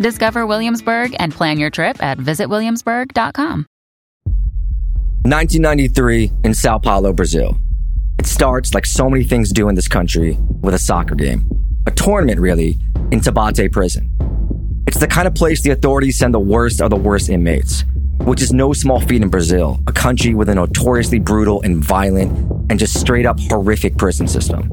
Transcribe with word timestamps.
Discover 0.00 0.46
Williamsburg 0.46 1.14
and 1.18 1.30
plan 1.30 1.58
your 1.58 1.68
trip 1.68 2.02
at 2.02 2.16
visitwilliamsburg.com. 2.16 3.66
1993 5.24 6.32
in 6.44 6.54
Sao 6.54 6.78
Paulo, 6.78 7.12
Brazil. 7.12 7.58
It 8.18 8.26
starts 8.26 8.72
like 8.72 8.86
so 8.86 9.10
many 9.10 9.24
things 9.24 9.52
do 9.52 9.68
in 9.68 9.74
this 9.74 9.88
country 9.88 10.38
with 10.62 10.72
a 10.72 10.78
soccer 10.78 11.14
game. 11.14 11.46
A 11.86 11.90
tournament, 11.90 12.40
really, 12.40 12.78
in 13.10 13.20
Taubaté 13.20 13.70
prison. 13.70 14.10
It's 14.86 14.98
the 14.98 15.06
kind 15.06 15.28
of 15.28 15.34
place 15.34 15.62
the 15.62 15.70
authorities 15.72 16.18
send 16.18 16.32
the 16.32 16.40
worst 16.40 16.80
of 16.80 16.88
the 16.88 16.96
worst 16.96 17.28
inmates, 17.28 17.84
which 18.20 18.40
is 18.40 18.54
no 18.54 18.72
small 18.72 19.00
feat 19.00 19.20
in 19.20 19.28
Brazil, 19.28 19.78
a 19.86 19.92
country 19.92 20.32
with 20.34 20.48
a 20.48 20.54
notoriously 20.54 21.18
brutal 21.18 21.60
and 21.60 21.84
violent 21.84 22.32
and 22.70 22.78
just 22.78 22.98
straight 22.98 23.26
up 23.26 23.38
horrific 23.38 23.98
prison 23.98 24.26
system. 24.26 24.70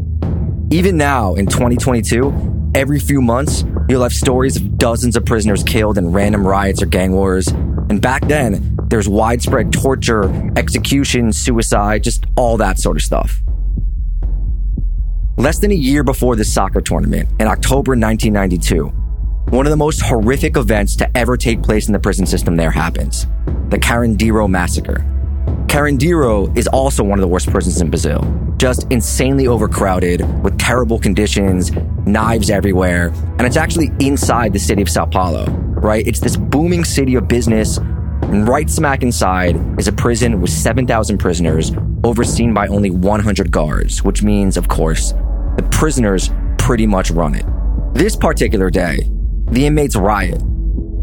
Even 0.72 0.95
now, 0.95 1.36
in 1.36 1.45
2022, 1.47 2.72
every 2.73 3.00
few 3.00 3.22
months, 3.22 3.66
you'll 3.89 4.03
have 4.03 4.13
stories 4.13 4.57
of 4.57 4.77
dozens 4.77 5.16
of 5.16 5.25
prisoners 5.25 5.63
killed 5.63 5.97
in 5.97 6.11
random 6.11 6.45
riots 6.45 6.81
or 6.81 6.85
gang 6.85 7.11
wars. 7.11 7.47
And 7.47 8.02
back 8.02 8.27
then, 8.27 8.77
there's 8.88 9.07
widespread 9.07 9.71
torture, 9.73 10.23
execution, 10.57 11.31
suicide, 11.33 12.03
just 12.03 12.25
all 12.35 12.57
that 12.57 12.79
sort 12.79 12.97
of 12.97 13.03
stuff. 13.03 13.41
Less 15.38 15.59
than 15.59 15.71
a 15.71 15.75
year 15.75 16.03
before 16.03 16.35
this 16.35 16.52
soccer 16.52 16.81
tournament, 16.81 17.29
in 17.39 17.47
October 17.47 17.91
1992, 17.91 18.88
one 19.50 19.66
of 19.66 19.69
the 19.69 19.78
most 19.78 20.01
horrific 20.01 20.57
events 20.57 20.95
to 20.97 21.17
ever 21.17 21.38
take 21.38 21.62
place 21.63 21.88
in 21.88 21.94
the 21.94 22.00
prison 22.00 22.25
system 22.25 22.56
there 22.56 22.72
happens 22.72 23.28
the 23.69 23.78
Carandiru 23.78 24.50
Massacre. 24.50 25.06
Carandiru 25.68 26.56
is 26.58 26.68
also 26.68 27.03
one 27.03 27.19
of 27.19 27.22
the 27.22 27.28
worst 27.28 27.50
prisons 27.50 27.81
in 27.81 27.90
Brazil. 27.90 28.25
Just 28.58 28.88
insanely 28.91 29.47
overcrowded, 29.47 30.22
with 30.44 30.58
terrible 30.58 30.97
conditions, 30.97 31.72
knives 32.06 32.50
everywhere, 32.50 33.09
and 33.38 33.41
it's 33.41 33.57
actually 33.57 33.91
inside 34.00 34.53
the 34.53 34.59
city 34.59 34.81
of 34.81 34.90
Sao 34.90 35.06
Paulo, 35.06 35.46
right? 35.47 36.07
It's 36.07 36.19
this 36.19 36.36
booming 36.36 36.84
city 36.84 37.16
of 37.16 37.28
business, 37.28 37.78
and 37.78 38.47
right 38.47 38.69
smack 38.69 39.03
inside 39.03 39.56
is 39.80 39.88
a 39.88 39.91
prison 39.91 40.41
with 40.41 40.50
7,000 40.50 41.18
prisoners, 41.19 41.72
overseen 42.03 42.53
by 42.53 42.68
only 42.68 42.90
100 42.90 43.52
guards, 43.52 44.02
which 44.03 44.24
means, 44.24 44.57
of 44.57 44.68
course, 44.68 45.12
the 45.57 45.68
prisoners 45.72 46.31
pretty 46.57 46.88
much 46.88 47.12
run 47.12 47.36
it. 47.36 47.46
This 47.94 48.16
particular 48.16 48.69
day, 48.69 49.09
the 49.52 49.68
inmates 49.68 49.96
riot. 49.96 50.41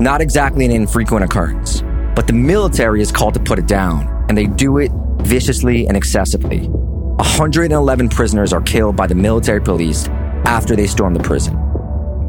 Not 0.00 0.20
exactly 0.20 0.64
an 0.64 0.72
infrequent 0.72 1.24
occurrence, 1.24 1.83
but 2.14 2.26
the 2.26 2.32
military 2.32 3.00
is 3.00 3.10
called 3.10 3.34
to 3.34 3.40
put 3.40 3.58
it 3.58 3.66
down 3.66 4.26
and 4.28 4.38
they 4.38 4.46
do 4.46 4.78
it 4.78 4.90
viciously 5.20 5.86
and 5.86 5.96
excessively. 5.96 6.68
111 6.68 8.08
prisoners 8.08 8.52
are 8.52 8.60
killed 8.62 8.96
by 8.96 9.06
the 9.06 9.14
military 9.14 9.60
police 9.60 10.08
after 10.44 10.76
they 10.76 10.86
storm 10.86 11.14
the 11.14 11.22
prison. 11.22 11.58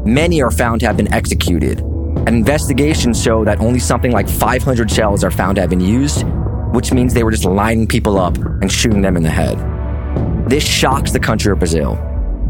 Many 0.04 0.40
are 0.40 0.50
found 0.50 0.80
to 0.80 0.86
have 0.86 0.96
been 0.96 1.12
executed, 1.12 1.80
and 1.80 2.28
investigations 2.28 3.20
show 3.20 3.44
that 3.44 3.60
only 3.60 3.80
something 3.80 4.12
like 4.12 4.28
500 4.28 4.90
shells 4.90 5.24
are 5.24 5.30
found 5.30 5.56
to 5.56 5.60
have 5.62 5.70
been 5.70 5.80
used, 5.80 6.24
which 6.72 6.92
means 6.92 7.12
they 7.12 7.24
were 7.24 7.32
just 7.32 7.44
lining 7.44 7.86
people 7.86 8.18
up 8.18 8.36
and 8.36 8.70
shooting 8.70 9.02
them 9.02 9.16
in 9.16 9.22
the 9.22 9.30
head. 9.30 9.58
This 10.48 10.64
shocks 10.64 11.10
the 11.10 11.20
country 11.20 11.52
of 11.52 11.58
Brazil 11.58 11.94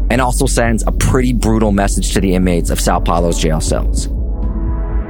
and 0.09 0.21
also 0.21 0.45
sends 0.45 0.83
a 0.85 0.91
pretty 0.91 1.33
brutal 1.33 1.71
message 1.71 2.13
to 2.13 2.21
the 2.21 2.35
inmates 2.35 2.69
of 2.69 2.79
Sao 2.79 2.99
Paulo's 2.99 3.39
jail 3.39 3.59
cells. 3.59 4.07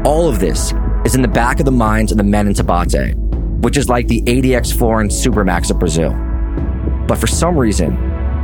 All 0.05 0.29
of 0.29 0.39
this 0.39 0.73
is 1.05 1.15
in 1.15 1.21
the 1.21 1.27
back 1.27 1.59
of 1.59 1.65
the 1.65 1.71
minds 1.71 2.11
of 2.11 2.17
the 2.17 2.23
men 2.23 2.47
in 2.47 2.53
Taubaté, 2.53 3.15
which 3.61 3.77
is 3.77 3.89
like 3.89 4.07
the 4.07 4.21
ADX 4.23 4.77
Florence 4.77 5.15
Supermax 5.15 5.71
of 5.71 5.79
Brazil. 5.79 6.11
But 7.07 7.17
for 7.17 7.27
some 7.27 7.57
reason, 7.57 7.95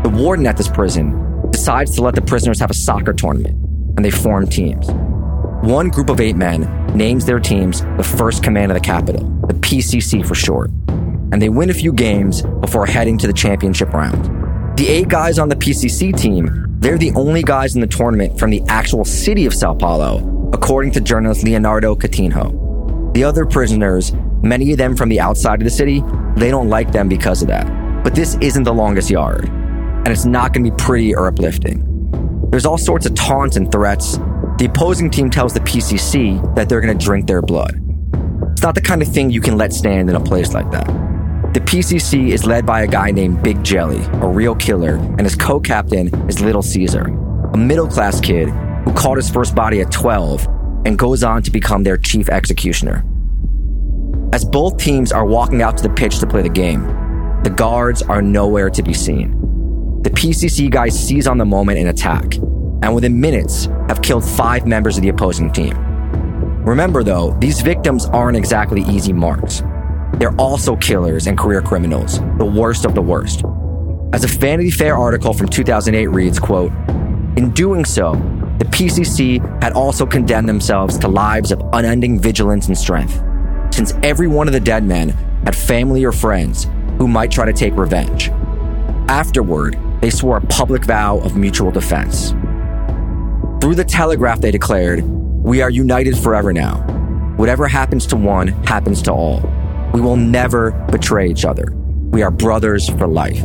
the 0.03 0.09
warden 0.09 0.47
at 0.47 0.57
this 0.57 0.67
prison 0.67 1.49
decides 1.51 1.95
to 1.95 2.01
let 2.01 2.15
the 2.15 2.21
prisoners 2.21 2.59
have 2.59 2.71
a 2.71 2.73
soccer 2.73 3.13
tournament, 3.13 3.55
and 3.95 4.03
they 4.03 4.11
form 4.11 4.47
teams. 4.47 4.87
One 5.63 5.89
group 5.89 6.09
of 6.09 6.19
eight 6.19 6.35
men 6.35 6.61
names 6.95 7.25
their 7.25 7.39
teams 7.39 7.81
the 7.97 8.03
First 8.17 8.43
Command 8.43 8.71
of 8.71 8.75
the 8.75 8.81
Capital, 8.81 9.23
the 9.47 9.53
PCC 9.55 10.25
for 10.25 10.35
short, 10.35 10.71
and 11.31 11.41
they 11.41 11.49
win 11.49 11.69
a 11.69 11.73
few 11.73 11.93
games 11.93 12.41
before 12.61 12.85
heading 12.85 13.17
to 13.19 13.27
the 13.27 13.33
championship 13.33 13.93
round. 13.93 14.77
The 14.77 14.87
eight 14.87 15.07
guys 15.07 15.39
on 15.39 15.49
the 15.49 15.55
PCC 15.55 16.15
team, 16.17 16.65
they're 16.79 16.97
the 16.97 17.11
only 17.15 17.43
guys 17.43 17.75
in 17.75 17.81
the 17.81 17.87
tournament 17.87 18.39
from 18.39 18.49
the 18.49 18.61
actual 18.67 19.05
city 19.05 19.45
of 19.45 19.53
Sao 19.53 19.73
Paulo, 19.73 20.19
according 20.53 20.91
to 20.91 21.01
journalist 21.01 21.43
Leonardo 21.43 21.95
Coutinho. 21.95 23.13
The 23.13 23.23
other 23.23 23.45
prisoners 23.45 24.13
Many 24.43 24.73
of 24.73 24.77
them 24.77 24.97
from 24.97 25.07
the 25.07 25.21
outside 25.21 25.61
of 25.61 25.63
the 25.63 25.69
city, 25.69 26.03
they 26.35 26.51
don't 26.51 26.67
like 26.67 26.91
them 26.91 27.07
because 27.07 27.41
of 27.41 27.47
that. 27.47 27.65
But 28.03 28.13
this 28.13 28.35
isn't 28.41 28.63
the 28.63 28.73
longest 28.73 29.09
yard, 29.09 29.45
and 29.45 30.09
it's 30.09 30.25
not 30.25 30.51
going 30.51 30.65
to 30.65 30.71
be 30.71 30.75
pretty 30.75 31.15
or 31.15 31.27
uplifting. 31.27 32.49
There's 32.51 32.65
all 32.65 32.77
sorts 32.77 33.05
of 33.05 33.15
taunts 33.15 33.55
and 33.55 33.71
threats. 33.71 34.17
The 34.57 34.65
opposing 34.69 35.09
team 35.09 35.29
tells 35.29 35.53
the 35.53 35.61
PCC 35.61 36.55
that 36.55 36.67
they're 36.67 36.81
going 36.81 36.97
to 36.97 37.05
drink 37.05 37.25
their 37.25 37.41
blood. 37.41 37.79
It's 38.51 38.61
not 38.61 38.75
the 38.75 38.81
kind 38.81 39.01
of 39.01 39.07
thing 39.07 39.29
you 39.29 39.39
can 39.39 39.57
let 39.57 39.71
stand 39.71 40.09
in 40.09 40.17
a 40.17 40.19
place 40.19 40.51
like 40.53 40.69
that. 40.71 40.87
The 41.53 41.61
PCC 41.61 42.31
is 42.31 42.45
led 42.45 42.65
by 42.65 42.81
a 42.81 42.87
guy 42.87 43.11
named 43.11 43.43
Big 43.43 43.63
Jelly, 43.63 44.03
a 44.21 44.27
real 44.27 44.55
killer, 44.55 44.95
and 44.95 45.21
his 45.21 45.35
co 45.35 45.61
captain 45.61 46.13
is 46.27 46.41
Little 46.41 46.61
Caesar, 46.61 47.05
a 47.53 47.57
middle 47.57 47.87
class 47.87 48.19
kid 48.19 48.49
who 48.85 48.93
caught 48.93 49.17
his 49.17 49.29
first 49.29 49.55
body 49.55 49.81
at 49.81 49.91
12 49.91 50.47
and 50.85 50.97
goes 50.97 51.23
on 51.23 51.41
to 51.43 51.51
become 51.51 51.83
their 51.83 51.97
chief 51.97 52.29
executioner. 52.29 53.05
As 54.33 54.43
both 54.43 54.77
teams 54.77 55.11
are 55.11 55.25
walking 55.25 55.61
out 55.61 55.77
to 55.77 55.83
the 55.83 55.93
pitch 55.93 56.19
to 56.19 56.27
play 56.27 56.41
the 56.41 56.49
game, 56.49 56.85
the 57.43 57.53
guards 57.55 58.01
are 58.01 58.21
nowhere 58.21 58.69
to 58.69 58.81
be 58.83 58.93
seen. 58.93 59.39
The 60.01 60.09
PCC 60.09 60.69
guys 60.69 60.99
seize 60.99 61.27
on 61.27 61.37
the 61.37 61.45
moment 61.45 61.79
and 61.79 61.89
attack, 61.89 62.35
and 62.35 62.93
within 62.95 63.19
minutes 63.21 63.65
have 63.87 64.01
killed 64.01 64.25
five 64.25 64.65
members 64.65 64.97
of 64.97 65.03
the 65.03 65.09
opposing 65.09 65.51
team. 65.51 65.77
Remember 66.63 67.03
though, 67.03 67.37
these 67.39 67.61
victims 67.61 68.05
aren't 68.07 68.37
exactly 68.37 68.81
easy 68.83 69.13
marks. 69.13 69.61
They're 70.13 70.35
also 70.35 70.75
killers 70.75 71.27
and 71.27 71.37
career 71.37 71.61
criminals, 71.61 72.19
the 72.37 72.45
worst 72.45 72.85
of 72.85 72.95
the 72.95 73.01
worst. 73.01 73.43
As 74.13 74.23
a 74.23 74.27
Vanity 74.27 74.71
Fair 74.71 74.95
article 74.95 75.33
from 75.33 75.47
2008 75.47 76.07
reads, 76.07 76.39
quote, 76.39 76.71
in 77.35 77.51
doing 77.53 77.83
so, 77.83 78.13
the 78.63 78.69
PCC 78.69 79.41
had 79.61 79.73
also 79.73 80.05
condemned 80.05 80.47
themselves 80.47 80.97
to 80.97 81.09
lives 81.09 81.51
of 81.51 81.61
unending 81.73 82.17
vigilance 82.17 82.67
and 82.67 82.77
strength 82.77 83.21
since 83.73 83.93
every 84.03 84.27
one 84.27 84.47
of 84.47 84.53
the 84.53 84.59
dead 84.59 84.85
men 84.85 85.09
had 85.43 85.53
family 85.53 86.05
or 86.05 86.13
friends 86.13 86.69
who 86.97 87.05
might 87.05 87.29
try 87.29 87.45
to 87.45 87.51
take 87.51 87.75
revenge. 87.75 88.29
Afterward, 89.09 89.77
they 89.99 90.09
swore 90.09 90.37
a 90.37 90.41
public 90.47 90.85
vow 90.85 91.17
of 91.19 91.35
mutual 91.35 91.71
defense. 91.71 92.29
Through 93.59 93.75
the 93.75 93.85
telegraph, 93.85 94.39
they 94.39 94.51
declared, 94.51 95.03
We 95.03 95.61
are 95.61 95.69
united 95.69 96.17
forever 96.17 96.53
now. 96.53 96.77
Whatever 97.35 97.67
happens 97.67 98.05
to 98.07 98.15
one 98.15 98.47
happens 98.47 99.01
to 99.03 99.11
all. 99.11 99.41
We 99.93 99.99
will 99.99 100.15
never 100.15 100.71
betray 100.89 101.27
each 101.27 101.43
other. 101.43 101.73
We 102.11 102.21
are 102.21 102.31
brothers 102.31 102.87
for 102.87 103.07
life. 103.07 103.41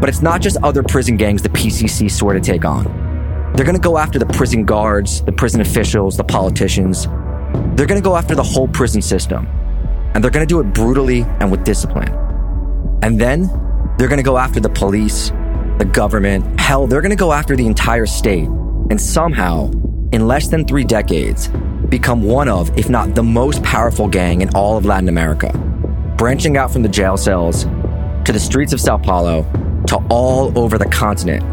But 0.00 0.10
it's 0.10 0.20
not 0.20 0.42
just 0.42 0.58
other 0.62 0.82
prison 0.82 1.16
gangs 1.16 1.40
the 1.40 1.48
PCC 1.48 2.10
swore 2.10 2.34
to 2.34 2.40
take 2.40 2.66
on. 2.66 3.03
They're 3.54 3.64
going 3.64 3.76
to 3.76 3.80
go 3.80 3.98
after 3.98 4.18
the 4.18 4.26
prison 4.26 4.64
guards, 4.64 5.22
the 5.22 5.30
prison 5.30 5.60
officials, 5.60 6.16
the 6.16 6.24
politicians. 6.24 7.06
They're 7.76 7.86
going 7.86 8.00
to 8.00 8.04
go 8.04 8.16
after 8.16 8.34
the 8.34 8.42
whole 8.42 8.66
prison 8.66 9.00
system. 9.00 9.46
And 10.12 10.24
they're 10.24 10.32
going 10.32 10.44
to 10.44 10.52
do 10.52 10.58
it 10.58 10.74
brutally 10.74 11.22
and 11.38 11.52
with 11.52 11.62
discipline. 11.62 12.12
And 13.02 13.20
then 13.20 13.42
they're 13.96 14.08
going 14.08 14.18
to 14.18 14.24
go 14.24 14.38
after 14.38 14.58
the 14.58 14.70
police, 14.70 15.30
the 15.78 15.88
government. 15.92 16.58
Hell, 16.58 16.88
they're 16.88 17.00
going 17.00 17.10
to 17.10 17.16
go 17.16 17.32
after 17.32 17.54
the 17.54 17.64
entire 17.64 18.06
state. 18.06 18.48
And 18.90 19.00
somehow, 19.00 19.70
in 20.10 20.26
less 20.26 20.48
than 20.48 20.64
three 20.64 20.84
decades, 20.84 21.46
become 21.88 22.24
one 22.24 22.48
of, 22.48 22.76
if 22.76 22.90
not 22.90 23.14
the 23.14 23.22
most 23.22 23.62
powerful 23.62 24.08
gang 24.08 24.40
in 24.40 24.48
all 24.56 24.76
of 24.76 24.84
Latin 24.84 25.08
America, 25.08 25.56
branching 26.16 26.56
out 26.56 26.72
from 26.72 26.82
the 26.82 26.88
jail 26.88 27.16
cells 27.16 27.66
to 28.24 28.32
the 28.32 28.40
streets 28.40 28.72
of 28.72 28.80
Sao 28.80 28.96
Paulo 28.96 29.42
to 29.86 30.04
all 30.10 30.58
over 30.58 30.76
the 30.76 30.86
continent 30.86 31.44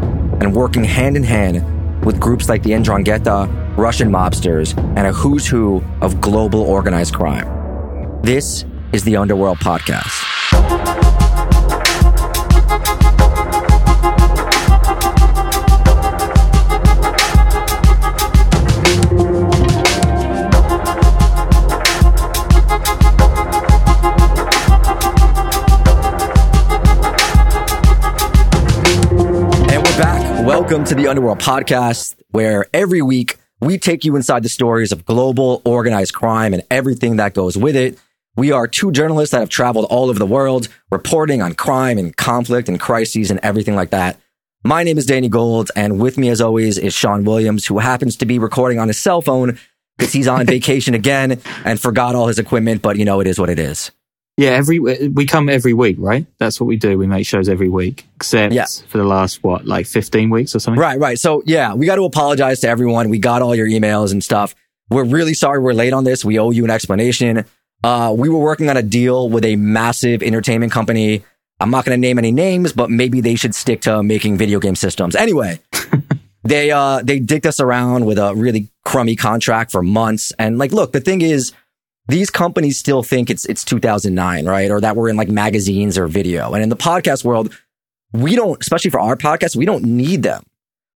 and 0.42 0.52
working 0.52 0.82
hand 0.82 1.16
in 1.16 1.22
hand 1.22 1.64
with 2.04 2.20
groups 2.20 2.48
like 2.48 2.62
the 2.62 2.70
Ndrangheta, 2.70 3.76
Russian 3.76 4.10
mobsters, 4.10 4.76
and 4.96 5.06
a 5.06 5.12
who's 5.12 5.46
who 5.46 5.82
of 6.00 6.20
global 6.20 6.60
organized 6.60 7.14
crime. 7.14 7.46
This 8.22 8.64
is 8.92 9.04
the 9.04 9.16
Underworld 9.16 9.58
Podcast. 9.58 10.31
Welcome 30.72 30.86
to 30.86 30.94
the 30.94 31.06
Underworld 31.06 31.38
Podcast, 31.38 32.14
where 32.30 32.64
every 32.72 33.02
week 33.02 33.36
we 33.60 33.76
take 33.76 34.06
you 34.06 34.16
inside 34.16 34.42
the 34.42 34.48
stories 34.48 34.90
of 34.90 35.04
global 35.04 35.60
organized 35.66 36.14
crime 36.14 36.54
and 36.54 36.62
everything 36.70 37.16
that 37.16 37.34
goes 37.34 37.58
with 37.58 37.76
it. 37.76 37.98
We 38.36 38.52
are 38.52 38.66
two 38.66 38.90
journalists 38.90 39.32
that 39.32 39.40
have 39.40 39.50
traveled 39.50 39.84
all 39.90 40.08
over 40.08 40.18
the 40.18 40.24
world, 40.24 40.68
reporting 40.90 41.42
on 41.42 41.52
crime 41.52 41.98
and 41.98 42.16
conflict 42.16 42.70
and 42.70 42.80
crises 42.80 43.30
and 43.30 43.38
everything 43.42 43.74
like 43.74 43.90
that. 43.90 44.18
My 44.64 44.82
name 44.82 44.96
is 44.96 45.04
Danny 45.04 45.28
Gold, 45.28 45.70
and 45.76 46.00
with 46.00 46.16
me, 46.16 46.30
as 46.30 46.40
always, 46.40 46.78
is 46.78 46.94
Sean 46.94 47.24
Williams, 47.24 47.66
who 47.66 47.78
happens 47.78 48.16
to 48.16 48.24
be 48.24 48.38
recording 48.38 48.78
on 48.78 48.88
his 48.88 48.98
cell 48.98 49.20
phone 49.20 49.58
because 49.98 50.14
he's 50.14 50.26
on 50.26 50.46
vacation 50.56 50.94
again 50.94 51.38
and 51.66 51.78
forgot 51.82 52.14
all 52.14 52.28
his 52.28 52.38
equipment. 52.38 52.80
But 52.80 52.96
you 52.96 53.04
know, 53.04 53.20
it 53.20 53.26
is 53.26 53.38
what 53.38 53.50
it 53.50 53.58
is. 53.58 53.90
Yeah, 54.38 54.50
every 54.50 54.78
we 54.78 55.26
come 55.26 55.48
every 55.50 55.74
week, 55.74 55.96
right? 55.98 56.26
That's 56.38 56.58
what 56.58 56.66
we 56.66 56.76
do. 56.76 56.96
We 56.96 57.06
make 57.06 57.26
shows 57.26 57.48
every 57.50 57.68
week, 57.68 58.06
except 58.16 58.54
Yeah. 58.54 58.64
for 58.88 58.96
the 58.98 59.04
last 59.04 59.44
what, 59.44 59.66
like 59.66 59.86
fifteen 59.86 60.30
weeks 60.30 60.54
or 60.54 60.58
something. 60.58 60.80
Right, 60.80 60.98
right. 60.98 61.18
So 61.18 61.42
yeah, 61.44 61.74
we 61.74 61.84
got 61.86 61.96
to 61.96 62.04
apologize 62.04 62.60
to 62.60 62.68
everyone. 62.68 63.10
We 63.10 63.18
got 63.18 63.42
all 63.42 63.54
your 63.54 63.66
emails 63.68 64.10
and 64.10 64.24
stuff. 64.24 64.54
We're 64.88 65.04
really 65.04 65.34
sorry 65.34 65.58
we're 65.58 65.74
late 65.74 65.92
on 65.92 66.04
this. 66.04 66.24
We 66.24 66.38
owe 66.38 66.50
you 66.50 66.64
an 66.64 66.70
explanation. 66.70 67.44
Uh, 67.84 68.14
we 68.16 68.28
were 68.30 68.38
working 68.38 68.70
on 68.70 68.76
a 68.76 68.82
deal 68.82 69.28
with 69.28 69.44
a 69.44 69.56
massive 69.56 70.22
entertainment 70.22 70.72
company. 70.72 71.24
I'm 71.60 71.70
not 71.70 71.84
going 71.84 71.96
to 71.96 72.00
name 72.00 72.18
any 72.18 72.32
names, 72.32 72.72
but 72.72 72.90
maybe 72.90 73.20
they 73.20 73.34
should 73.34 73.54
stick 73.54 73.82
to 73.82 74.02
making 74.02 74.36
video 74.38 74.60
game 74.60 74.76
systems. 74.76 75.14
Anyway, 75.14 75.60
they 76.42 76.70
uh 76.70 77.02
they 77.04 77.18
dicked 77.20 77.46
us 77.46 77.60
around 77.60 78.06
with 78.06 78.18
a 78.18 78.34
really 78.34 78.68
crummy 78.84 79.14
contract 79.14 79.70
for 79.72 79.82
months. 79.82 80.32
And 80.38 80.58
like, 80.58 80.72
look, 80.72 80.92
the 80.92 81.00
thing 81.00 81.20
is, 81.20 81.52
these 82.08 82.30
companies 82.30 82.78
still 82.78 83.02
think 83.02 83.30
it's 83.30 83.44
it's 83.46 83.64
2009, 83.64 84.46
right? 84.46 84.70
Or 84.70 84.80
that 84.80 84.96
we're 84.96 85.08
in 85.08 85.16
like 85.16 85.28
magazines 85.28 85.96
or 85.96 86.06
video. 86.06 86.52
And 86.54 86.62
in 86.62 86.68
the 86.68 86.76
podcast 86.76 87.24
world, 87.24 87.56
we 88.12 88.34
don't, 88.36 88.60
especially 88.60 88.90
for 88.90 89.00
our 89.00 89.16
podcast, 89.16 89.56
we 89.56 89.64
don't 89.64 89.84
need 89.84 90.22
them. 90.22 90.44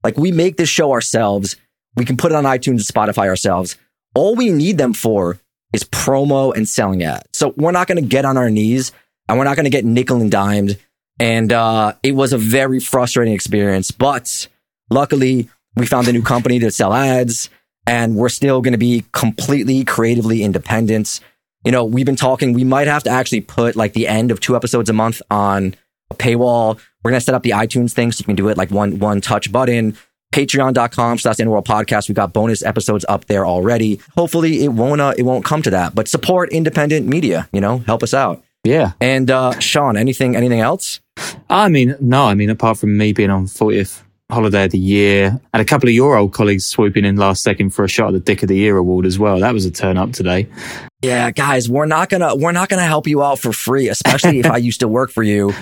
Like 0.03 0.19
we 0.19 0.33
make 0.33 0.57
this 0.57 0.69
show 0.69 0.93
ourselves. 0.93 1.57
We 1.97 2.05
can 2.05 2.17
put 2.17 2.33
it 2.33 2.35
on 2.35 2.45
iTunes 2.45 2.69
and 2.69 2.81
Spotify 2.81 3.27
ourselves. 3.27 3.77
All 4.15 4.35
we 4.35 4.51
need 4.51 4.79
them 4.79 4.93
for 4.93 5.39
is 5.73 5.85
promo 5.85 6.55
and 6.55 6.69
selling 6.69 7.03
ads. 7.03 7.27
So 7.33 7.55
we're 7.57 7.73
not 7.73 7.87
going 7.87 8.03
to 8.03 8.09
get 8.09 8.25
on 8.25 8.37
our 8.37 8.51
knees 8.51 8.93
and 9.29 9.39
we're 9.39 9.45
not 9.45 9.57
going 9.57 9.65
to 9.65 9.71
get 9.71 9.85
nickel 9.85 10.21
and 10.21 10.31
dimed. 10.31 10.79
And 11.19 11.53
uh, 11.53 11.95
it 12.03 12.13
was 12.13 12.33
a 12.33 12.39
very 12.39 12.81
frustrating 12.81 13.33
experience, 13.33 13.91
but 13.91 14.49
luckily 14.91 15.49
we 15.77 15.87
found 15.87 16.09
a 16.09 16.13
new 16.13 16.23
company 16.23 16.59
to 16.59 16.71
sell 16.71 16.93
ads 16.93 17.49
and 17.87 18.17
we're 18.17 18.29
still 18.29 18.61
going 18.61 18.73
to 18.73 18.79
be 18.79 19.05
completely 19.13 19.85
creatively 19.85 20.43
independent. 20.43 21.21
You 21.65 21.73
know, 21.73 21.85
we've 21.85 22.07
been 22.07 22.17
talking, 22.17 22.53
we 22.53 22.65
might 22.65 22.87
have 22.87 23.03
to 23.05 23.11
actually 23.11 23.41
put 23.41 23.77
like 23.77 23.93
the 23.93 24.09
end 24.09 24.31
of 24.31 24.41
two 24.41 24.57
episodes 24.57 24.91
a 24.91 24.93
month 24.93 25.23
on 25.31 25.75
a 26.11 26.15
paywall. 26.15 26.79
We're 27.03 27.11
going 27.11 27.21
to 27.21 27.25
set 27.25 27.35
up 27.35 27.43
the 27.43 27.51
iTunes 27.51 27.93
thing 27.93 28.13
so 28.13 28.21
you 28.21 28.25
can 28.27 28.37
do 28.37 28.49
it 28.49 28.57
like 28.57 28.71
one, 28.71 28.99
one 28.99 29.21
touch 29.21 29.51
button. 29.51 29.97
Patreon.com 30.35 31.19
slash 31.19 31.41
Underworld 31.41 31.67
Podcast. 31.67 32.09
We've 32.09 32.17
got 32.17 32.33
bonus 32.33 32.63
episodes 32.63 33.05
up 33.09 33.27
there 33.27 33.47
already. 33.47 34.01
Hopefully 34.17 34.65
it 34.65 34.69
won't, 34.69 35.01
uh, 35.01 35.15
it 35.17 35.23
won't 35.23 35.45
come 35.45 35.63
to 35.63 35.71
that, 35.71 35.95
but 35.95 36.09
support 36.09 36.51
independent 36.51 37.07
media, 37.07 37.49
you 37.53 37.61
know, 37.61 37.79
help 37.79 38.03
us 38.03 38.13
out. 38.13 38.43
Yeah. 38.65 38.93
And, 39.01 39.31
uh, 39.31 39.59
Sean, 39.61 39.97
anything, 39.97 40.37
anything 40.37 40.61
else? 40.61 41.01
I 41.49 41.69
mean, 41.69 41.97
no, 42.01 42.25
I 42.27 42.35
mean, 42.35 42.51
apart 42.51 42.79
from 42.79 42.97
me 42.99 43.13
being 43.13 43.31
on 43.31 43.47
40th 43.47 44.03
holiday 44.31 44.65
of 44.65 44.73
the 44.73 44.79
year 44.79 45.41
and 45.53 45.61
a 45.61 45.65
couple 45.65 45.89
of 45.89 45.95
your 45.95 46.17
old 46.17 46.33
colleagues 46.33 46.67
swooping 46.67 47.05
in 47.05 47.17
last 47.17 47.43
second 47.43 47.71
for 47.71 47.85
a 47.85 47.89
shot 47.89 48.09
at 48.09 48.13
the 48.13 48.21
Dick 48.21 48.43
of 48.43 48.49
the 48.49 48.57
Year 48.57 48.77
award 48.77 49.07
as 49.07 49.19
well. 49.19 49.39
That 49.39 49.55
was 49.55 49.65
a 49.65 49.71
turn 49.71 49.97
up 49.97 50.13
today. 50.13 50.49
Yeah, 51.03 51.31
guys, 51.31 51.69
we're 51.69 51.87
not 51.87 52.09
gonna 52.09 52.35
we're 52.35 52.53
not 52.53 52.69
gonna 52.69 52.83
help 52.83 53.07
you 53.07 53.23
out 53.23 53.39
for 53.39 53.53
free, 53.53 53.89
especially 53.89 54.41
if 54.41 54.47
I 54.51 54.57
used 54.57 54.81
to 54.81 54.89
work 54.89 55.11
for 55.11 55.23
you 55.23 55.53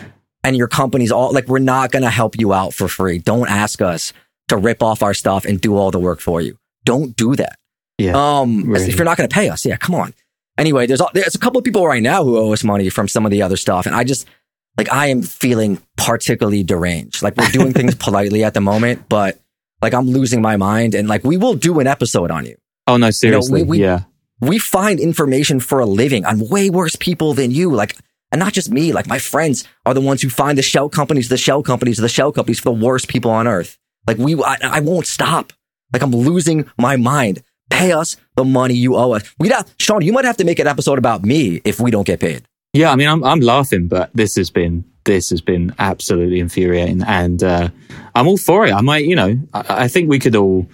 and 0.42 0.56
your 0.56 0.68
company's 0.68 1.12
all 1.12 1.32
like 1.32 1.48
we're 1.48 1.58
not 1.58 1.90
gonna 1.90 2.10
help 2.10 2.38
you 2.38 2.52
out 2.52 2.72
for 2.72 2.88
free. 2.88 3.18
Don't 3.18 3.48
ask 3.48 3.82
us 3.82 4.12
to 4.48 4.56
rip 4.56 4.82
off 4.82 5.02
our 5.02 5.14
stuff 5.14 5.44
and 5.44 5.60
do 5.60 5.76
all 5.76 5.90
the 5.90 5.98
work 5.98 6.20
for 6.20 6.40
you. 6.40 6.56
Don't 6.84 7.16
do 7.16 7.36
that. 7.36 7.58
Yeah. 7.98 8.12
Um, 8.14 8.70
really. 8.70 8.86
if 8.86 8.96
you're 8.96 9.04
not 9.04 9.16
gonna 9.16 9.28
pay 9.28 9.48
us, 9.48 9.64
yeah, 9.66 9.76
come 9.76 9.94
on. 9.94 10.14
Anyway, 10.56 10.86
there's 10.86 11.02
there's 11.12 11.34
a 11.34 11.38
couple 11.38 11.58
of 11.58 11.64
people 11.64 11.86
right 11.86 12.02
now 12.02 12.22
who 12.24 12.38
owe 12.38 12.52
us 12.52 12.62
money 12.62 12.88
from 12.88 13.08
some 13.08 13.24
of 13.24 13.30
the 13.30 13.42
other 13.42 13.56
stuff, 13.56 13.86
and 13.86 13.94
I 13.94 14.04
just 14.04 14.26
like 14.76 14.92
I 14.92 15.06
am 15.06 15.22
feeling 15.22 15.80
particularly 15.96 16.62
deranged. 16.62 17.22
Like 17.22 17.36
we're 17.36 17.50
doing 17.50 17.72
things 17.72 17.94
politely 17.98 18.44
at 18.44 18.54
the 18.54 18.60
moment, 18.60 19.08
but 19.08 19.38
like 19.82 19.94
I'm 19.94 20.08
losing 20.08 20.40
my 20.42 20.56
mind, 20.56 20.94
and 20.94 21.08
like 21.08 21.24
we 21.24 21.36
will 21.36 21.54
do 21.54 21.80
an 21.80 21.86
episode 21.86 22.30
on 22.30 22.46
you 22.46 22.56
oh, 22.86 22.96
no, 22.96 23.10
seriously. 23.10 23.62
we- 23.62 23.80
yeah. 23.80 24.00
we 24.40 24.58
find 24.58 25.00
information 25.00 25.60
for 25.60 25.80
a 25.80 25.86
living 25.86 26.24
on 26.24 26.48
way 26.48 26.70
worse 26.70 26.96
people 26.96 27.34
than 27.34 27.50
you. 27.50 27.70
Like, 27.70 27.96
and 28.32 28.38
not 28.38 28.52
just 28.52 28.70
me, 28.70 28.92
like 28.92 29.06
my 29.06 29.18
friends 29.18 29.64
are 29.86 29.94
the 29.94 30.00
ones 30.00 30.22
who 30.22 30.28
find 30.28 30.58
the 30.58 30.62
shell 30.62 30.88
companies, 30.88 31.28
the 31.28 31.36
shell 31.36 31.62
companies, 31.62 31.98
the 31.98 32.08
shell 32.08 32.32
companies 32.32 32.60
for 32.60 32.74
the 32.74 32.84
worst 32.84 33.08
people 33.08 33.30
on 33.30 33.46
earth. 33.46 33.78
Like 34.06 34.18
we, 34.18 34.34
I, 34.42 34.56
I 34.62 34.80
won't 34.80 35.06
stop. 35.06 35.52
Like 35.92 36.02
I'm 36.02 36.10
losing 36.10 36.70
my 36.78 36.96
mind. 36.96 37.42
Pay 37.70 37.92
us 37.92 38.16
the 38.36 38.44
money 38.44 38.74
you 38.74 38.96
owe 38.96 39.12
us. 39.12 39.34
We 39.38 39.48
got, 39.48 39.72
Sean, 39.78 40.02
you 40.02 40.12
might 40.12 40.26
have 40.26 40.36
to 40.36 40.44
make 40.44 40.58
an 40.58 40.66
episode 40.66 40.98
about 40.98 41.22
me 41.22 41.62
if 41.64 41.80
we 41.80 41.90
don't 41.90 42.06
get 42.06 42.20
paid. 42.20 42.46
Yeah, 42.74 42.90
I 42.90 42.96
mean, 42.96 43.08
I'm 43.08 43.22
I'm 43.24 43.40
laughing, 43.40 43.86
but 43.86 44.10
this 44.14 44.34
has 44.34 44.50
been 44.50 44.84
this 45.04 45.30
has 45.30 45.40
been 45.40 45.74
absolutely 45.78 46.40
infuriating, 46.40 47.02
and 47.02 47.42
uh, 47.42 47.68
I'm 48.14 48.26
all 48.26 48.36
for 48.36 48.66
it. 48.66 48.72
I 48.72 48.80
might, 48.80 49.04
you 49.04 49.14
know, 49.14 49.38
I, 49.54 49.84
I 49.84 49.88
think 49.88 50.08
we 50.08 50.18
could 50.18 50.34
all 50.34 50.66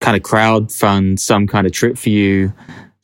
kind 0.00 0.16
of 0.16 0.22
crowd 0.22 0.72
fund 0.72 1.20
some 1.20 1.46
kind 1.46 1.66
of 1.66 1.72
trip 1.72 1.96
for 1.96 2.08
you, 2.08 2.52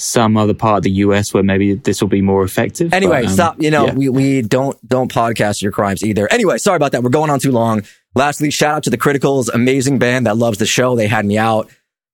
some 0.00 0.36
other 0.36 0.52
part 0.52 0.78
of 0.78 0.82
the 0.82 0.90
US 0.90 1.32
where 1.32 1.42
maybe 1.42 1.74
this 1.74 2.00
will 2.00 2.08
be 2.08 2.22
more 2.22 2.42
effective. 2.42 2.92
Anyway, 2.92 3.22
but, 3.22 3.26
um, 3.26 3.32
stop. 3.32 3.62
You 3.62 3.70
know, 3.70 3.86
yeah. 3.86 3.94
we, 3.94 4.08
we 4.08 4.42
don't 4.42 4.76
don't 4.88 5.12
podcast 5.12 5.62
your 5.62 5.72
crimes 5.72 6.02
either. 6.02 6.26
Anyway, 6.32 6.58
sorry 6.58 6.76
about 6.76 6.92
that. 6.92 7.04
We're 7.04 7.10
going 7.10 7.30
on 7.30 7.38
too 7.38 7.52
long. 7.52 7.84
Lastly, 8.16 8.50
shout 8.50 8.74
out 8.74 8.82
to 8.82 8.90
the 8.90 8.98
Criticals, 8.98 9.48
amazing 9.52 10.00
band 10.00 10.26
that 10.26 10.36
loves 10.36 10.58
the 10.58 10.66
show. 10.66 10.96
They 10.96 11.06
had 11.06 11.24
me 11.24 11.38
out. 11.38 11.70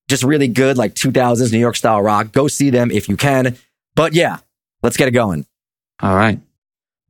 Just 0.09 0.23
really 0.23 0.49
good, 0.49 0.77
like 0.77 0.95
2000s 0.95 1.51
New 1.51 1.59
York 1.59 1.77
style 1.77 2.03
rock. 2.03 2.31
Go 2.31 2.47
see 2.47 2.71
them 2.71 2.91
if 2.91 3.09
you 3.09 3.17
can. 3.17 3.57
But 3.95 4.13
yeah, 4.13 4.39
let's 4.83 4.97
get 4.97 5.09
it 5.09 5.13
going. 5.13 5.47
All 6.01 6.15
right. 6.15 6.41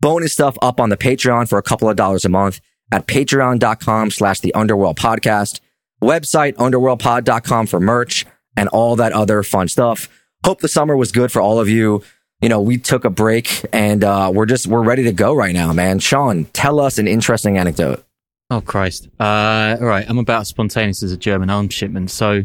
Bonus 0.00 0.32
stuff 0.32 0.56
up 0.62 0.80
on 0.80 0.90
the 0.90 0.96
Patreon 0.96 1.48
for 1.48 1.58
a 1.58 1.62
couple 1.62 1.88
of 1.88 1.96
dollars 1.96 2.24
a 2.24 2.28
month 2.28 2.60
at 2.92 3.06
patreon.com 3.06 4.10
slash 4.10 4.40
the 4.40 4.54
underworld 4.54 4.96
podcast. 4.98 5.60
Website 6.02 6.54
underworldpod.com 6.54 7.66
for 7.66 7.80
merch 7.80 8.26
and 8.56 8.68
all 8.68 8.96
that 8.96 9.12
other 9.12 9.42
fun 9.42 9.68
stuff. 9.68 10.08
Hope 10.44 10.60
the 10.60 10.68
summer 10.68 10.96
was 10.96 11.12
good 11.12 11.32
for 11.32 11.40
all 11.40 11.58
of 11.58 11.68
you. 11.68 12.02
You 12.40 12.48
know, 12.50 12.60
we 12.60 12.76
took 12.76 13.04
a 13.04 13.10
break 13.10 13.64
and 13.72 14.04
uh, 14.04 14.30
we're 14.32 14.46
just 14.46 14.66
we're 14.66 14.82
ready 14.82 15.04
to 15.04 15.12
go 15.12 15.34
right 15.34 15.54
now, 15.54 15.72
man. 15.72 15.98
Sean, 15.98 16.44
tell 16.52 16.78
us 16.78 16.98
an 16.98 17.08
interesting 17.08 17.56
anecdote. 17.56 18.04
Oh 18.50 18.60
Christ! 18.60 19.08
Uh, 19.18 19.76
all 19.80 19.86
right, 19.86 20.08
I'm 20.08 20.18
about 20.18 20.42
as 20.42 20.48
spontaneous 20.48 21.02
as 21.02 21.10
a 21.10 21.16
German 21.16 21.50
arms 21.50 21.74
shipment. 21.74 22.10
So, 22.12 22.44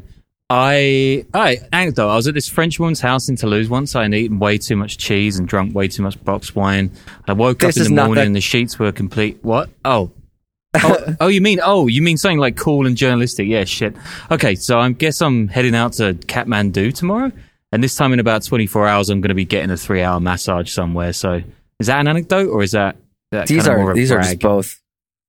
I, 0.54 1.26
I, 1.34 1.60
anecdote. 1.72 2.10
I 2.10 2.16
was 2.18 2.28
at 2.28 2.34
this 2.34 2.50
French 2.50 2.78
woman's 2.78 3.00
house 3.00 3.30
in 3.30 3.38
Toulouse 3.38 3.70
once. 3.70 3.96
I 3.96 4.04
had 4.04 4.14
eaten 4.14 4.38
way 4.38 4.58
too 4.58 4.76
much 4.76 4.98
cheese 4.98 5.40
and 5.40 5.48
drunk 5.48 5.74
way 5.74 5.88
too 5.88 6.04
much 6.04 6.22
box 6.26 6.54
wine. 6.54 6.92
I 7.26 7.32
woke 7.32 7.60
This 7.60 7.78
up 7.78 7.86
in 7.86 7.96
the 7.96 8.02
morning 8.02 8.16
that- 8.16 8.26
and 8.26 8.36
the 8.36 8.42
sheets 8.42 8.78
were 8.78 8.92
complete. 8.92 9.40
What? 9.44 9.70
Oh. 9.86 10.12
oh, 10.76 11.16
oh, 11.22 11.28
you 11.30 11.40
mean 11.40 11.62
oh, 11.64 11.88
you 11.88 12.02
mean 12.02 12.18
something 12.18 12.38
like 12.38 12.58
cool 12.58 12.86
and 12.86 12.98
journalistic? 12.98 13.48
Yeah, 13.48 13.64
shit. 13.64 13.96
Okay, 14.30 14.56
so 14.56 14.78
I 14.78 14.92
guess 14.92 15.22
I'm 15.22 15.48
heading 15.48 15.74
out 15.74 15.94
to 15.94 16.16
Kathmandu 16.16 16.94
tomorrow, 16.94 17.32
and 17.72 17.82
this 17.82 17.96
time 17.96 18.12
in 18.12 18.20
about 18.20 18.44
24 18.44 18.88
hours, 18.88 19.10
I'm 19.10 19.22
going 19.22 19.30
to 19.30 19.36
be 19.36 19.46
getting 19.46 19.72
a 19.72 19.78
three 19.78 20.02
hour 20.02 20.20
massage 20.20 20.70
somewhere. 20.70 21.14
So 21.14 21.42
is 21.80 21.88
that 21.88 22.02
an 22.02 22.10
anecdote 22.10 22.50
or 22.50 22.62
is 22.62 22.72
that, 22.74 22.98
that 23.32 23.48
these 23.48 23.66
kind 23.66 23.82
are 23.82 23.94
these 23.94 24.12
are 24.12 24.18
just 24.18 24.32
brag? 24.32 24.40
both 24.42 24.82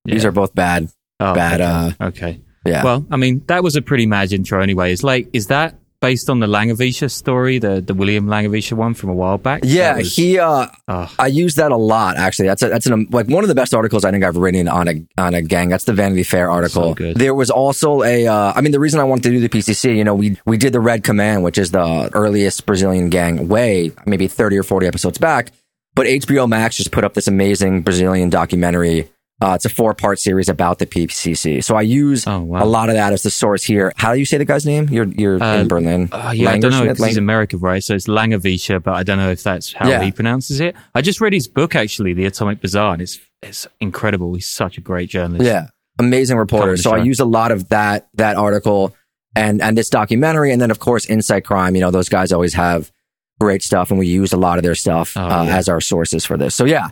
these 0.04 0.24
are 0.24 0.32
both 0.32 0.52
bad. 0.52 0.88
Oh, 1.20 1.32
bad, 1.32 1.60
Okay. 1.60 1.96
Uh, 2.00 2.06
okay. 2.08 2.40
Yeah. 2.64 2.84
Well, 2.84 3.06
I 3.10 3.16
mean, 3.16 3.42
that 3.48 3.62
was 3.62 3.76
a 3.76 3.82
pretty 3.82 4.06
mad 4.06 4.32
intro 4.32 4.60
anyway. 4.62 4.92
It's 4.92 5.02
like, 5.02 5.28
is 5.32 5.48
that 5.48 5.74
based 6.00 6.28
on 6.28 6.40
the 6.40 6.46
Langewiesche 6.48 7.08
story, 7.10 7.58
the, 7.58 7.80
the 7.80 7.94
William 7.94 8.26
Langewiesche 8.26 8.72
one 8.72 8.92
from 8.92 9.10
a 9.10 9.14
while 9.14 9.38
back? 9.38 9.60
yeah, 9.64 9.96
was- 9.98 10.14
he 10.16 10.38
uh 10.38 10.66
oh, 10.88 11.14
I 11.18 11.28
use 11.28 11.54
that 11.54 11.70
a 11.72 11.76
lot 11.76 12.16
actually. 12.16 12.48
That's 12.48 12.62
a, 12.62 12.68
that's 12.68 12.86
an 12.86 13.06
like 13.10 13.28
one 13.28 13.44
of 13.44 13.48
the 13.48 13.54
best 13.54 13.72
articles 13.72 14.04
I 14.04 14.10
think 14.10 14.24
I've 14.24 14.36
written 14.36 14.68
on 14.68 14.88
a 14.88 15.04
on 15.16 15.34
a 15.34 15.42
gang. 15.42 15.68
That's 15.68 15.84
the 15.84 15.92
Vanity 15.92 16.24
Fair 16.24 16.50
article. 16.50 16.96
So. 16.96 17.12
There 17.14 17.34
was 17.34 17.50
also 17.50 18.02
a 18.02 18.26
uh, 18.26 18.52
I 18.54 18.60
mean 18.60 18.72
the 18.72 18.80
reason 18.80 18.98
I 19.00 19.04
wanted 19.04 19.22
to 19.24 19.30
do 19.30 19.40
the 19.40 19.48
PCC, 19.48 19.96
you 19.96 20.04
know, 20.04 20.14
we 20.14 20.36
we 20.44 20.56
did 20.56 20.72
the 20.72 20.80
Red 20.80 21.04
Command, 21.04 21.44
which 21.44 21.56
is 21.56 21.70
the 21.70 22.10
earliest 22.14 22.66
Brazilian 22.66 23.08
gang 23.08 23.46
way 23.48 23.92
maybe 24.04 24.26
30 24.26 24.58
or 24.58 24.62
40 24.64 24.86
episodes 24.88 25.18
back, 25.18 25.52
but 25.94 26.06
HBO 26.06 26.48
Max 26.48 26.76
just 26.76 26.90
put 26.90 27.04
up 27.04 27.14
this 27.14 27.28
amazing 27.28 27.82
Brazilian 27.82 28.28
documentary. 28.28 29.08
Uh, 29.42 29.54
it's 29.54 29.64
a 29.64 29.68
four 29.68 29.92
part 29.94 30.18
series 30.20 30.48
about 30.48 30.78
the 30.78 30.86
PCC. 30.86 31.62
So 31.64 31.74
I 31.74 31.82
use 31.82 32.26
Oh, 32.26 32.40
wow. 32.40 32.62
a 32.62 32.66
lot 32.66 32.88
of 32.88 32.94
that 32.94 33.12
as 33.12 33.22
the 33.22 33.30
source 33.30 33.64
here. 33.64 33.92
How 33.96 34.12
do 34.12 34.18
you 34.18 34.24
say 34.24 34.38
the 34.38 34.44
guy's 34.44 34.64
name? 34.64 34.88
You're 34.90 35.06
you're 35.06 35.42
Uh, 35.42 35.58
in 35.62 35.68
Berlin. 35.68 36.08
Uh, 36.12 36.32
yeah, 36.34 36.50
I 36.50 36.58
don't 36.58 36.70
know. 36.70 36.86
'cause 36.86 37.04
he's 37.04 37.16
American, 37.16 37.58
right? 37.58 37.82
So 37.82 37.94
it's 37.94 38.06
Langewiesche, 38.06 38.82
but 38.82 38.94
I 38.94 39.02
don't 39.02 39.18
know 39.18 39.30
if 39.30 39.42
that's 39.42 39.72
how 39.72 39.88
Yeah. 39.88 40.02
he 40.02 40.12
pronounces 40.12 40.60
it. 40.60 40.76
I 40.94 41.00
just 41.02 41.20
read 41.20 41.32
his 41.32 41.48
book, 41.48 41.74
actually, 41.74 42.12
The 42.14 42.24
Atomic 42.26 42.60
Bazaar, 42.60 42.92
and 42.94 43.02
it's 43.02 43.18
it's 43.42 43.66
incredible. 43.80 44.34
He's 44.34 44.46
such 44.46 44.78
a 44.78 44.80
great 44.80 45.10
journalist. 45.10 45.44
Yeah, 45.44 45.66
amazing 45.98 46.36
reporter. 46.36 46.76
So 46.76 46.92
I 46.94 46.98
use 46.98 47.18
a 47.18 47.24
lot 47.24 47.50
of 47.50 47.68
that 47.70 48.06
that 48.14 48.36
article 48.36 48.94
and 49.34 49.60
and 49.60 49.76
this 49.76 49.90
documentary, 49.90 50.52
and 50.52 50.60
then 50.62 50.70
of 50.70 50.78
course 50.78 51.04
Insight 51.06 51.44
Crime. 51.44 51.74
You 51.74 51.80
know, 51.80 51.90
those 51.90 52.08
guys 52.08 52.30
always 52.32 52.54
have 52.54 52.92
great 53.40 53.62
stuff, 53.64 53.90
and 53.90 53.98
we 53.98 54.06
use 54.06 54.32
a 54.32 54.36
lot 54.36 54.58
of 54.58 54.62
their 54.62 54.76
stuff 54.76 55.16
Oh, 55.16 55.20
uh, 55.22 55.42
yeah. 55.44 55.56
as 55.56 55.68
our 55.68 55.80
sources 55.80 56.24
for 56.24 56.36
this. 56.36 56.54
So 56.54 56.64
yeah, 56.64 56.90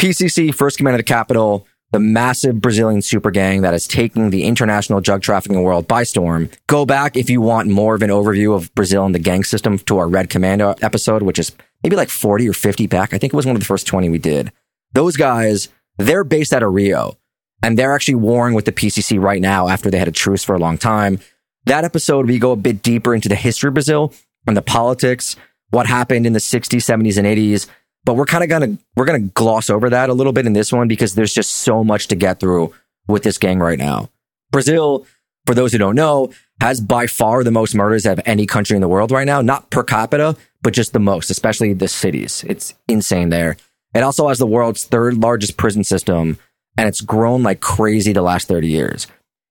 PCC, 0.00 0.54
First 0.54 0.78
Command 0.78 0.94
of 0.94 1.00
the 1.00 1.04
Capital, 1.04 1.66
the 1.92 2.00
massive 2.00 2.58
Brazilian 2.58 3.02
super 3.02 3.30
gang 3.30 3.60
that 3.60 3.74
is 3.74 3.86
taking 3.86 4.30
the 4.30 4.44
international 4.44 5.02
drug 5.02 5.20
trafficking 5.20 5.62
world 5.62 5.86
by 5.86 6.04
storm. 6.04 6.48
Go 6.68 6.86
back 6.86 7.18
if 7.18 7.28
you 7.28 7.42
want 7.42 7.68
more 7.68 7.96
of 7.96 8.00
an 8.00 8.08
overview 8.08 8.56
of 8.56 8.74
Brazil 8.74 9.04
and 9.04 9.14
the 9.14 9.18
gang 9.18 9.44
system 9.44 9.78
to 9.80 9.98
our 9.98 10.08
Red 10.08 10.30
Commando 10.30 10.74
episode, 10.80 11.22
which 11.22 11.38
is 11.38 11.52
maybe 11.82 11.96
like 11.96 12.08
40 12.08 12.48
or 12.48 12.54
50 12.54 12.86
back. 12.86 13.12
I 13.12 13.18
think 13.18 13.34
it 13.34 13.36
was 13.36 13.44
one 13.44 13.56
of 13.56 13.60
the 13.60 13.66
first 13.66 13.86
20 13.86 14.08
we 14.08 14.16
did. 14.16 14.50
Those 14.94 15.18
guys, 15.18 15.68
they're 15.98 16.24
based 16.24 16.54
out 16.54 16.62
of 16.62 16.72
Rio 16.72 17.18
and 17.62 17.78
they're 17.78 17.94
actually 17.94 18.14
warring 18.14 18.54
with 18.54 18.64
the 18.64 18.72
PCC 18.72 19.22
right 19.22 19.42
now 19.42 19.68
after 19.68 19.90
they 19.90 19.98
had 19.98 20.08
a 20.08 20.12
truce 20.12 20.42
for 20.42 20.54
a 20.54 20.58
long 20.58 20.78
time. 20.78 21.20
That 21.66 21.84
episode, 21.84 22.26
we 22.26 22.38
go 22.38 22.52
a 22.52 22.56
bit 22.56 22.80
deeper 22.80 23.14
into 23.14 23.28
the 23.28 23.34
history 23.34 23.68
of 23.68 23.74
Brazil 23.74 24.14
and 24.46 24.56
the 24.56 24.62
politics, 24.62 25.36
what 25.68 25.86
happened 25.86 26.26
in 26.26 26.32
the 26.32 26.38
60s, 26.38 26.78
70s, 26.78 27.18
and 27.18 27.26
80s. 27.26 27.66
But 28.04 28.14
we're 28.14 28.26
kind 28.26 28.42
of 28.42 28.50
gonna 28.50 28.78
we're 28.96 29.04
gonna 29.04 29.20
gloss 29.20 29.70
over 29.70 29.90
that 29.90 30.08
a 30.10 30.14
little 30.14 30.32
bit 30.32 30.46
in 30.46 30.52
this 30.52 30.72
one 30.72 30.88
because 30.88 31.14
there's 31.14 31.34
just 31.34 31.50
so 31.50 31.84
much 31.84 32.08
to 32.08 32.16
get 32.16 32.40
through 32.40 32.72
with 33.06 33.22
this 33.22 33.38
gang 33.38 33.58
right 33.58 33.78
now. 33.78 34.10
Brazil, 34.50 35.06
for 35.46 35.54
those 35.54 35.72
who 35.72 35.78
don't 35.78 35.94
know, 35.94 36.32
has 36.60 36.80
by 36.80 37.06
far 37.06 37.44
the 37.44 37.50
most 37.50 37.74
murders 37.74 38.06
of 38.06 38.20
any 38.24 38.46
country 38.46 38.74
in 38.74 38.80
the 38.80 38.88
world 38.88 39.10
right 39.10 39.26
now, 39.26 39.40
not 39.40 39.70
per 39.70 39.82
capita, 39.82 40.36
but 40.62 40.72
just 40.72 40.92
the 40.92 40.98
most, 41.00 41.30
especially 41.30 41.72
the 41.72 41.88
cities. 41.88 42.44
It's 42.48 42.74
insane 42.88 43.28
there. 43.30 43.56
It 43.94 44.02
also 44.02 44.28
has 44.28 44.38
the 44.38 44.46
world's 44.46 44.84
third 44.84 45.16
largest 45.16 45.56
prison 45.56 45.84
system, 45.84 46.38
and 46.76 46.88
it's 46.88 47.00
grown 47.00 47.42
like 47.42 47.60
crazy 47.60 48.12
the 48.12 48.22
last 48.22 48.48
30 48.48 48.68
years. 48.68 49.06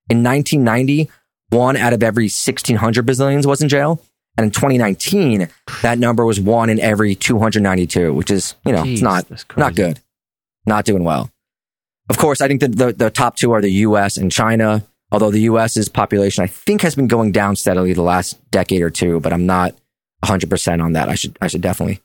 In 0.10 0.24
1990, 0.24 1.10
one 1.50 1.76
out 1.76 1.94
of 1.94 2.04
every 2.04 2.26
1,600 2.26 3.06
Brazilians 3.06 3.46
was 3.46 3.62
in 3.62 3.70
jail. 3.70 4.02
And 4.40 4.46
in 4.46 4.52
2019, 4.52 5.50
that 5.82 6.00
number 6.00 6.26
was 6.26 6.40
one 6.40 6.70
in 6.70 6.80
every 6.80 7.14
292, 7.14 8.14
which 8.14 8.32
is, 8.32 8.56
you 8.66 8.72
know, 8.72 8.84
it's 8.86 9.02
not, 9.02 9.26
not 9.58 9.76
good. 9.76 10.00
Not 10.66 10.86
doing 10.86 11.04
well. 11.04 11.30
Of 12.10 12.18
course, 12.18 12.40
I 12.40 12.48
think 12.48 12.62
that 12.62 12.78
the, 12.78 12.94
the 12.94 13.10
top 13.10 13.36
two 13.36 13.52
are 13.52 13.60
the 13.60 13.70
US 13.70 14.16
and 14.16 14.32
China, 14.32 14.88
although 15.12 15.30
the 15.30 15.42
US's 15.42 15.90
population, 15.90 16.42
I 16.42 16.48
think, 16.48 16.84
has 16.84 16.96
been 16.96 17.08
going 17.08 17.34
down 17.34 17.58
steadily 17.58 17.92
the 17.92 18.02
last 18.02 18.40
decade 18.50 18.82
or 18.82 18.90
two, 18.90 19.20
but 19.20 19.34
I'm 19.34 19.46
not 19.46 19.76
100% 20.24 20.82
on 20.82 20.94
that. 20.94 21.10
I 21.10 21.16
should, 21.16 21.38
I 21.42 21.48
should 21.48 21.60
definitely 21.60 22.00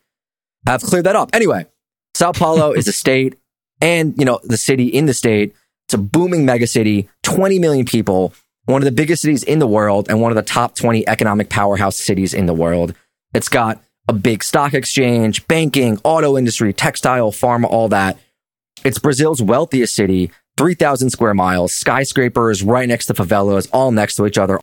have 0.66 0.82
cleared 0.82 1.06
that 1.06 1.14
up. 1.14 1.30
Anyway, 1.32 1.66
Sao 2.14 2.32
Paulo 2.32 2.72
is 2.72 2.88
a 2.88 2.92
state 3.04 3.38
and, 3.80 4.12
you 4.18 4.24
know, 4.24 4.40
the 4.42 4.56
city 4.56 4.88
in 4.88 5.06
the 5.06 5.14
state. 5.14 5.54
It's 5.86 5.94
a 5.94 5.98
booming 5.98 6.44
mega 6.44 6.66
city, 6.66 7.08
20 7.22 7.60
million 7.60 7.86
people, 7.86 8.34
one 8.66 8.80
of 8.80 8.86
the 8.86 8.92
biggest 8.92 9.22
cities 9.22 9.42
in 9.42 9.58
the 9.58 9.66
world 9.66 10.08
and 10.08 10.20
one 10.20 10.32
of 10.32 10.36
the 10.36 10.42
top 10.42 10.74
20 10.74 11.06
economic 11.06 11.48
powerhouse 11.48 11.96
cities 11.96 12.32
in 12.34 12.46
the 12.46 12.54
world. 12.54 12.94
It's 13.34 13.48
got 13.48 13.82
a 14.08 14.12
big 14.12 14.42
stock 14.42 14.74
exchange, 14.74 15.46
banking, 15.48 15.98
auto 16.04 16.36
industry, 16.36 16.72
textile, 16.72 17.32
pharma, 17.32 17.64
all 17.64 17.88
that. 17.88 18.18
It's 18.84 18.98
Brazil's 18.98 19.42
wealthiest 19.42 19.94
city, 19.94 20.30
3,000 20.56 21.10
square 21.10 21.34
miles, 21.34 21.72
skyscrapers 21.72 22.62
right 22.62 22.88
next 22.88 23.06
to 23.06 23.14
favelas, 23.14 23.68
all 23.72 23.90
next 23.92 24.16
to 24.16 24.26
each 24.26 24.38
other. 24.38 24.60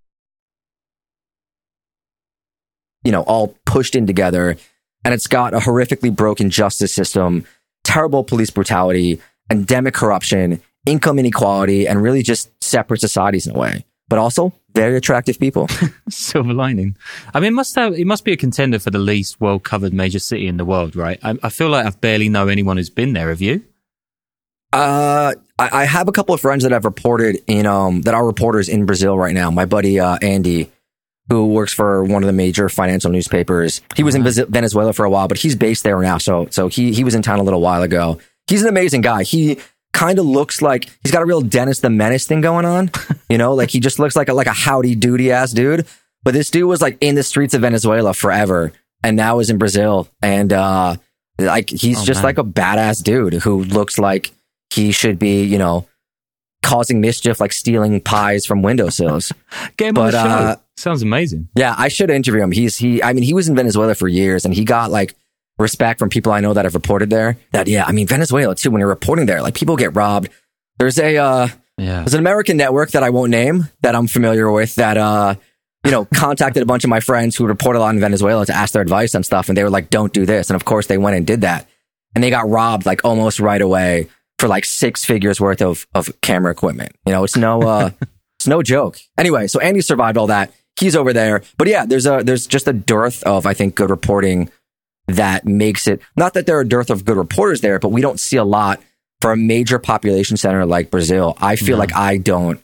You 3.04 3.12
know, 3.12 3.24
all 3.24 3.56
pushed 3.66 3.96
in 3.96 4.06
together. 4.06 4.58
And 5.04 5.14
it's 5.14 5.28
got 5.28 5.56
a 5.56 5.58
horrifically 5.58 6.16
broken 6.16 6.52
justice 6.52 6.94
system, 6.94 7.46
terrible 7.84 8.24
police 8.24 8.52
brutality, 8.52 9.20
endemic 9.50 9.96
corruption, 9.96 10.62
income 10.86 11.18
inequality, 11.18 11.88
and 11.88 12.02
really 12.02 12.22
just 12.22 12.52
separate 12.64 13.02
societies 13.02 13.48
in 13.48 13.56
a 13.56 13.60
way. 13.60 13.86
But 14.12 14.20
also 14.20 14.52
very 14.74 14.98
attractive 14.98 15.40
people. 15.40 15.70
Silver 16.10 16.52
lining. 16.54 16.98
I 17.34 17.40
mean, 17.40 17.54
it 17.54 17.56
must 17.56 17.74
have, 17.76 17.94
it 17.94 18.06
must 18.06 18.26
be 18.26 18.34
a 18.34 18.36
contender 18.36 18.78
for 18.78 18.90
the 18.90 19.00
least 19.00 19.40
well 19.40 19.58
covered 19.58 19.94
major 19.94 20.20
city 20.20 20.48
in 20.48 20.58
the 20.58 20.66
world, 20.66 20.98
right? 20.98 21.18
I, 21.24 21.38
I 21.42 21.48
feel 21.48 21.70
like 21.70 21.86
I 21.86 21.92
barely 21.92 22.28
know 22.28 22.50
anyone 22.50 22.76
who's 22.76 22.90
been 22.90 23.14
there. 23.14 23.30
Have 23.30 23.42
you? 23.42 23.64
Uh, 24.74 25.36
I, 25.58 25.84
I 25.84 25.86
have 25.86 26.10
a 26.10 26.12
couple 26.12 26.36
of 26.36 26.42
friends 26.42 26.64
that 26.64 26.74
I've 26.74 26.84
reported 26.84 27.38
in 27.48 27.66
um 27.66 28.02
that 28.02 28.14
are 28.14 28.26
reporters 28.26 28.68
in 28.68 28.86
Brazil 28.86 29.18
right 29.18 29.34
now. 29.34 29.50
My 29.50 29.64
buddy 29.64 29.98
uh, 29.98 30.18
Andy, 30.22 30.70
who 31.30 31.48
works 31.48 31.74
for 31.74 32.04
one 32.04 32.22
of 32.22 32.28
the 32.28 32.34
major 32.34 32.68
financial 32.68 33.12
newspapers, 33.12 33.80
he 33.96 34.04
was 34.04 34.14
in 34.14 34.24
Venezuela 34.24 34.92
for 34.92 35.06
a 35.06 35.10
while, 35.10 35.30
but 35.30 35.38
he's 35.38 35.56
based 35.56 35.86
there 35.86 35.98
now. 36.02 36.18
So 36.18 36.50
so 36.52 36.68
he 36.68 36.92
he 36.92 37.06
was 37.06 37.16
in 37.16 37.22
town 37.22 37.40
a 37.40 37.44
little 37.44 37.62
while 37.62 37.82
ago. 37.82 38.20
He's 38.48 38.62
an 38.62 38.68
amazing 38.68 39.00
guy. 39.00 39.24
He 39.24 39.58
kind 39.94 40.20
of 40.20 40.26
looks 40.26 40.62
like 40.62 40.90
he's 41.04 41.12
got 41.12 41.22
a 41.22 41.26
real 41.26 41.42
Dennis 41.42 41.80
the 41.80 41.90
Menace 41.90 42.26
thing 42.26 42.42
going 42.42 42.66
on. 42.66 42.92
You 43.30 43.38
know, 43.38 43.54
like 43.54 43.70
he 43.70 43.80
just 43.80 44.00
looks 44.00 44.16
like 44.16 44.30
a 44.30 44.34
like 44.34 44.48
a 44.48 44.52
howdy 44.54 44.96
doody 44.96 45.32
ass 45.32 45.52
dude. 45.52 45.86
But 46.24 46.34
this 46.34 46.50
dude 46.50 46.68
was 46.68 46.82
like 46.82 46.98
in 47.02 47.16
the 47.16 47.24
streets 47.24 47.54
of 47.54 47.62
Venezuela 47.62 48.14
forever, 48.14 48.72
and 49.04 49.18
now 49.18 49.40
is 49.40 49.50
in 49.50 49.58
Brazil, 49.58 50.08
and 50.22 50.54
uh, 50.54 50.96
like 51.40 51.70
he's 51.70 52.00
Oh, 52.02 52.06
just 52.06 52.20
man. 52.20 52.24
like 52.24 52.38
a 52.38 52.44
badass 52.44 53.02
dude 53.04 53.34
who 53.36 53.64
looks 53.64 53.98
like 53.98 54.32
he 54.70 54.92
should 54.92 55.18
be, 55.18 55.44
you 55.44 55.58
know, 55.58 55.88
causing 56.64 57.02
mischief, 57.02 57.40
like 57.40 57.52
stealing 57.54 58.00
pies 58.02 58.46
from 58.46 58.62
windowsills. 58.62 59.32
Get 59.78 59.90
him 59.90 59.98
on 59.98 60.08
But, 60.08 60.12
the 60.12 60.24
show. 60.24 60.30
uh, 60.30 60.56
Sounds 60.78 61.02
amazing. 61.04 61.48
yeah, 61.56 61.76
I 61.78 61.88
should 61.90 62.10
interview 62.10 62.42
him. 62.42 62.52
He's 62.52 62.78
he. 62.78 63.02
I 63.04 63.14
mean, 63.14 63.24
he 63.24 63.34
was 63.34 63.48
in 63.50 63.56
Venezuela 63.56 63.94
for 63.96 64.08
years, 64.08 64.46
and 64.46 64.54
he 64.54 64.64
got 64.64 64.92
like 64.92 65.16
respect 65.62 66.00
from 66.00 66.10
people 66.10 66.32
I 66.32 66.40
know 66.42 66.54
that 66.54 66.66
have 66.66 66.74
reported 66.76 67.10
there. 67.10 67.38
That 67.52 67.68
yeah, 67.68 67.86
I 67.86 67.92
mean 67.92 68.08
Venezuela 68.08 68.56
too. 68.56 68.72
When 68.72 68.80
you're 68.80 68.90
reporting 68.90 69.26
there, 69.26 69.42
like 69.42 69.54
people 69.56 69.76
get 69.78 69.96
robbed. 69.96 70.30
There's 70.80 70.98
a 71.00 71.18
uh, 71.18 71.48
Yeah. 71.78 72.00
there's 72.00 72.14
an 72.14 72.20
American 72.20 72.58
network 72.58 72.92
that 72.92 73.04
I 73.04 73.10
won't 73.12 73.32
name 73.32 73.68
that 73.82 73.96
I'm 73.96 74.08
familiar 74.08 74.52
with 74.52 74.76
that 74.76 74.98
uh 74.98 75.36
you 75.86 75.92
know 75.92 76.06
contacted 76.14 76.62
a 76.62 76.66
bunch 76.66 76.84
of 76.84 76.90
my 76.90 77.00
friends 77.00 77.36
who 77.36 77.46
report 77.48 77.76
a 77.76 77.80
lot 77.80 77.94
in 77.96 78.00
Venezuela 78.02 78.46
to 78.46 78.54
ask 78.54 78.74
their 78.74 78.82
advice 78.82 79.14
and 79.16 79.26
stuff 79.26 79.48
and 79.50 79.58
they 79.58 79.64
were 79.64 79.70
like 79.70 79.90
don't 79.90 80.14
do 80.14 80.26
this 80.26 80.50
and 80.50 80.56
of 80.56 80.66
course 80.66 80.88
they 80.88 80.98
went 80.98 81.16
and 81.18 81.26
did 81.26 81.42
that 81.42 81.68
and 82.14 82.24
they 82.24 82.30
got 82.30 82.48
robbed 82.50 82.86
like 82.86 83.04
almost 83.06 83.40
right 83.40 83.62
away 83.62 84.08
for 84.38 84.48
like 84.48 84.66
six 84.66 85.06
figures 85.06 85.40
worth 85.42 85.62
of 85.62 85.88
of 85.96 86.10
camera 86.22 86.52
equipment 86.52 86.92
you 87.06 87.12
know 87.12 87.24
it's 87.24 87.36
no 87.38 87.62
uh 87.64 87.90
it's 88.40 88.48
no 88.48 88.62
joke 88.62 89.00
anyway 89.18 89.48
so 89.48 89.60
Andy 89.60 89.82
survived 89.82 90.18
all 90.18 90.28
that 90.28 90.54
he's 90.80 90.96
over 90.96 91.14
there 91.14 91.42
but 91.58 91.68
yeah 91.68 91.86
there's 91.86 92.06
a 92.06 92.22
there's 92.24 92.46
just 92.48 92.68
a 92.68 92.74
dearth 92.74 93.24
of 93.24 93.46
I 93.48 93.54
think 93.56 93.74
good 93.76 93.90
reporting 93.90 94.50
that 95.16 95.46
makes 95.46 95.88
it 95.88 96.02
not 96.16 96.34
that 96.34 96.46
there 96.46 96.58
are 96.58 96.62
a 96.62 96.68
dearth 96.68 96.90
of 96.90 97.06
good 97.06 97.18
reporters 97.18 97.62
there 97.62 97.80
but 97.80 97.90
we 97.90 98.02
don't 98.02 98.20
see 98.20 98.38
a 98.38 98.44
lot 98.44 98.82
for 99.22 99.32
a 99.32 99.38
major 99.38 99.78
population 99.78 100.36
center 100.36 100.66
like 100.66 100.90
Brazil, 100.90 101.38
I 101.40 101.56
feel 101.56 101.78
No. 101.78 101.82
like 101.82 101.94
I 101.96 102.18
don't. 102.18 102.60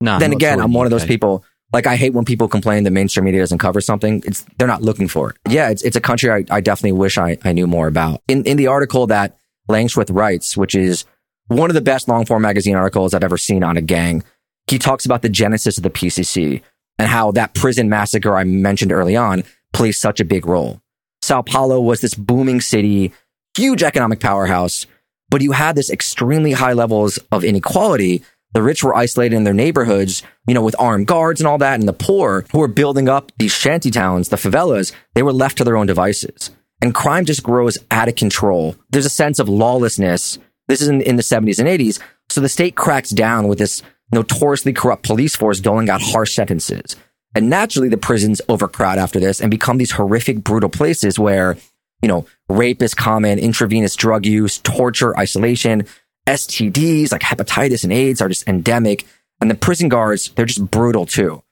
No, 0.00 0.18
then 0.18 0.32
again, 0.32 0.60
I'm 0.60 0.72
one 0.72 0.84
of 0.84 0.90
those 0.90 1.04
people. 1.04 1.44
Like 1.72 1.86
I 1.86 1.94
hate 1.94 2.12
when 2.12 2.24
people 2.24 2.48
complain 2.48 2.82
that 2.82 2.90
mainstream 2.90 3.24
media 3.24 3.38
doesn't 3.40 3.58
cover 3.58 3.80
something. 3.80 4.20
It's 4.26 4.44
they're 4.58 4.66
not 4.66 4.82
looking 4.82 5.06
for 5.06 5.30
it. 5.30 5.36
Yeah, 5.48 5.70
it's 5.70 5.82
it's 5.84 5.94
a 5.96 6.00
country 6.00 6.28
I, 6.28 6.44
I 6.50 6.60
definitely 6.60 6.98
wish 6.98 7.18
I, 7.18 7.38
I 7.44 7.52
knew 7.52 7.68
more 7.68 7.86
about. 7.86 8.20
In 8.26 8.42
in 8.46 8.56
the 8.56 8.66
article 8.66 9.06
that 9.06 9.38
Langsworth 9.68 10.10
writes, 10.10 10.56
which 10.56 10.74
is 10.74 11.04
one 11.46 11.70
of 11.70 11.74
the 11.74 11.80
best 11.80 12.08
long 12.08 12.26
form 12.26 12.42
magazine 12.42 12.74
articles 12.74 13.14
I've 13.14 13.22
ever 13.22 13.38
seen 13.38 13.62
on 13.62 13.76
a 13.76 13.80
gang, 13.80 14.24
he 14.66 14.80
talks 14.80 15.06
about 15.06 15.22
the 15.22 15.28
genesis 15.28 15.76
of 15.78 15.84
the 15.84 15.90
PCC 15.90 16.62
and 16.98 17.08
how 17.08 17.30
that 17.30 17.54
prison 17.54 17.88
massacre 17.88 18.36
I 18.36 18.42
mentioned 18.42 18.90
early 18.90 19.14
on 19.16 19.44
plays 19.72 19.98
such 19.98 20.18
a 20.18 20.24
big 20.24 20.46
role. 20.46 20.81
Sao 21.22 21.42
Paulo 21.42 21.80
was 21.80 22.00
this 22.00 22.14
booming 22.14 22.60
city, 22.60 23.12
huge 23.56 23.82
economic 23.82 24.20
powerhouse, 24.20 24.86
but 25.30 25.40
you 25.40 25.52
had 25.52 25.76
this 25.76 25.90
extremely 25.90 26.52
high 26.52 26.74
levels 26.74 27.18
of 27.30 27.44
inequality 27.44 28.22
The 28.54 28.62
rich 28.62 28.84
were 28.84 28.94
isolated 28.94 29.34
in 29.34 29.44
their 29.44 29.54
neighborhoods, 29.54 30.22
you 30.46 30.52
know, 30.52 30.62
with 30.62 30.76
armed 30.78 31.06
guards 31.06 31.40
and 31.40 31.48
all 31.48 31.56
that. 31.58 31.80
And 31.80 31.88
the 31.88 31.94
poor 31.94 32.44
who 32.52 32.58
were 32.58 32.68
building 32.68 33.08
up 33.08 33.32
these 33.38 33.52
shanty 33.52 33.90
towns, 33.90 34.28
the 34.28 34.36
favelas, 34.36 34.92
they 35.14 35.22
were 35.22 35.32
left 35.32 35.56
to 35.58 35.64
their 35.64 35.76
own 35.76 35.86
devices. 35.86 36.50
And 36.82 36.94
crime 36.94 37.24
just 37.24 37.42
grows 37.42 37.78
out 37.90 38.08
of 38.08 38.16
control. 38.16 38.76
There's 38.90 39.06
a 39.06 39.10
sense 39.10 39.38
of 39.38 39.48
lawlessness. 39.48 40.38
This 40.68 40.82
is 40.82 40.88
in, 40.88 41.00
in 41.00 41.16
the 41.16 41.22
70s 41.22 41.58
and 41.58 41.68
80s. 41.68 41.98
So 42.28 42.40
the 42.40 42.48
state 42.48 42.74
cracks 42.74 43.10
down 43.10 43.48
with 43.48 43.58
this 43.58 43.82
notoriously 44.12 44.74
corrupt 44.74 45.04
police 45.04 45.34
force 45.34 45.60
doling 45.60 45.88
out 45.88 46.02
harsh 46.02 46.34
sentences. 46.34 46.96
And 47.34 47.48
naturally, 47.48 47.88
the 47.88 47.96
prisons 47.96 48.40
overcrowd 48.48 48.98
after 48.98 49.18
this 49.18 49.40
and 49.40 49.50
become 49.50 49.78
these 49.78 49.92
horrific, 49.92 50.44
brutal 50.44 50.68
places 50.68 51.18
where, 51.18 51.56
you 52.02 52.08
know, 52.08 52.26
rape 52.48 52.82
is 52.82 52.94
common, 52.94 53.38
intravenous 53.38 53.96
drug 53.96 54.26
use, 54.26 54.58
torture, 54.58 55.16
isolation, 55.18 55.86
STDs 56.26 57.10
like 57.10 57.22
hepatitis 57.22 57.84
and 57.84 57.92
AIDS 57.92 58.20
are 58.20 58.28
just 58.28 58.46
endemic. 58.46 59.06
And 59.40 59.50
the 59.50 59.54
prison 59.54 59.88
guards, 59.88 60.30
they're 60.30 60.46
just 60.46 60.70
brutal 60.70 61.06
too. 61.06 61.42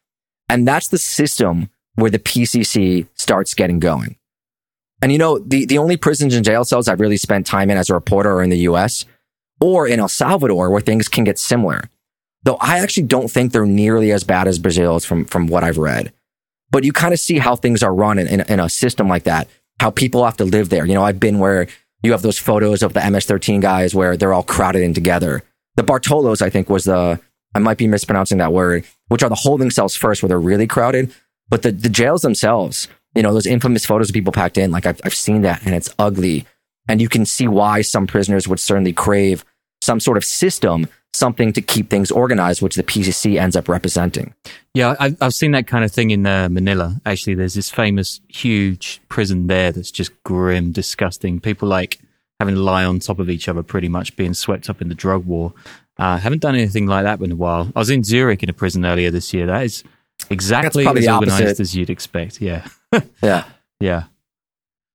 And 0.49 0.67
that's 0.67 0.89
the 0.89 0.99
system 0.99 1.71
where 1.95 2.11
the 2.11 2.19
PCC 2.19 3.07
starts 3.15 3.55
getting 3.55 3.79
going. 3.79 4.17
And 5.03 5.13
you 5.13 5.19
know, 5.19 5.39
the, 5.39 5.65
the 5.65 5.79
only 5.79 5.97
prisons 5.97 6.35
and 6.35 6.45
jail 6.45 6.65
cells 6.65 6.89
I've 6.89 7.01
really 7.01 7.17
spent 7.17 7.47
time 7.47 7.71
in 7.71 7.79
as 7.79 7.89
a 7.89 7.95
reporter 7.95 8.33
are 8.35 8.43
in 8.43 8.51
the 8.51 8.59
US 8.59 9.07
or 9.61 9.87
in 9.87 10.01
El 10.01 10.09
Salvador 10.09 10.71
where 10.71 10.81
things 10.81 11.09
can 11.09 11.25
get 11.25 11.39
similar. 11.39 11.89
Though 12.43 12.57
I 12.61 12.79
actually 12.79 13.05
don't 13.05 13.31
think 13.31 13.53
they're 13.53 13.67
nearly 13.67 14.13
as 14.13 14.25
bad 14.25 14.49
as 14.49 14.59
Brazil's 14.59 15.05
from, 15.05 15.25
from 15.25 15.47
what 15.47 15.63
I've 15.63 15.79
read. 15.79 16.13
But 16.71 16.85
you 16.85 16.93
kind 16.93 17.13
of 17.13 17.21
see 17.21 17.39
how 17.39 17.57
things 17.57 17.83
are 17.83 17.95
run 17.95 18.19
in, 18.19 18.27
in, 18.27 18.41
in 18.43 18.61
a 18.61 18.69
system 18.69 19.09
like 19.09 19.25
that, 19.25 19.49
how 19.81 19.91
people 19.91 20.25
have 20.25 20.37
to 20.39 20.45
live 20.45 20.69
there. 20.69 20.87
You 20.87 20.95
know, 20.95 21.03
I've 21.03 21.21
been 21.21 21.39
where 21.39 21.67
you 22.03 22.13
have 22.13 22.23
those 22.23 22.39
photos 22.39 22.83
of 22.83 22.95
the 22.95 23.01
MS-13 23.01 23.61
guys 23.61 23.95
where 23.95 24.17
they're 24.17 24.33
all 24.33 24.43
crowded 24.43 24.83
in 24.83 24.95
together. 24.95 25.43
The 25.77 25.83
Bartolos, 25.83 26.41
I 26.41 26.51
think, 26.51 26.71
was 26.71 26.85
the, 26.85 27.21
I 27.55 27.59
might 27.59 27.79
be 27.79 27.87
mispronouncing 27.87 28.39
that 28.39 28.53
word, 28.53 28.85
which 29.09 29.23
are 29.23 29.29
the 29.29 29.35
holding 29.35 29.71
cells 29.71 29.97
first 29.97 30.23
where 30.23 30.29
they're 30.29 30.41
really 30.41 30.67
crowded. 30.67 31.13
But 31.49 31.63
the, 31.63 31.73
the 31.73 31.89
jails 31.89 32.23
themselves, 32.23 32.89
you 33.15 33.23
know, 33.23 33.35
those 33.35 33.47
infamous 33.47 33.85
photos 33.85 34.09
of 34.09 34.15
people 34.15 34.33
packed 34.33 34.57
in, 34.57 34.71
like 34.71 34.87
I've, 34.87 35.01
I've 35.05 35.15
seen 35.15 35.43
that 35.43 35.65
and 35.67 35.75
it's 35.75 35.93
ugly. 35.99 36.47
And 36.89 37.01
you 37.01 37.09
can 37.09 37.27
see 37.27 37.49
why 37.49 37.83
some 37.83 38.07
prisoners 38.07 38.49
would 38.49 38.61
certainly 38.61 38.93
crave 38.93 39.45
some 39.81 40.01
sort 40.01 40.17
of 40.17 40.25
system, 40.25 40.89
something 41.13 41.53
to 41.53 41.61
keep 41.61 41.91
things 41.91 42.11
organized, 42.11 42.63
which 42.63 42.77
the 42.77 42.83
PCC 42.83 43.41
ends 43.41 43.57
up 43.57 43.69
representing. 43.69 44.35
Yeah, 44.75 44.95
I, 45.01 45.17
I've 45.21 45.35
seen 45.35 45.53
that 45.53 45.67
kind 45.67 45.85
of 45.85 45.93
thing 45.93 46.11
in 46.11 46.27
uh, 46.27 46.49
Manila. 46.49 47.01
Actually, 47.05 47.35
there's 47.35 47.55
this 47.55 47.71
famous 47.71 48.21
huge 48.29 49.01
prison 49.09 49.47
there 49.47 49.73
that's 49.73 49.91
just 49.91 50.13
grim, 50.23 50.73
disgusting. 50.73 51.41
People 51.41 51.69
like 51.69 51.99
having 52.39 52.55
to 52.55 52.61
lie 52.61 52.85
on 52.85 52.99
top 53.01 53.19
of 53.19 53.29
each 53.29 53.49
other, 53.49 53.63
pretty 53.63 53.89
much 53.89 54.17
being 54.17 54.35
swept 54.35 54.71
up 54.71 54.81
in 54.81 54.89
the 54.89 54.95
drug 54.95 55.27
war. 55.27 55.53
Uh, 55.99 56.17
haven't 56.17 56.41
done 56.41 56.55
anything 56.55 56.87
like 56.87 57.05
that 57.05 57.21
in 57.21 57.33
a 57.33 57.37
while. 57.37 57.71
I 57.77 57.79
was 57.79 57.91
in 57.91 58.03
Zurich 58.03 58.43
in 58.43 58.49
a 58.49 58.55
prison 58.55 58.87
earlier 58.87 59.11
this 59.11 59.35
year. 59.35 59.47
That 59.47 59.65
is 59.65 59.85
exactly 60.31 60.87
as 60.87 61.07
organized 61.07 61.43
opposite. 61.43 61.61
as 61.61 61.77
you'd 61.77 61.91
expect. 61.91 62.41
Yeah. 62.41 62.67
yeah. 63.23 63.45
Yeah. 63.81 64.05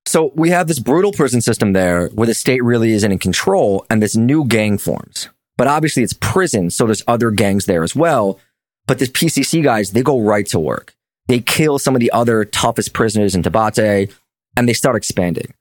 So 0.06 0.30
we 0.36 0.50
have 0.50 0.68
this 0.68 0.78
brutal 0.78 1.12
prison 1.12 1.40
system 1.40 1.72
there 1.72 2.08
where 2.08 2.28
the 2.28 2.34
state 2.34 2.62
really 2.62 2.92
isn't 2.92 3.10
in 3.10 3.18
control 3.18 3.84
and 3.90 4.00
this 4.00 4.16
new 4.16 4.44
gang 4.44 4.78
forms. 4.78 5.28
But 5.56 5.66
obviously 5.66 6.04
it's 6.04 6.12
prison, 6.12 6.70
so 6.70 6.86
there's 6.86 7.02
other 7.08 7.30
gangs 7.32 7.66
there 7.66 7.82
as 7.82 7.96
well. 7.96 8.38
But 8.86 9.00
the 9.00 9.06
PCC 9.06 9.64
guys, 9.64 9.90
they 9.90 10.02
go 10.02 10.20
right 10.20 10.46
to 10.46 10.60
work. 10.60 10.94
They 11.26 11.40
kill 11.40 11.80
some 11.80 11.96
of 11.96 12.00
the 12.00 12.12
other 12.12 12.44
toughest 12.44 12.92
prisoners 12.92 13.34
in 13.34 13.42
Taubaté 13.42 14.12
and 14.56 14.68
they 14.68 14.72
start 14.72 14.96
expanding. 14.96 15.54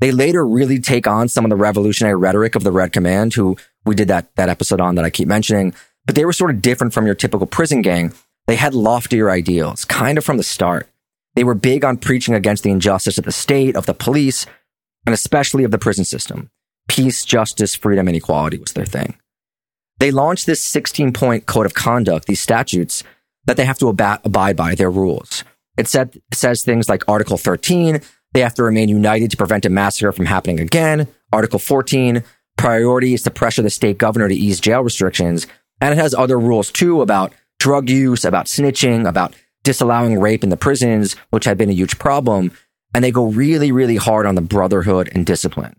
They 0.00 0.10
later 0.10 0.44
really 0.44 0.80
take 0.80 1.06
on 1.06 1.28
some 1.28 1.44
of 1.44 1.50
the 1.50 1.56
revolutionary 1.56 2.16
rhetoric 2.16 2.56
of 2.56 2.64
the 2.64 2.72
Red 2.72 2.92
Command, 2.92 3.34
who 3.34 3.56
we 3.84 3.94
did 3.94 4.08
that, 4.08 4.34
that 4.34 4.48
episode 4.48 4.80
on 4.80 4.96
that 4.96 5.04
I 5.04 5.10
keep 5.10 5.28
mentioning. 5.28 5.74
But 6.06 6.16
they 6.16 6.24
were 6.24 6.32
sort 6.32 6.50
of 6.50 6.60
different 6.60 6.92
from 6.92 7.06
your 7.06 7.14
typical 7.14 7.46
prison 7.46 7.82
gang. 7.82 8.12
They 8.48 8.56
had 8.56 8.74
loftier 8.74 9.30
ideals, 9.30 9.84
kind 9.84 10.18
of 10.18 10.24
from 10.24 10.38
the 10.38 10.42
start. 10.42 10.88
They 11.34 11.44
were 11.44 11.54
big 11.54 11.84
on 11.84 11.96
preaching 11.96 12.34
against 12.34 12.62
the 12.62 12.70
injustice 12.70 13.18
of 13.18 13.24
the 13.24 13.32
state, 13.32 13.76
of 13.76 13.86
the 13.86 13.94
police, 13.94 14.46
and 15.06 15.14
especially 15.14 15.64
of 15.64 15.70
the 15.70 15.78
prison 15.78 16.04
system. 16.04 16.50
Peace, 16.88 17.24
justice, 17.24 17.74
freedom, 17.74 18.08
and 18.08 18.16
equality 18.16 18.58
was 18.58 18.72
their 18.72 18.84
thing. 18.84 19.16
They 19.98 20.10
launched 20.10 20.46
this 20.46 20.62
16 20.62 21.12
point 21.12 21.46
code 21.46 21.66
of 21.66 21.74
conduct, 21.74 22.26
these 22.26 22.40
statutes 22.40 23.04
that 23.46 23.56
they 23.56 23.64
have 23.64 23.78
to 23.78 23.88
ab- 23.88 24.20
abide 24.24 24.56
by, 24.56 24.74
their 24.74 24.90
rules. 24.90 25.44
It 25.76 25.88
said, 25.88 26.20
says 26.32 26.62
things 26.62 26.88
like 26.88 27.08
Article 27.08 27.38
13, 27.38 28.00
they 28.34 28.40
have 28.40 28.54
to 28.54 28.62
remain 28.62 28.88
united 28.88 29.30
to 29.30 29.36
prevent 29.36 29.64
a 29.64 29.70
massacre 29.70 30.12
from 30.12 30.26
happening 30.26 30.60
again. 30.60 31.08
Article 31.32 31.58
14, 31.58 32.22
priority 32.56 33.14
is 33.14 33.22
to 33.22 33.30
pressure 33.30 33.62
the 33.62 33.70
state 33.70 33.98
governor 33.98 34.28
to 34.28 34.34
ease 34.34 34.60
jail 34.60 34.82
restrictions. 34.82 35.46
And 35.80 35.92
it 35.92 36.00
has 36.00 36.14
other 36.14 36.38
rules 36.38 36.70
too 36.70 37.00
about 37.02 37.32
drug 37.58 37.88
use, 37.88 38.24
about 38.24 38.46
snitching, 38.46 39.08
about 39.08 39.34
disallowing 39.64 40.18
rape 40.18 40.42
in 40.42 40.50
the 40.50 40.56
prisons, 40.56 41.14
which 41.30 41.44
had 41.44 41.58
been 41.58 41.70
a 41.70 41.74
huge 41.74 41.98
problem. 41.98 42.52
And 42.94 43.02
they 43.02 43.10
go 43.10 43.26
really, 43.26 43.72
really 43.72 43.96
hard 43.96 44.26
on 44.26 44.34
the 44.34 44.40
brotherhood 44.40 45.10
and 45.14 45.24
discipline. 45.24 45.76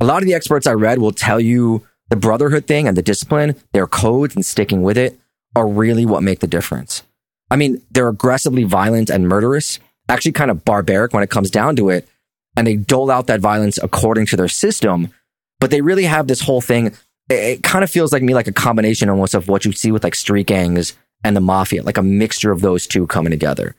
A 0.00 0.04
lot 0.04 0.22
of 0.22 0.26
the 0.28 0.34
experts 0.34 0.66
I 0.66 0.72
read 0.72 0.98
will 0.98 1.12
tell 1.12 1.40
you 1.40 1.86
the 2.08 2.16
brotherhood 2.16 2.66
thing 2.66 2.86
and 2.86 2.96
the 2.96 3.02
discipline, 3.02 3.56
their 3.72 3.86
codes 3.86 4.36
and 4.36 4.44
sticking 4.44 4.82
with 4.82 4.96
it 4.96 5.18
are 5.56 5.66
really 5.66 6.06
what 6.06 6.22
make 6.22 6.40
the 6.40 6.46
difference. 6.46 7.02
I 7.50 7.56
mean, 7.56 7.82
they're 7.90 8.08
aggressively 8.08 8.64
violent 8.64 9.10
and 9.10 9.28
murderous, 9.28 9.80
actually 10.08 10.32
kind 10.32 10.50
of 10.50 10.64
barbaric 10.64 11.12
when 11.12 11.22
it 11.22 11.30
comes 11.30 11.50
down 11.50 11.76
to 11.76 11.88
it. 11.88 12.08
And 12.56 12.66
they 12.66 12.76
dole 12.76 13.10
out 13.10 13.26
that 13.26 13.40
violence 13.40 13.78
according 13.82 14.26
to 14.26 14.36
their 14.36 14.48
system. 14.48 15.12
But 15.58 15.70
they 15.70 15.80
really 15.80 16.04
have 16.04 16.26
this 16.26 16.42
whole 16.42 16.60
thing. 16.60 16.86
It, 16.86 16.96
it 17.30 17.62
kind 17.62 17.82
of 17.82 17.90
feels 17.90 18.12
like 18.12 18.22
me 18.22 18.34
like 18.34 18.46
a 18.46 18.52
combination 18.52 19.08
almost 19.08 19.34
of 19.34 19.48
what 19.48 19.64
you 19.64 19.72
see 19.72 19.90
with 19.90 20.04
like 20.04 20.14
street 20.14 20.46
gangs 20.46 20.94
and 21.24 21.36
the 21.36 21.40
mafia, 21.40 21.82
like 21.82 21.98
a 21.98 22.02
mixture 22.02 22.52
of 22.52 22.60
those 22.60 22.86
two 22.86 23.06
coming 23.06 23.30
together. 23.30 23.74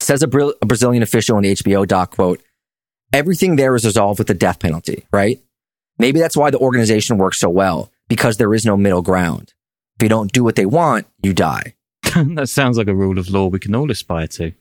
Says 0.00 0.22
a, 0.22 0.26
Bra- 0.26 0.52
a 0.60 0.66
Brazilian 0.66 1.02
official 1.02 1.36
in 1.38 1.42
the 1.42 1.54
HBO 1.54 1.86
doc, 1.86 2.16
quote, 2.16 2.42
everything 3.12 3.56
there 3.56 3.74
is 3.74 3.84
resolved 3.84 4.18
with 4.18 4.28
the 4.28 4.34
death 4.34 4.58
penalty, 4.58 5.06
right? 5.12 5.40
Maybe 5.98 6.18
that's 6.18 6.36
why 6.36 6.50
the 6.50 6.58
organization 6.58 7.18
works 7.18 7.38
so 7.38 7.48
well, 7.48 7.92
because 8.08 8.36
there 8.36 8.52
is 8.54 8.64
no 8.64 8.76
middle 8.76 9.02
ground. 9.02 9.54
If 9.96 10.02
you 10.02 10.08
don't 10.08 10.32
do 10.32 10.42
what 10.42 10.56
they 10.56 10.66
want, 10.66 11.06
you 11.22 11.32
die. 11.32 11.74
that 12.02 12.48
sounds 12.48 12.76
like 12.76 12.88
a 12.88 12.94
rule 12.94 13.18
of 13.18 13.28
law 13.28 13.46
we 13.46 13.58
can 13.58 13.74
all 13.74 13.90
aspire 13.90 14.26
to. 14.26 14.52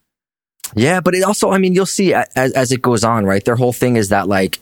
Yeah, 0.75 1.01
but 1.01 1.15
it 1.15 1.23
also, 1.23 1.51
I 1.51 1.57
mean, 1.57 1.73
you'll 1.73 1.85
see 1.85 2.13
as, 2.13 2.53
as 2.53 2.71
it 2.71 2.81
goes 2.81 3.03
on, 3.03 3.25
right? 3.25 3.43
Their 3.43 3.55
whole 3.55 3.73
thing 3.73 3.95
is 3.95 4.09
that 4.09 4.27
like, 4.27 4.59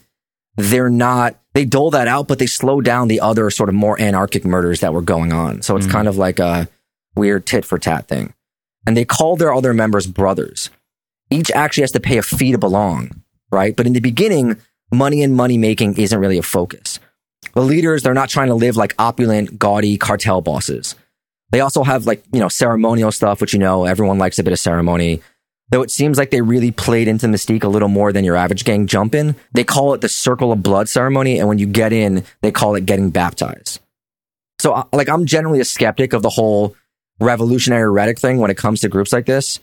they're 0.55 0.89
not, 0.89 1.35
they 1.53 1.65
dole 1.65 1.91
that 1.91 2.07
out, 2.07 2.27
but 2.27 2.39
they 2.39 2.45
slow 2.45 2.81
down 2.81 3.07
the 3.07 3.21
other 3.21 3.49
sort 3.49 3.69
of 3.69 3.75
more 3.75 3.99
anarchic 3.99 4.45
murders 4.45 4.81
that 4.81 4.93
were 4.93 5.01
going 5.01 5.33
on. 5.33 5.61
So 5.61 5.77
it's 5.77 5.87
mm. 5.87 5.91
kind 5.91 6.07
of 6.07 6.17
like 6.17 6.39
a, 6.39 6.67
weird 7.19 7.45
tit 7.45 7.65
for 7.65 7.77
tat 7.77 8.07
thing. 8.07 8.33
And 8.87 8.97
they 8.97 9.05
call 9.05 9.35
their 9.35 9.53
other 9.53 9.73
members 9.73 10.07
brothers. 10.07 10.69
Each 11.29 11.51
actually 11.51 11.83
has 11.83 11.91
to 11.91 11.99
pay 11.99 12.17
a 12.17 12.23
fee 12.23 12.53
to 12.53 12.57
belong, 12.57 13.23
right? 13.51 13.75
But 13.75 13.85
in 13.85 13.93
the 13.93 13.99
beginning, 13.99 14.57
money 14.91 15.21
and 15.21 15.35
money 15.35 15.57
making 15.57 15.97
isn't 15.97 16.19
really 16.19 16.39
a 16.39 16.43
focus. 16.43 16.99
The 17.53 17.61
leaders, 17.61 18.01
they're 18.01 18.13
not 18.13 18.29
trying 18.29 18.47
to 18.47 18.55
live 18.55 18.77
like 18.77 18.95
opulent, 18.97 19.59
gaudy 19.59 19.97
cartel 19.97 20.41
bosses. 20.41 20.95
They 21.51 21.61
also 21.61 21.83
have 21.83 22.05
like, 22.05 22.23
you 22.31 22.39
know, 22.39 22.49
ceremonial 22.49 23.11
stuff, 23.11 23.41
which, 23.41 23.53
you 23.53 23.59
know, 23.59 23.85
everyone 23.85 24.17
likes 24.17 24.39
a 24.39 24.43
bit 24.43 24.53
of 24.53 24.59
ceremony. 24.59 25.21
Though 25.71 25.83
it 25.83 25.91
seems 25.91 26.17
like 26.17 26.31
they 26.31 26.41
really 26.41 26.71
played 26.71 27.07
into 27.07 27.27
Mystique 27.27 27.63
a 27.63 27.67
little 27.67 27.89
more 27.89 28.11
than 28.11 28.25
your 28.25 28.35
average 28.35 28.65
gang 28.65 28.87
jump 28.87 29.13
in. 29.13 29.35
They 29.51 29.63
call 29.63 29.93
it 29.93 30.01
the 30.01 30.09
circle 30.09 30.51
of 30.51 30.63
blood 30.63 30.89
ceremony. 30.89 31.37
And 31.37 31.47
when 31.47 31.59
you 31.59 31.67
get 31.67 31.93
in, 31.93 32.23
they 32.41 32.51
call 32.51 32.75
it 32.75 32.85
getting 32.85 33.11
baptized. 33.11 33.79
So 34.59 34.73
uh, 34.73 34.83
like, 34.91 35.09
I'm 35.09 35.25
generally 35.25 35.59
a 35.59 35.65
skeptic 35.65 36.13
of 36.13 36.21
the 36.21 36.29
whole 36.29 36.75
revolutionary 37.19 37.89
rhetoric 37.89 38.19
thing 38.19 38.37
when 38.37 38.51
it 38.51 38.57
comes 38.57 38.81
to 38.81 38.89
groups 38.89 39.13
like 39.13 39.25
this. 39.25 39.59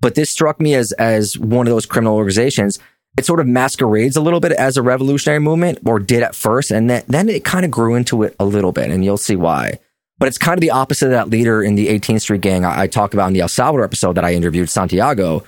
But 0.00 0.14
this 0.16 0.30
struck 0.30 0.60
me 0.60 0.74
as, 0.74 0.92
as 0.92 1.38
one 1.38 1.66
of 1.66 1.72
those 1.72 1.86
criminal 1.86 2.16
organizations. 2.16 2.78
It 3.16 3.24
sort 3.24 3.40
of 3.40 3.46
masquerades 3.46 4.16
a 4.16 4.20
little 4.20 4.40
bit 4.40 4.52
as 4.52 4.76
a 4.76 4.82
revolutionary 4.82 5.38
movement 5.38 5.78
or 5.84 5.98
did 5.98 6.22
at 6.22 6.34
first. 6.34 6.70
And 6.70 6.90
then, 6.90 7.04
then 7.06 7.28
it 7.28 7.44
kind 7.44 7.64
of 7.64 7.70
grew 7.70 7.94
into 7.94 8.22
it 8.22 8.34
a 8.40 8.44
little 8.44 8.72
bit 8.72 8.90
and 8.90 9.04
you'll 9.04 9.16
see 9.16 9.36
why. 9.36 9.78
But 10.18 10.28
it's 10.28 10.38
kind 10.38 10.56
of 10.56 10.60
the 10.60 10.70
opposite 10.70 11.06
of 11.06 11.12
that 11.12 11.30
leader 11.30 11.62
in 11.62 11.74
the 11.74 11.88
18th 11.88 12.22
Street 12.22 12.40
gang 12.40 12.64
I, 12.64 12.82
I 12.82 12.86
talk 12.86 13.14
about 13.14 13.28
in 13.28 13.32
the 13.32 13.40
El 13.40 13.48
Salvador 13.48 13.84
episode 13.84 14.14
that 14.14 14.24
I 14.24 14.34
interviewed, 14.34 14.70
Santiago, 14.70 15.44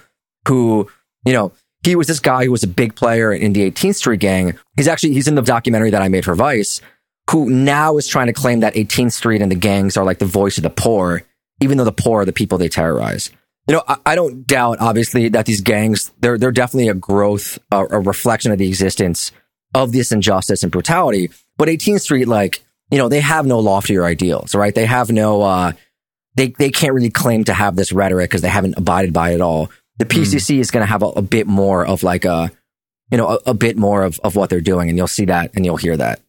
who, 0.46 0.90
you 1.24 1.32
know, 1.32 1.52
he 1.84 1.96
was 1.96 2.06
this 2.06 2.20
guy 2.20 2.44
who 2.44 2.50
was 2.50 2.62
a 2.62 2.68
big 2.68 2.94
player 2.94 3.32
in 3.32 3.52
the 3.52 3.70
18th 3.70 3.96
Street 3.96 4.20
gang. 4.20 4.58
He's 4.76 4.88
actually, 4.88 5.12
he's 5.12 5.28
in 5.28 5.34
the 5.34 5.42
documentary 5.42 5.90
that 5.90 6.02
I 6.02 6.08
made 6.08 6.24
for 6.24 6.34
Vice, 6.34 6.80
who 7.30 7.48
now 7.48 7.96
is 7.98 8.08
trying 8.08 8.26
to 8.26 8.32
claim 8.32 8.60
that 8.60 8.74
18th 8.74 9.12
Street 9.12 9.42
and 9.42 9.50
the 9.50 9.56
gangs 9.56 9.96
are 9.96 10.04
like 10.04 10.18
the 10.18 10.26
voice 10.26 10.56
of 10.56 10.62
the 10.62 10.70
poor 10.70 11.22
even 11.60 11.78
though 11.78 11.84
the 11.84 11.92
poor 11.92 12.22
are 12.22 12.24
the 12.24 12.32
people 12.32 12.58
they 12.58 12.68
terrorize. 12.68 13.30
You 13.68 13.76
know, 13.76 13.82
I, 13.88 13.96
I 14.06 14.14
don't 14.14 14.46
doubt, 14.46 14.78
obviously, 14.80 15.28
that 15.30 15.46
these 15.46 15.60
gangs, 15.60 16.12
they're, 16.20 16.38
they're 16.38 16.52
definitely 16.52 16.88
a 16.88 16.94
growth, 16.94 17.58
a, 17.70 17.84
a 17.86 18.00
reflection 18.00 18.52
of 18.52 18.58
the 18.58 18.68
existence 18.68 19.32
of 19.74 19.92
this 19.92 20.12
injustice 20.12 20.62
and 20.62 20.70
brutality. 20.70 21.30
But 21.56 21.68
18th 21.68 22.02
Street, 22.02 22.28
like, 22.28 22.62
you 22.90 22.98
know, 22.98 23.08
they 23.08 23.20
have 23.20 23.46
no 23.46 23.58
loftier 23.58 24.04
ideals, 24.04 24.54
right? 24.54 24.74
They 24.74 24.86
have 24.86 25.10
no, 25.10 25.42
uh, 25.42 25.72
they, 26.36 26.48
they 26.48 26.70
can't 26.70 26.94
really 26.94 27.10
claim 27.10 27.44
to 27.44 27.54
have 27.54 27.76
this 27.76 27.92
rhetoric 27.92 28.30
because 28.30 28.42
they 28.42 28.48
haven't 28.48 28.76
abided 28.76 29.12
by 29.12 29.30
it 29.30 29.40
all. 29.40 29.70
The 29.98 30.04
PCC 30.04 30.56
mm. 30.56 30.58
is 30.58 30.70
going 30.70 30.82
to 30.82 30.90
have 30.90 31.02
a, 31.02 31.06
a, 31.06 31.22
bit 31.22 31.46
more 31.46 31.86
of 31.86 32.02
like 32.02 32.24
a, 32.24 32.50
you 33.10 33.16
know, 33.16 33.28
a, 33.28 33.50
a, 33.50 33.54
bit 33.54 33.76
more 33.76 34.02
of, 34.02 34.18
of 34.24 34.36
what 34.36 34.50
they're 34.50 34.60
doing. 34.60 34.88
And 34.88 34.98
you'll 34.98 35.06
see 35.06 35.26
that 35.26 35.52
and 35.54 35.64
you'll 35.64 35.76
hear 35.76 35.96
that. 35.96 36.20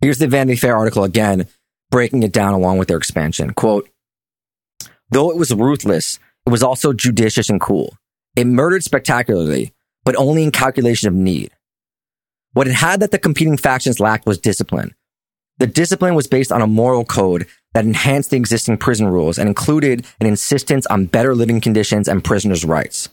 Here's 0.00 0.18
the 0.18 0.26
Vanity 0.26 0.56
Fair 0.56 0.76
article 0.76 1.04
again. 1.04 1.46
breaking 1.90 2.22
it 2.22 2.32
down 2.32 2.54
along 2.54 2.78
with 2.78 2.88
their 2.88 2.96
expansion. 2.96 3.52
Quote, 3.52 3.88
though 5.12 5.30
it 5.30 5.36
was 5.36 5.54
ruthless, 5.54 6.18
it 6.46 6.50
was 6.50 6.62
also 6.62 6.92
judicious 6.92 7.48
and 7.48 7.60
cool. 7.60 7.96
It 8.34 8.46
murdered 8.46 8.82
spectacularly, 8.82 9.72
but 10.04 10.16
only 10.16 10.42
in 10.42 10.50
calculation 10.50 11.08
of 11.08 11.14
need. 11.14 11.52
What 12.54 12.66
it 12.66 12.74
had 12.74 13.00
that 13.00 13.12
the 13.12 13.18
competing 13.18 13.56
factions 13.56 14.00
lacked 14.00 14.26
was 14.26 14.38
discipline. 14.38 14.94
The 15.58 15.66
discipline 15.66 16.14
was 16.14 16.26
based 16.26 16.50
on 16.50 16.62
a 16.62 16.66
moral 16.66 17.04
code 17.04 17.46
that 17.74 17.84
enhanced 17.84 18.30
the 18.30 18.36
existing 18.36 18.78
prison 18.78 19.06
rules 19.06 19.38
and 19.38 19.48
included 19.48 20.06
an 20.20 20.26
insistence 20.26 20.86
on 20.86 21.06
better 21.06 21.34
living 21.34 21.60
conditions 21.60 22.08
and 22.08 22.24
prisoners' 22.24 22.64
rights. 22.64 23.08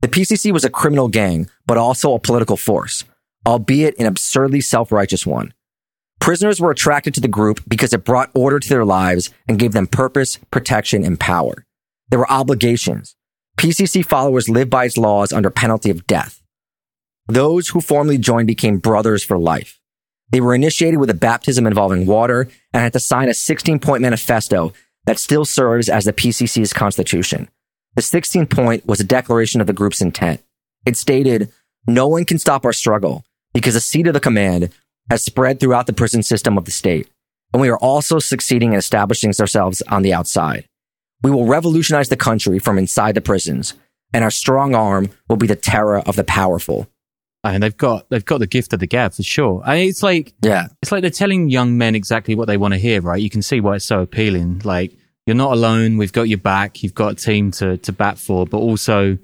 The 0.00 0.08
PCC 0.08 0.52
was 0.52 0.64
a 0.64 0.70
criminal 0.70 1.08
gang, 1.08 1.48
but 1.66 1.78
also 1.78 2.14
a 2.14 2.18
political 2.18 2.56
force, 2.56 3.04
albeit 3.46 3.98
an 3.98 4.06
absurdly 4.06 4.60
self-righteous 4.60 5.24
one. 5.26 5.54
Prisoners 6.24 6.58
were 6.58 6.70
attracted 6.70 7.12
to 7.12 7.20
the 7.20 7.28
group 7.28 7.60
because 7.68 7.92
it 7.92 8.06
brought 8.06 8.30
order 8.34 8.58
to 8.58 8.68
their 8.70 8.86
lives 8.86 9.28
and 9.46 9.58
gave 9.58 9.72
them 9.72 9.86
purpose, 9.86 10.38
protection, 10.50 11.04
and 11.04 11.20
power. 11.20 11.66
There 12.08 12.18
were 12.18 12.32
obligations. 12.32 13.14
PCC 13.58 14.02
followers 14.02 14.48
lived 14.48 14.70
by 14.70 14.86
its 14.86 14.96
laws 14.96 15.34
under 15.34 15.50
penalty 15.50 15.90
of 15.90 16.06
death. 16.06 16.40
Those 17.26 17.68
who 17.68 17.82
formally 17.82 18.16
joined 18.16 18.46
became 18.46 18.78
brothers 18.78 19.22
for 19.22 19.38
life. 19.38 19.78
They 20.30 20.40
were 20.40 20.54
initiated 20.54 20.98
with 20.98 21.10
a 21.10 21.14
baptism 21.14 21.66
involving 21.66 22.06
water 22.06 22.48
and 22.72 22.82
had 22.82 22.94
to 22.94 23.00
sign 23.00 23.28
a 23.28 23.34
16 23.34 23.78
point 23.80 24.00
manifesto 24.00 24.72
that 25.04 25.18
still 25.18 25.44
serves 25.44 25.90
as 25.90 26.06
the 26.06 26.14
PCC's 26.14 26.72
constitution. 26.72 27.50
The 27.96 28.02
16th 28.02 28.48
point 28.48 28.86
was 28.86 28.98
a 28.98 29.04
declaration 29.04 29.60
of 29.60 29.66
the 29.66 29.74
group's 29.74 30.00
intent. 30.00 30.42
It 30.86 30.96
stated, 30.96 31.52
no 31.86 32.08
one 32.08 32.24
can 32.24 32.38
stop 32.38 32.64
our 32.64 32.72
struggle 32.72 33.26
because 33.52 33.74
the 33.74 33.80
seat 33.80 34.06
of 34.06 34.14
the 34.14 34.20
command 34.20 34.70
has 35.10 35.24
spread 35.24 35.60
throughout 35.60 35.86
the 35.86 35.92
prison 35.92 36.22
system 36.22 36.56
of 36.56 36.64
the 36.64 36.70
state. 36.70 37.08
And 37.52 37.60
we 37.60 37.68
are 37.68 37.78
also 37.78 38.18
succeeding 38.18 38.72
in 38.72 38.78
establishing 38.78 39.32
ourselves 39.38 39.82
on 39.82 40.02
the 40.02 40.12
outside. 40.12 40.66
We 41.22 41.30
will 41.30 41.46
revolutionize 41.46 42.08
the 42.08 42.16
country 42.16 42.58
from 42.58 42.78
inside 42.78 43.14
the 43.14 43.20
prisons 43.20 43.74
and 44.12 44.24
our 44.24 44.30
strong 44.30 44.74
arm 44.74 45.10
will 45.28 45.36
be 45.36 45.46
the 45.46 45.56
terror 45.56 45.98
of 46.00 46.16
the 46.16 46.24
powerful 46.24 46.88
and 47.44 47.62
they've 47.62 47.76
got 47.76 48.08
they've 48.08 48.24
got 48.24 48.38
the 48.38 48.46
gift 48.46 48.72
of 48.72 48.80
the 48.80 48.86
gab 48.86 49.12
for 49.12 49.22
sure. 49.22 49.62
I 49.64 49.76
mean, 49.76 49.88
it's 49.90 50.02
like 50.02 50.32
yeah, 50.40 50.68
it's 50.82 50.90
like 50.90 51.02
they're 51.02 51.10
telling 51.10 51.50
young 51.50 51.76
men 51.76 51.94
exactly 51.94 52.34
what 52.34 52.46
they 52.46 52.56
want 52.56 52.72
to 52.72 52.78
hear, 52.78 53.00
right? 53.02 53.20
You 53.20 53.30
can 53.30 53.42
see 53.42 53.60
why 53.60 53.76
it's 53.76 53.84
so 53.84 54.00
appealing. 54.00 54.62
Like 54.64 54.96
you're 55.26 55.36
not 55.36 55.52
alone. 55.52 55.98
We've 55.98 56.12
got 56.12 56.28
your 56.28 56.38
back. 56.38 56.82
You've 56.82 56.94
got 56.94 57.12
a 57.12 57.14
team 57.16 57.50
to 57.52 57.76
to 57.76 57.92
bat 57.92 58.18
for, 58.18 58.46
but 58.46 58.58
also, 58.58 59.18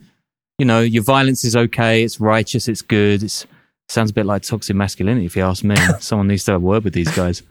you 0.59 0.67
know, 0.67 0.81
your 0.81 1.03
violence 1.03 1.45
is 1.45 1.57
okay. 1.57 2.03
It's 2.03 2.21
righteous. 2.21 2.69
It's 2.69 2.83
good. 2.83 3.23
It's 3.23 3.47
sounds 3.91 4.11
a 4.11 4.15
bit 4.15 4.27
like 4.27 4.43
toxic 4.43 4.77
masculinity, 4.77 5.27
if 5.27 5.37
you 5.37 5.43
ask 5.43 5.65
me. 5.65 5.77
Someone 6.01 6.29
needs 6.29 6.45
to 6.45 6.53
have 6.53 6.63
a 6.63 6.65
word 6.65 6.85
with 6.85 6.95
these 6.95 7.11
guys. 7.15 7.43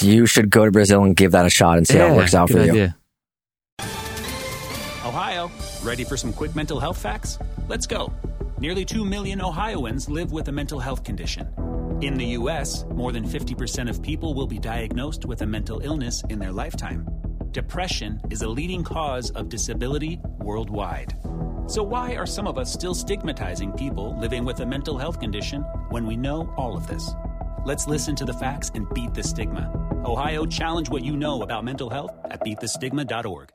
You 0.00 0.26
should 0.26 0.50
go 0.50 0.64
to 0.64 0.70
Brazil 0.70 1.04
and 1.04 1.16
give 1.16 1.32
that 1.32 1.46
a 1.46 1.50
shot 1.50 1.78
and 1.78 1.86
see 1.86 1.96
yeah, 1.96 2.08
how 2.08 2.14
it 2.14 2.16
works 2.16 2.34
out 2.34 2.50
for 2.50 2.58
idea. 2.58 2.96
you. 3.80 3.86
Ohio, 5.06 5.50
ready 5.82 6.02
for 6.02 6.16
some 6.16 6.32
quick 6.32 6.56
mental 6.56 6.80
health 6.80 6.98
facts? 6.98 7.38
Let's 7.68 7.86
go. 7.86 8.12
Nearly 8.58 8.84
2 8.84 9.04
million 9.04 9.40
Ohioans 9.40 10.08
live 10.08 10.32
with 10.32 10.48
a 10.48 10.52
mental 10.52 10.80
health 10.80 11.04
condition. 11.04 11.48
In 12.00 12.14
the 12.14 12.26
U.S., 12.38 12.84
more 12.90 13.12
than 13.12 13.24
50% 13.24 13.88
of 13.88 14.02
people 14.02 14.34
will 14.34 14.46
be 14.48 14.58
diagnosed 14.58 15.24
with 15.24 15.42
a 15.42 15.46
mental 15.46 15.80
illness 15.80 16.22
in 16.28 16.38
their 16.38 16.52
lifetime. 16.52 17.06
Depression 17.54 18.20
is 18.30 18.42
a 18.42 18.48
leading 18.48 18.82
cause 18.82 19.30
of 19.30 19.48
disability 19.48 20.18
worldwide. 20.40 21.16
So, 21.68 21.84
why 21.84 22.16
are 22.16 22.26
some 22.26 22.48
of 22.48 22.58
us 22.58 22.72
still 22.72 22.94
stigmatizing 22.94 23.70
people 23.74 24.18
living 24.18 24.44
with 24.44 24.58
a 24.58 24.66
mental 24.66 24.98
health 24.98 25.20
condition 25.20 25.62
when 25.90 26.04
we 26.04 26.16
know 26.16 26.52
all 26.56 26.76
of 26.76 26.88
this? 26.88 27.12
Let's 27.64 27.86
listen 27.86 28.16
to 28.16 28.24
the 28.24 28.32
facts 28.32 28.72
and 28.74 28.92
beat 28.92 29.14
the 29.14 29.22
stigma. 29.22 29.70
Ohio, 30.04 30.46
challenge 30.46 30.90
what 30.90 31.04
you 31.04 31.16
know 31.16 31.42
about 31.42 31.64
mental 31.64 31.88
health 31.88 32.10
at 32.24 32.40
beatthestigma.org. 32.40 33.50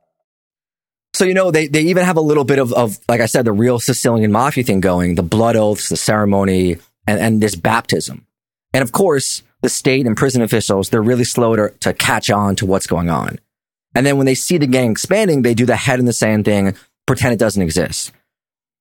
So, 1.13 1.25
you 1.25 1.33
know, 1.33 1.51
they, 1.51 1.67
they 1.67 1.81
even 1.81 2.05
have 2.05 2.15
a 2.15 2.21
little 2.21 2.45
bit 2.45 2.59
of, 2.59 2.71
of, 2.71 2.97
like 3.09 3.19
I 3.19 3.25
said, 3.25 3.43
the 3.43 3.51
real 3.51 3.81
Sicilian 3.81 4.31
mafia 4.31 4.63
thing 4.63 4.79
going, 4.79 5.15
the 5.15 5.23
blood 5.23 5.57
oaths, 5.57 5.89
the 5.89 5.97
ceremony, 5.97 6.77
and, 7.05 7.19
and 7.19 7.43
this 7.43 7.55
baptism. 7.57 8.25
And 8.73 8.81
of 8.81 8.93
course, 8.93 9.43
the 9.61 9.67
state 9.67 10.07
and 10.07 10.15
prison 10.15 10.41
officials, 10.41 10.89
they're 10.89 11.01
really 11.01 11.25
slow 11.25 11.57
to, 11.57 11.69
to 11.81 11.93
catch 11.93 12.31
on 12.31 12.55
to 12.55 12.65
what's 12.65 12.87
going 12.87 13.09
on. 13.09 13.39
And 13.95 14.05
then 14.05 14.17
when 14.17 14.25
they 14.25 14.35
see 14.35 14.57
the 14.57 14.67
gang 14.67 14.91
expanding, 14.91 15.41
they 15.41 15.53
do 15.53 15.65
the 15.65 15.75
head 15.75 15.99
in 15.99 16.05
the 16.05 16.13
sand 16.13 16.45
thing, 16.45 16.75
pretend 17.07 17.33
it 17.33 17.39
doesn't 17.39 17.61
exist. 17.61 18.11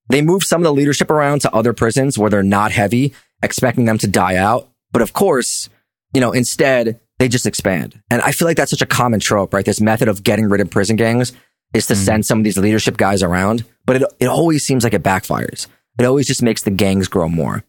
They 0.09 0.23
move 0.23 0.43
some 0.43 0.61
of 0.61 0.65
the 0.65 0.73
leadership 0.73 1.11
around 1.11 1.41
to 1.43 1.55
other 1.55 1.73
prisons 1.73 2.19
where 2.19 2.31
they're 2.31 2.43
not 2.43 2.73
heavy, 2.73 3.15
expecting 3.43 3.85
them 3.85 3.99
to 3.99 4.07
die 4.07 4.37
out. 4.37 4.69
But 4.91 5.03
of 5.03 5.13
course, 5.13 5.69
you 6.15 6.21
know, 6.21 6.33
instead, 6.33 7.01
they 7.19 7.29
just 7.29 7.47
expand. 7.47 8.01
And 8.11 8.23
I 8.23 8.33
feel 8.33 8.47
like 8.47 8.57
that's 8.57 8.71
such 8.71 8.83
a 8.83 8.87
common 8.87 9.21
trope, 9.21 9.53
right? 9.53 9.65
This 9.65 9.81
method 9.81 10.09
of 10.09 10.23
getting 10.23 10.49
rid 10.49 10.61
of 10.61 10.71
prison 10.71 10.97
gangs 10.97 11.33
is 11.75 11.87
to 11.87 11.95
mm 11.95 11.97
send 11.99 12.25
some 12.25 12.39
of 12.39 12.45
these 12.45 12.57
leadership 12.57 12.97
guys 12.97 13.23
around, 13.23 13.65
but 13.85 13.97
it, 13.97 14.03
it 14.21 14.27
always 14.27 14.65
seems 14.65 14.85
like 14.85 14.95
it 14.95 15.03
backfires. 15.03 15.67
It 15.99 16.05
always 16.05 16.27
just 16.27 16.43
makes 16.43 16.63
the 16.63 16.71
gangs 16.71 17.09
grow 17.09 17.29
more. 17.29 17.65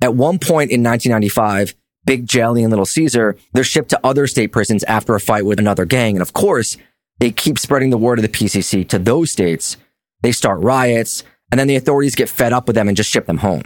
At 0.00 0.14
one 0.14 0.38
point 0.38 0.70
in 0.70 0.84
1995, 0.84 1.74
Big 2.08 2.26
Jelly 2.26 2.62
and 2.62 2.70
Little 2.70 2.86
Caesar, 2.86 3.36
they're 3.52 3.62
shipped 3.62 3.90
to 3.90 4.00
other 4.02 4.26
state 4.26 4.46
prisons 4.50 4.82
after 4.84 5.14
a 5.14 5.20
fight 5.20 5.44
with 5.44 5.58
another 5.58 5.84
gang. 5.84 6.16
And 6.16 6.22
of 6.22 6.32
course, 6.32 6.78
they 7.18 7.30
keep 7.30 7.58
spreading 7.58 7.90
the 7.90 7.98
word 7.98 8.18
of 8.18 8.22
the 8.22 8.30
PCC 8.30 8.88
to 8.88 8.98
those 8.98 9.30
states. 9.30 9.76
They 10.22 10.32
start 10.32 10.60
riots, 10.60 11.22
and 11.52 11.60
then 11.60 11.66
the 11.66 11.76
authorities 11.76 12.14
get 12.14 12.30
fed 12.30 12.54
up 12.54 12.66
with 12.66 12.76
them 12.76 12.88
and 12.88 12.96
just 12.96 13.10
ship 13.10 13.26
them 13.26 13.36
home. 13.36 13.64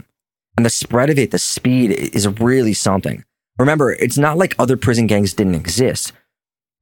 And 0.57 0.65
the 0.65 0.69
spread 0.69 1.09
of 1.09 1.17
it, 1.17 1.31
the 1.31 1.39
speed 1.39 1.91
is 1.91 2.27
really 2.27 2.73
something. 2.73 3.23
Remember, 3.57 3.93
it's 3.93 4.17
not 4.17 4.37
like 4.37 4.55
other 4.59 4.75
prison 4.75 5.07
gangs 5.07 5.33
didn't 5.33 5.55
exist. 5.55 6.11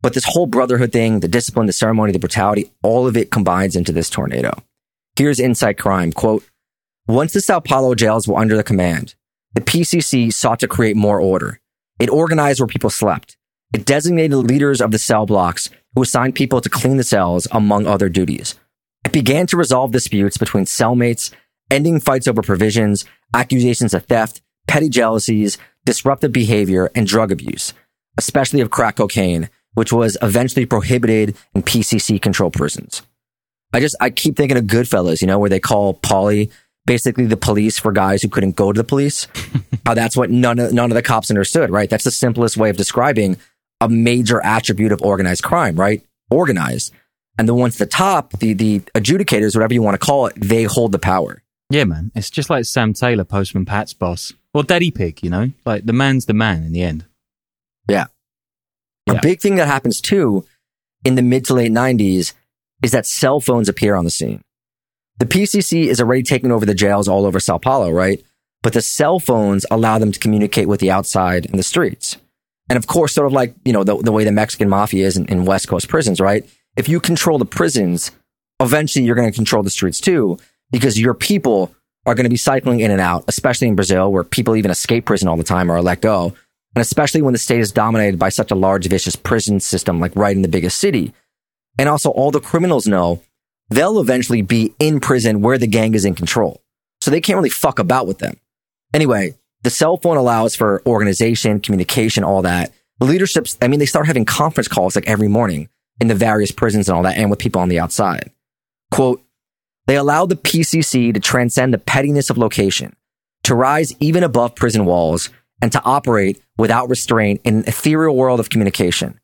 But 0.02 0.16
this 0.16 0.26
whole 0.26 0.48
brotherhood 0.48 0.92
thing, 0.92 1.20
the 1.20 1.28
discipline, 1.28 1.68
the 1.68 1.74
ceremony, 1.74 2.12
the 2.12 2.18
brutality, 2.18 2.72
all 2.82 3.06
of 3.06 3.16
it 3.16 3.30
combines 3.30 3.76
into 3.76 3.92
this 3.92 4.10
tornado. 4.10 4.64
Here's 5.16 5.40
InSight 5.40 5.78
Crime. 5.78 6.12
Quote, 6.12 6.44
once 7.06 7.34
the 7.34 7.42
Sao 7.42 7.60
Paulo 7.60 7.94
jails 7.94 8.28
were 8.28 8.40
under 8.40 8.58
the 8.58 8.64
command, 8.64 9.14
the 9.54 9.62
PCC 9.62 10.34
sought 10.34 10.60
to 10.60 10.68
create 10.68 10.96
more 10.96 11.20
order. 11.20 11.60
It 12.00 12.10
organized 12.10 12.60
where 12.60 12.68
people 12.68 12.90
slept. 12.90 13.38
It 13.74 13.86
designated 13.86 14.38
leaders 14.38 14.82
of 14.82 14.92
the 14.92 15.00
cell 15.00 15.26
blocks 15.26 15.70
who 15.96 16.04
assigned 16.04 16.36
people 16.36 16.62
to 16.62 16.70
clean 16.70 16.98
the 16.98 17.04
cells, 17.04 17.48
among 17.52 17.86
other 17.86 18.10
duties. 18.10 18.56
It 19.06 19.12
began 19.12 19.48
to 19.48 19.58
resolve 19.58 19.92
disputes 19.92 20.38
between 20.38 20.66
cellmates, 20.66 21.32
ending 21.70 22.00
fights 22.00 22.28
over 22.28 22.42
provisions, 22.42 23.06
accusations 23.34 23.94
of 23.94 24.06
theft, 24.06 24.42
petty 24.68 24.90
jealousies, 24.90 25.58
disruptive 25.86 26.32
behavior, 26.32 26.92
and 26.96 27.08
drug 27.08 27.32
abuse, 27.32 27.74
especially 28.18 28.62
of 28.62 28.72
crack 28.72 28.98
cocaine, 28.98 29.50
which 29.74 29.92
was 29.92 30.18
eventually 30.22 30.66
prohibited 30.66 31.36
in 31.54 31.64
PCC 31.64 32.22
controlled 32.22 32.54
prisons. 32.54 33.02
I 33.74 33.80
just, 33.80 33.96
I 34.02 34.10
keep 34.10 34.36
thinking 34.36 34.58
of 34.58 34.66
Goodfellas, 34.66 35.22
you 35.22 35.28
know, 35.28 35.40
where 35.40 35.50
they 35.50 35.60
call 35.60 35.96
Paulie 35.96 36.52
basically 36.86 37.26
the 37.26 37.38
police 37.38 37.80
for 37.80 37.92
guys 37.92 38.22
who 38.22 38.30
couldn't 38.30 38.56
go 38.56 38.72
to 38.72 38.78
the 38.78 38.84
police. 38.84 39.28
How 39.86 39.92
uh, 39.92 39.94
that's 39.96 40.18
what 40.18 40.30
none 40.30 40.60
of, 40.60 40.74
none 40.74 40.92
of 40.92 40.96
the 40.96 41.02
cops 41.02 41.30
understood, 41.30 41.70
right? 41.70 41.90
That's 41.90 42.04
the 42.04 42.12
simplest 42.12 42.58
way 42.58 42.70
of 42.70 42.78
describing 42.78 43.38
a 43.80 43.90
major 43.90 44.44
attribute 44.44 44.92
of 44.92 45.02
organized 45.02 45.44
crime, 45.44 45.76
right? 45.76 46.04
Organized. 46.30 46.94
And 47.38 47.48
the 47.48 47.54
ones 47.54 47.76
at 47.76 47.90
the 47.90 47.96
top, 47.96 48.34
the, 48.40 48.54
the 48.54 48.80
adjudicators, 48.96 49.56
whatever 49.56 49.74
you 49.74 49.82
want 49.82 50.00
to 50.00 50.06
call 50.06 50.28
it, 50.28 50.34
they 50.36 50.64
hold 50.64 50.92
the 50.92 51.00
power. 51.00 51.42
Yeah, 51.70 51.86
man. 51.86 52.12
It's 52.14 52.30
just 52.30 52.50
like 52.50 52.66
Sam 52.66 52.94
Taylor, 52.94 53.24
Postman 53.24 53.66
Pat's 53.66 53.94
boss. 53.94 54.34
Or 54.54 54.64
Daddy 54.64 54.92
Pig, 54.92 55.24
you 55.24 55.30
know? 55.30 55.52
Like 55.66 55.86
the 55.86 55.94
man's 55.94 56.26
the 56.26 56.34
man 56.34 56.64
in 56.64 56.74
the 56.74 56.84
end. 56.84 57.06
Yeah. 57.90 58.08
Yeah. 59.08 59.14
A 59.14 59.22
big 59.22 59.40
thing 59.40 59.56
that 59.56 59.68
happens 59.68 60.02
too 60.02 60.46
in 61.06 61.16
the 61.16 61.22
mid 61.22 61.46
to 61.46 61.54
late 61.54 61.72
90s 61.72 62.34
is 62.84 62.92
that 62.92 63.06
cell 63.06 63.40
phones 63.40 63.70
appear 63.70 63.96
on 63.96 64.04
the 64.04 64.12
scene. 64.12 64.44
The 65.22 65.28
PCC 65.28 65.86
is 65.86 66.02
already 66.02 66.24
taking 66.24 66.52
over 66.52 66.66
the 66.66 66.74
jails 66.74 67.08
all 67.08 67.28
over 67.28 67.40
Sao 67.40 67.60
Paulo, 67.60 67.92
right? 67.92 68.24
But 68.64 68.74
the 68.74 68.82
cell 68.82 69.20
phones 69.20 69.68
allow 69.70 70.00
them 70.00 70.12
to 70.12 70.20
communicate 70.20 70.68
with 70.68 70.80
the 70.80 70.90
outside 70.90 71.46
and 71.46 71.60
the 71.60 71.64
streets. 71.64 72.18
And 72.72 72.76
of 72.76 72.88
course, 72.88 73.14
sort 73.14 73.28
of 73.28 73.32
like, 73.32 73.54
you 73.64 73.72
know, 73.72 73.84
the, 73.84 73.96
the 73.98 74.12
way 74.12 74.24
the 74.24 74.32
Mexican 74.32 74.68
mafia 74.68 75.06
is 75.06 75.18
in, 75.18 75.28
in 75.28 75.46
West 75.46 75.68
Coast 75.68 75.90
prisons, 75.90 76.20
right? 76.20 76.50
If 76.76 76.90
you 76.90 77.00
control 77.00 77.38
the 77.38 77.46
prisons, 77.46 78.10
eventually 78.60 79.06
you're 79.06 79.14
going 79.14 79.30
to 79.30 79.36
control 79.36 79.62
the 79.62 79.70
streets 79.70 80.02
too, 80.02 80.40
because 80.72 81.00
your 81.00 81.14
people 81.14 81.72
are 82.08 82.16
going 82.16 82.24
to 82.24 82.30
be 82.32 82.36
cycling 82.36 82.80
in 82.80 82.90
and 82.90 83.00
out, 83.00 83.24
especially 83.28 83.68
in 83.68 83.76
Brazil, 83.76 84.12
where 84.12 84.24
people 84.24 84.56
even 84.56 84.72
escape 84.72 85.06
prison 85.06 85.28
all 85.28 85.38
the 85.38 85.44
time 85.44 85.72
or 85.72 85.76
are 85.76 85.84
let 85.84 86.02
go. 86.02 86.34
And 86.76 86.82
especially 86.82 87.22
when 87.22 87.34
the 87.34 87.38
state 87.38 87.60
is 87.60 87.72
dominated 87.72 88.18
by 88.18 88.30
such 88.30 88.50
a 88.50 88.56
large, 88.56 88.88
vicious 88.88 89.16
prison 89.16 89.60
system, 89.60 90.00
like 90.00 90.16
right 90.16 90.36
in 90.36 90.42
the 90.42 90.48
biggest 90.48 90.80
city. 90.80 91.14
And 91.78 91.88
also 91.88 92.10
all 92.10 92.32
the 92.32 92.40
criminals 92.40 92.88
know 92.88 93.22
they'll 93.72 94.00
eventually 94.00 94.42
be 94.42 94.76
in 94.78 95.00
prison 95.00 95.42
where 95.42 95.58
the 95.58 95.66
gang 95.66 95.96
is 95.96 96.06
in 96.06 96.14
control. 96.14 96.62
So 97.00 97.10
they 97.10 97.22
can't 97.22 97.38
really 97.38 97.50
fuck 97.50 97.80
about 97.80 98.06
with 98.06 98.20
them. 98.20 98.38
Anyway, 98.94 99.36
the 99.64 99.70
cell 99.70 99.98
phone 99.98 100.18
allows 100.18 100.56
for 100.56 100.84
organization, 100.86 101.60
communication, 101.60 102.24
all 102.24 102.44
that. 102.44 102.72
The 103.00 103.06
leaderships, 103.06 103.58
I 103.62 103.68
mean, 103.68 103.80
they 103.80 103.86
start 103.88 104.06
having 104.06 104.26
conference 104.26 104.68
calls 104.68 104.96
like 104.96 105.08
every 105.08 105.28
morning 105.28 105.70
in 106.00 106.08
the 106.08 106.16
various 106.16 106.52
prisons 106.52 106.90
and 106.90 106.96
all 106.96 107.04
that, 107.04 107.18
and 107.18 107.30
with 107.30 107.40
people 107.40 107.62
on 107.62 107.70
the 107.70 107.80
outside. 107.80 108.32
Quote, 108.92 109.24
they 109.88 109.96
allow 109.96 110.26
the 110.26 110.36
PCC 110.36 111.14
to 111.14 111.20
transcend 111.20 111.74
the 111.74 111.80
pettiness 111.80 112.30
of 112.30 112.38
location, 112.38 112.96
to 113.44 113.56
rise 113.56 113.96
even 114.00 114.24
above 114.24 114.56
prison 114.56 114.86
walls 114.86 115.30
and 115.62 115.72
to 115.72 115.82
operate 115.84 116.42
without 116.58 116.90
restraint 116.90 117.42
in 117.44 117.58
an 117.58 117.64
ethereal 117.68 118.16
world 118.16 118.40
of 118.40 118.50
communication. 118.50 119.20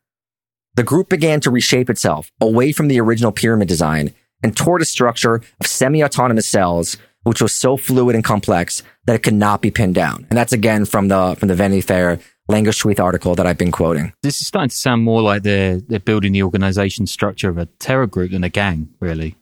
The 0.76 0.84
group 0.84 1.10
began 1.10 1.42
to 1.42 1.52
reshape 1.52 1.90
itself 1.90 2.32
away 2.40 2.72
from 2.72 2.88
the 2.88 3.00
original 3.00 3.32
pyramid 3.32 3.68
design 3.68 4.14
and 4.44 4.56
toward 4.56 4.82
a 4.82 4.86
structure 4.86 5.42
of 5.60 5.68
semi-autonomous 5.68 6.48
cells, 6.48 6.98
which 7.24 7.42
was 7.42 7.54
so 7.54 7.78
fluid 7.78 8.16
and 8.16 8.24
complex 8.24 8.84
that 9.06 9.16
it 9.16 9.24
could 9.24 9.34
not 9.34 9.62
be 9.62 9.72
pinned 9.72 9.96
down. 9.96 10.26
And 10.30 10.38
that's 10.38 10.54
again 10.54 10.86
from 10.86 11.08
the 11.08 11.36
from 11.40 11.48
the 11.48 11.56
Vanity 11.56 11.82
Fair 11.82 12.20
Langewiesche 12.50 13.00
article 13.00 13.36
that 13.36 13.46
I've 13.46 13.58
been 13.58 13.72
quoting. 13.72 14.14
This 14.24 14.40
is 14.40 14.48
starting 14.48 14.70
to 14.70 14.76
sound 14.76 15.04
more 15.04 15.22
like 15.22 15.44
they're 15.44 15.80
they're 15.80 16.00
building 16.00 16.32
the 16.34 16.44
organization 16.44 17.06
structure 17.08 17.50
of 17.50 17.58
a 17.58 17.66
terror 17.66 18.08
group 18.08 18.32
than 18.32 18.44
a 18.44 18.50
gang, 18.50 18.90
really. 19.00 19.36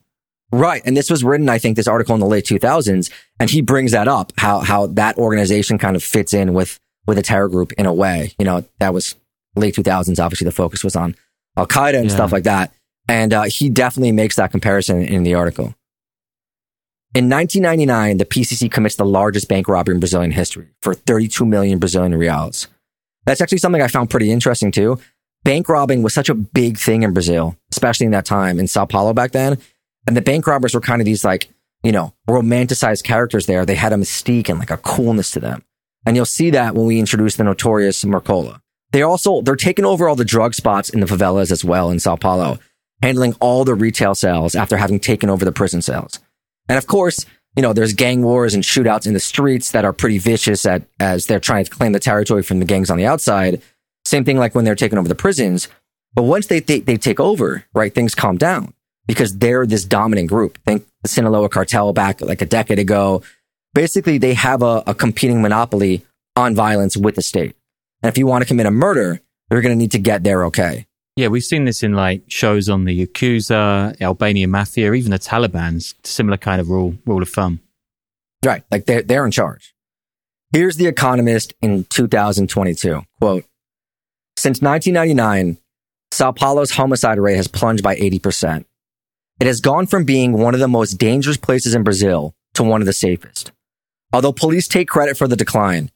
Right. 0.51 0.81
And 0.85 0.95
this 0.95 1.09
was 1.09 1.23
written, 1.23 1.49
I 1.49 1.57
think, 1.57 1.75
this 1.75 1.87
article 1.87 2.13
in 2.15 2.21
the 2.21 2.27
late 2.27 2.45
2000s. 2.45 3.11
And 3.39 3.49
he 3.49 3.61
brings 3.61 3.91
that 3.91 4.07
up, 4.07 4.31
how, 4.37 4.59
how 4.59 4.87
that 4.87 5.17
organization 5.17 5.77
kind 5.77 5.95
of 5.97 6.03
fits 6.03 6.33
in 6.33 6.53
with, 6.53 6.79
with 7.07 7.17
a 7.17 7.21
terror 7.23 7.49
group 7.49 7.73
in 7.73 7.85
a 7.85 7.93
way. 7.93 8.33
You 8.39 8.45
know, 8.45 8.63
that 8.79 8.93
was 8.93 9.15
late 9.55 9.75
2000s. 9.75 10.23
Obviously, 10.23 10.45
the 10.45 10.51
focus 10.51 10.83
was 10.83 10.95
on 10.95 11.15
Al 11.57 11.67
Qaeda 11.67 11.95
and 11.95 12.09
Yeah. 12.09 12.15
stuff 12.15 12.31
like 12.31 12.43
that. 12.45 12.73
And 13.07 13.33
uh, 13.33 13.43
he 13.43 13.69
definitely 13.69 14.11
makes 14.11 14.35
that 14.35 14.51
comparison 14.51 15.01
in 15.01 15.23
the 15.23 15.35
article. 15.35 15.75
In 17.13 17.29
1999, 17.29 18.17
the 18.17 18.25
PCC 18.25 18.69
commits 18.69 18.95
the 18.95 19.05
largest 19.05 19.47
bank 19.47 19.69
robbery 19.69 19.93
in 19.93 19.99
Brazilian 19.99 20.31
history 20.31 20.67
for 20.81 20.93
32 20.93 21.45
million 21.45 21.79
Brazilian 21.79 22.15
reals. 22.15 22.67
That's 23.25 23.41
actually 23.41 23.59
something 23.59 23.81
I 23.81 23.87
found 23.87 24.09
pretty 24.09 24.31
interesting 24.31 24.71
too. 24.71 24.99
Bank 25.43 25.69
robbing 25.69 26.03
was 26.03 26.13
such 26.13 26.27
a 26.27 26.33
big 26.33 26.77
thing 26.77 27.03
in 27.03 27.13
Brazil, 27.13 27.55
especially 27.71 28.05
in 28.05 28.11
that 28.11 28.25
time 28.25 28.59
in 28.59 28.67
Sao 28.67 28.85
Paulo 28.85 29.13
back 29.13 29.31
then. 29.31 29.57
And 30.07 30.17
the 30.17 30.21
bank 30.21 30.45
robbers 30.47 30.73
were 30.73 30.81
kind 30.81 31.01
of 31.01 31.05
these 31.05 31.23
like, 31.23 31.49
you 31.83 31.91
know, 31.91 32.13
romanticized 32.27 33.03
characters 33.03 33.45
there. 33.45 33.65
They 33.65 33.75
had 33.75 33.93
a 33.93 33.97
mystique 33.97 34.49
and 34.49 34.59
like 34.59 34.71
a 34.71 34.77
coolness 34.77 35.31
to 35.31 35.39
them. 35.39 35.63
And 36.05 36.15
you'll 36.15 36.25
see 36.25 36.49
that 36.51 36.75
when 36.75 36.85
we 36.85 36.99
introduce 36.99 37.35
the 37.35 37.43
notorious 37.43 38.03
Marcola. 38.03 38.59
They 38.91 39.01
also, 39.01 39.41
they're 39.41 39.55
taking 39.55 39.85
over 39.85 40.07
all 40.07 40.15
the 40.15 40.25
drug 40.25 40.53
spots 40.53 40.89
in 40.89 40.99
the 40.99 41.07
favelas 41.07 41.51
as 41.51 41.63
well 41.63 41.89
in 41.89 41.99
Sao 41.99 42.15
Paulo, 42.15 42.59
handling 43.01 43.33
all 43.39 43.65
the 43.65 43.75
retail 43.75 44.15
sales 44.15 44.55
after 44.55 44.77
having 44.77 44.99
taken 44.99 45.29
over 45.29 45.45
the 45.45 45.51
prison 45.51 45.81
cells. 45.81 46.19
And 46.67 46.77
of 46.77 46.87
course, 46.87 47.25
you 47.55 47.61
know, 47.61 47.73
there's 47.73 47.93
gang 47.93 48.21
wars 48.21 48.53
and 48.53 48.63
shootouts 48.63 49.07
in 49.07 49.13
the 49.13 49.19
streets 49.19 49.71
that 49.71 49.85
are 49.85 49.93
pretty 49.93 50.17
vicious 50.17 50.65
at, 50.65 50.83
as 50.99 51.27
they're 51.27 51.39
trying 51.39 51.65
to 51.65 51.71
claim 51.71 51.93
the 51.93 51.99
territory 51.99 52.43
from 52.43 52.59
the 52.59 52.65
gangs 52.65 52.89
on 52.89 52.97
the 52.97 53.05
outside. 53.05 53.61
Same 54.03 54.25
thing 54.25 54.37
like 54.37 54.55
when 54.55 54.65
they're 54.65 54.75
taking 54.75 54.97
over 54.97 55.07
the 55.07 55.15
prisons. 55.15 55.67
But 56.13 56.23
once 56.23 56.47
they, 56.47 56.59
they, 56.59 56.79
they 56.79 56.97
take 56.97 57.19
over, 57.19 57.65
right, 57.73 57.93
things 57.93 58.15
calm 58.15 58.37
down 58.37 58.73
because 59.07 59.37
they're 59.37 59.65
this 59.65 59.85
dominant 59.85 60.29
group. 60.29 60.57
Think 60.65 60.85
the 61.01 61.07
Sinaloa 61.07 61.49
cartel 61.49 61.93
back 61.93 62.21
like 62.21 62.41
a 62.41 62.45
decade 62.45 62.79
ago. 62.79 63.21
Basically, 63.73 64.17
they 64.17 64.33
have 64.33 64.61
a, 64.61 64.83
a 64.87 64.95
competing 64.95 65.41
monopoly 65.41 66.05
on 66.35 66.55
violence 66.55 66.97
with 66.97 67.15
the 67.15 67.21
state. 67.21 67.55
And 68.01 68.09
if 68.09 68.17
you 68.17 68.27
want 68.27 68.41
to 68.41 68.47
commit 68.47 68.65
a 68.65 68.71
murder, 68.71 69.21
you're 69.49 69.61
going 69.61 69.73
to 69.75 69.79
need 69.79 69.91
to 69.91 69.99
get 69.99 70.23
there 70.23 70.45
okay. 70.45 70.87
Yeah, 71.15 71.29
we've 71.29 71.43
seen 71.43 71.63
this 71.63 71.81
in 71.81 71.93
like 71.93 72.23
shows 72.27 72.67
on 72.67 72.83
the 72.83 73.05
Yakuza, 73.05 73.99
Albanian 74.01 74.51
mafia, 74.51 74.91
even 74.93 75.11
the 75.11 75.19
Taliban's 75.19 75.95
similar 76.03 76.37
kind 76.37 76.59
of 76.59 76.69
rule 76.69 76.95
rule 77.05 77.21
of 77.21 77.29
thumb. 77.29 77.61
Right. 78.43 78.63
Like 78.69 78.85
they're, 78.85 79.01
they're 79.01 79.25
in 79.25 79.31
charge. 79.31 79.73
Here's 80.51 80.75
The 80.75 80.87
Economist 80.87 81.53
in 81.61 81.85
2022. 81.85 83.01
Quote, 83.19 83.45
since 84.37 84.61
1999, 84.61 85.57
Sao 86.11 86.31
Paulo's 86.31 86.71
homicide 86.71 87.17
rate 87.17 87.37
has 87.37 87.47
plunged 87.47 87.83
by 87.83 87.95
80%. 87.95 88.65
It 89.39 89.47
has 89.47 89.61
gone 89.61 89.87
from 89.87 90.03
being 90.03 90.33
one 90.33 90.53
of 90.53 90.59
the 90.59 90.67
most 90.67 90.93
dangerous 90.93 91.37
places 91.37 91.73
in 91.73 91.83
Brazil 91.83 92.35
to 92.53 92.63
one 92.63 92.81
of 92.81 92.85
the 92.85 92.93
safest. 92.93 93.51
Although 94.13 94.33
police 94.33 94.67
take 94.67 94.87
credit 94.87 95.17
for 95.17 95.27
the 95.27 95.35
decline, 95.35 95.91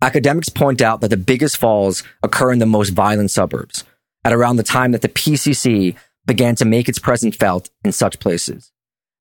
academics 0.00 0.48
point 0.48 0.80
out 0.80 1.00
that 1.00 1.08
the 1.08 1.16
biggest 1.16 1.56
falls 1.56 2.02
occur 2.22 2.52
in 2.52 2.60
the 2.60 2.66
most 2.66 2.90
violent 2.90 3.30
suburbs 3.30 3.84
at 4.24 4.32
around 4.32 4.56
the 4.56 4.62
time 4.62 4.92
that 4.92 5.02
the 5.02 5.08
PCC 5.08 5.96
began 6.26 6.54
to 6.56 6.64
make 6.64 6.88
its 6.88 6.98
presence 6.98 7.36
felt 7.36 7.70
in 7.84 7.92
such 7.92 8.18
places. 8.18 8.72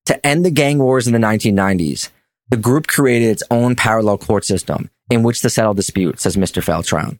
To 0.05 0.25
end 0.25 0.45
the 0.45 0.51
gang 0.51 0.79
wars 0.79 1.07
in 1.07 1.13
the 1.13 1.19
1990s, 1.19 2.09
the 2.49 2.57
group 2.57 2.87
created 2.87 3.29
its 3.29 3.43
own 3.49 3.75
parallel 3.75 4.17
court 4.17 4.45
system 4.45 4.89
in 5.09 5.23
which 5.23 5.41
to 5.41 5.49
settle 5.49 5.73
disputes, 5.73 6.23
says 6.23 6.35
Mr. 6.35 6.63
Feltran. 6.63 7.19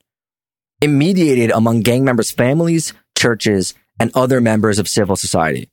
It 0.82 0.88
mediated 0.88 1.52
among 1.52 1.82
gang 1.82 2.04
members' 2.04 2.32
families, 2.32 2.94
churches, 3.18 3.74
and 4.00 4.12
other 4.16 4.42
members 4.42 4.80
of 4.80 4.88
civil 4.88 5.16
society. 5.16 5.70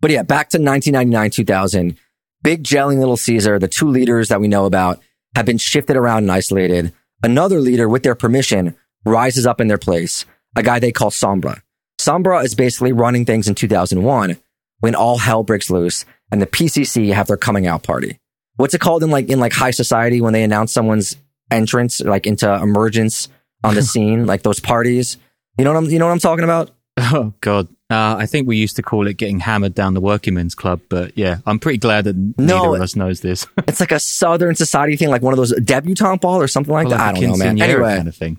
But 0.00 0.10
yeah, 0.10 0.22
back 0.22 0.48
to 0.50 0.58
1999 0.58 1.30
2000, 1.30 1.96
Big 2.42 2.64
Jelly 2.64 2.94
and 2.94 3.00
Little 3.00 3.16
Caesar, 3.16 3.58
the 3.58 3.68
two 3.68 3.88
leaders 3.88 4.28
that 4.28 4.40
we 4.40 4.48
know 4.48 4.64
about, 4.64 5.00
have 5.36 5.46
been 5.46 5.58
shifted 5.58 5.96
around 5.96 6.24
and 6.24 6.32
isolated. 6.32 6.92
Another 7.22 7.60
leader, 7.60 7.88
with 7.88 8.02
their 8.02 8.14
permission, 8.14 8.76
rises 9.04 9.46
up 9.46 9.60
in 9.60 9.68
their 9.68 9.78
place, 9.78 10.24
a 10.56 10.62
guy 10.62 10.78
they 10.78 10.92
call 10.92 11.10
Sombra. 11.10 11.60
Sombra 12.00 12.44
is 12.44 12.54
basically 12.54 12.92
running 12.92 13.24
things 13.24 13.46
in 13.48 13.54
2001 13.54 14.36
when 14.80 14.94
all 14.94 15.18
hell 15.18 15.42
breaks 15.42 15.70
loose 15.70 16.04
and 16.32 16.40
the 16.40 16.46
PCC 16.46 17.12
have 17.12 17.26
their 17.26 17.36
coming 17.36 17.66
out 17.66 17.82
party. 17.82 18.18
What's 18.56 18.74
it 18.74 18.80
called 18.80 19.02
in 19.02 19.10
like 19.10 19.28
in 19.28 19.38
like 19.40 19.52
high 19.52 19.70
society 19.70 20.20
when 20.20 20.32
they 20.32 20.42
announce 20.42 20.72
someone's 20.72 21.16
entrance 21.50 22.00
like 22.00 22.26
into 22.26 22.52
emergence 22.52 23.28
on 23.64 23.74
the 23.74 23.82
scene, 23.92 24.26
like 24.26 24.42
those 24.42 24.60
parties? 24.60 25.16
You 25.58 25.64
know 25.64 25.72
what 25.72 25.78
I'm 25.84 25.90
you 25.90 25.98
know 25.98 26.06
what 26.06 26.12
I'm 26.12 26.18
talking 26.18 26.44
about? 26.44 26.70
Oh 27.02 27.32
God, 27.40 27.66
uh, 27.88 28.16
I 28.18 28.26
think 28.26 28.46
we 28.46 28.58
used 28.58 28.76
to 28.76 28.82
call 28.82 29.06
it 29.06 29.16
getting 29.16 29.40
hammered 29.40 29.74
down 29.74 29.94
the 29.94 30.02
working 30.02 30.34
men's 30.34 30.54
club, 30.54 30.80
but 30.90 31.16
yeah, 31.16 31.38
I'm 31.46 31.58
pretty 31.58 31.78
glad 31.78 32.04
that 32.04 32.14
No. 32.14 32.32
neither 32.36 32.76
of 32.76 32.82
us 32.82 32.94
knows 32.94 33.20
this. 33.22 33.46
It's 33.66 33.80
like 33.80 33.92
a 33.92 34.00
southern 34.00 34.54
society 34.54 34.96
thing, 34.96 35.08
like 35.08 35.22
one 35.22 35.32
of 35.32 35.38
those 35.38 35.54
debutante 35.62 36.20
ball 36.20 36.42
or 36.42 36.48
something 36.48 36.74
like 36.74 36.88
that. 36.90 37.00
I 37.00 37.12
don't 37.12 37.22
know, 37.30 37.36
man. 37.36 37.60
Anyway, 37.62 37.96
kind 37.96 38.08
of 38.08 38.14
thing. 38.14 38.38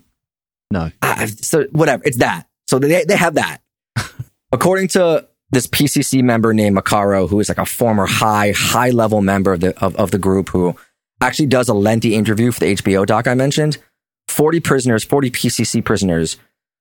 No, 0.72 0.92
so 1.28 1.66
whatever, 1.72 2.04
it's 2.06 2.18
that. 2.18 2.48
So 2.68 2.80
they 2.80 3.04
they 3.04 3.16
have 3.16 3.36
that. 3.36 3.60
According 4.52 4.90
to 4.90 5.28
this 5.52 5.68
PCC 5.68 6.24
member 6.24 6.54
named 6.54 6.78
Macaro, 6.78 7.30
who 7.30 7.40
is 7.40 7.50
like 7.50 7.58
a 7.58 7.66
former 7.66 8.06
high 8.06 8.54
high 8.56 8.90
level 8.90 9.22
member 9.22 9.54
of 9.54 9.60
the 9.60 9.78
of, 9.84 9.96
of 9.98 10.12
the 10.12 10.18
group, 10.18 10.50
who 10.50 10.76
actually 11.20 11.48
does 11.48 11.70
a 11.70 11.74
lengthy 11.74 12.16
interview 12.16 12.52
for 12.52 12.62
the 12.62 12.76
HBO 12.76 13.06
doc 13.06 13.28
I 13.28 13.34
mentioned. 13.34 13.78
Forty 14.28 14.60
prisoners, 14.60 15.04
forty 15.04 15.30
PCC 15.30 15.84
prisoners, 15.84 16.38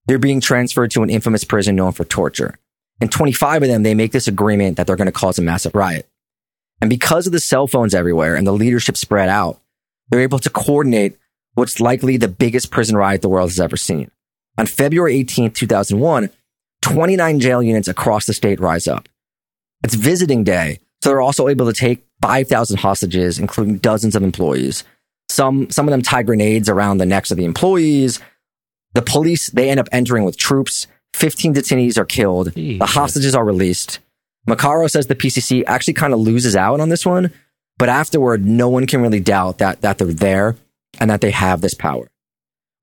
they're 0.06 0.18
being 0.18 0.40
transferred 0.40 0.90
to 0.92 1.02
an 1.02 1.10
infamous 1.10 1.44
prison 1.44 1.76
known 1.76 1.92
for 1.92 2.04
torture. 2.04 2.58
And 3.00 3.10
25 3.10 3.62
of 3.62 3.68
them, 3.68 3.82
they 3.82 3.94
make 3.94 4.12
this 4.12 4.28
agreement 4.28 4.76
that 4.76 4.86
they're 4.86 4.96
going 4.96 5.06
to 5.06 5.12
cause 5.12 5.38
a 5.38 5.42
massive 5.42 5.74
riot. 5.74 6.08
And 6.80 6.90
because 6.90 7.26
of 7.26 7.32
the 7.32 7.40
cell 7.40 7.66
phones 7.66 7.94
everywhere 7.94 8.34
and 8.34 8.46
the 8.46 8.52
leadership 8.52 8.96
spread 8.96 9.28
out, 9.28 9.60
they're 10.10 10.20
able 10.20 10.38
to 10.40 10.50
coordinate 10.50 11.16
what's 11.54 11.80
likely 11.80 12.16
the 12.16 12.28
biggest 12.28 12.70
prison 12.70 12.96
riot 12.96 13.22
the 13.22 13.28
world 13.28 13.50
has 13.50 13.60
ever 13.60 13.76
seen. 13.76 14.10
On 14.58 14.66
February 14.66 15.22
18th, 15.24 15.54
2001, 15.54 16.30
29 16.82 17.40
jail 17.40 17.62
units 17.62 17.88
across 17.88 18.26
the 18.26 18.32
state 18.32 18.60
rise 18.60 18.88
up. 18.88 19.08
It's 19.82 19.94
visiting 19.94 20.44
day, 20.44 20.80
so 21.02 21.10
they're 21.10 21.20
also 21.20 21.48
able 21.48 21.66
to 21.66 21.72
take 21.72 22.06
5,000 22.22 22.78
hostages, 22.78 23.38
including 23.38 23.78
dozens 23.78 24.14
of 24.14 24.22
employees. 24.22 24.84
Some, 25.28 25.70
some 25.70 25.86
of 25.86 25.92
them 25.92 26.02
tie 26.02 26.22
grenades 26.22 26.68
around 26.68 26.98
the 26.98 27.06
necks 27.06 27.30
of 27.30 27.36
the 27.36 27.44
employees. 27.44 28.20
The 28.94 29.02
police, 29.02 29.48
they 29.48 29.70
end 29.70 29.80
up 29.80 29.88
entering 29.92 30.24
with 30.24 30.36
troops. 30.36 30.86
15 31.14 31.54
detainees 31.54 31.96
are 31.96 32.04
killed. 32.04 32.52
The 32.78 32.86
hostages 32.86 33.34
are 33.34 33.44
released. 33.44 34.00
Macaro 34.48 34.90
says 34.90 35.06
the 35.06 35.14
PCC 35.14 35.62
actually 35.66 35.94
kind 35.94 36.12
of 36.12 36.20
loses 36.20 36.56
out 36.56 36.80
on 36.80 36.88
this 36.88 37.06
one, 37.06 37.32
but 37.78 37.88
afterward, 37.88 38.44
no 38.44 38.68
one 38.68 38.86
can 38.86 39.00
really 39.00 39.20
doubt 39.20 39.58
that, 39.58 39.80
that 39.82 39.98
they're 39.98 40.08
there 40.08 40.56
and 40.98 41.10
that 41.10 41.20
they 41.20 41.30
have 41.30 41.60
this 41.60 41.74
power. 41.74 42.10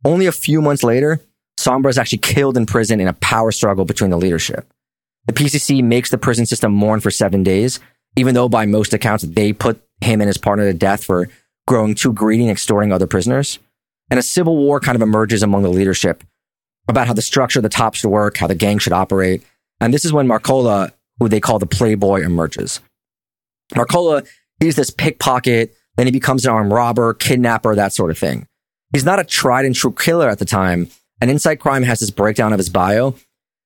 Only 0.05 0.25
a 0.25 0.31
few 0.31 0.61
months 0.61 0.83
later, 0.83 1.19
Sombra 1.57 1.89
is 1.89 1.97
actually 1.97 2.19
killed 2.19 2.55
in 2.55 2.65
prison 2.65 2.99
in 2.99 3.07
a 3.07 3.13
power 3.13 3.51
struggle 3.51 3.85
between 3.85 4.11
the 4.11 4.17
leadership. 4.17 4.71
The 5.25 5.33
PCC 5.33 5.83
makes 5.83 6.09
the 6.09 6.17
prison 6.17 6.45
system 6.45 6.71
mourn 6.71 6.99
for 6.99 7.11
seven 7.11 7.43
days, 7.43 7.79
even 8.15 8.33
though 8.33 8.47
by 8.47 8.65
most 8.65 8.93
accounts 8.93 9.23
they 9.23 9.51
put 9.51 9.81
him 10.01 10.21
and 10.21 10.27
his 10.27 10.37
partner 10.37 10.65
to 10.65 10.77
death 10.77 11.03
for 11.03 11.27
growing 11.67 11.95
too 11.95 12.13
greedy 12.13 12.43
and 12.43 12.51
extorting 12.51 12.93
other 12.93 13.07
prisoners. 13.07 13.59
And 14.09 14.19
a 14.19 14.23
civil 14.23 14.55
war 14.55 14.79
kind 14.79 14.95
of 14.95 15.01
emerges 15.01 15.43
among 15.43 15.63
the 15.63 15.69
leadership 15.69 16.23
about 16.87 17.07
how 17.07 17.13
the 17.13 17.21
structure 17.21 17.59
of 17.59 17.63
the 17.63 17.69
top 17.69 17.95
should 17.95 18.09
work, 18.09 18.37
how 18.37 18.47
the 18.47 18.55
gang 18.55 18.77
should 18.77 18.93
operate. 18.93 19.43
And 19.81 19.93
this 19.93 20.05
is 20.05 20.13
when 20.13 20.27
Marcola, 20.27 20.91
who 21.19 21.27
they 21.27 21.41
call 21.41 21.59
the 21.59 21.65
Playboy, 21.65 22.21
emerges. 22.21 22.79
Marcola, 23.73 24.25
he's 24.61 24.77
this 24.77 24.89
pickpocket, 24.89 25.75
then 25.97 26.07
he 26.07 26.11
becomes 26.11 26.45
an 26.45 26.51
armed 26.51 26.71
robber, 26.71 27.13
kidnapper, 27.13 27.75
that 27.75 27.93
sort 27.93 28.11
of 28.11 28.17
thing. 28.17 28.47
He's 28.93 29.03
not 29.03 29.19
a 29.19 29.23
tried 29.23 29.65
and 29.65 29.75
true 29.75 29.91
killer 29.91 30.29
at 30.29 30.39
the 30.39 30.45
time, 30.45 30.89
and 31.19 31.29
InSight 31.29 31.59
Crime 31.59 31.83
has 31.83 31.99
this 31.99 32.11
breakdown 32.11 32.53
of 32.53 32.59
his 32.59 32.69
bio. 32.69 33.15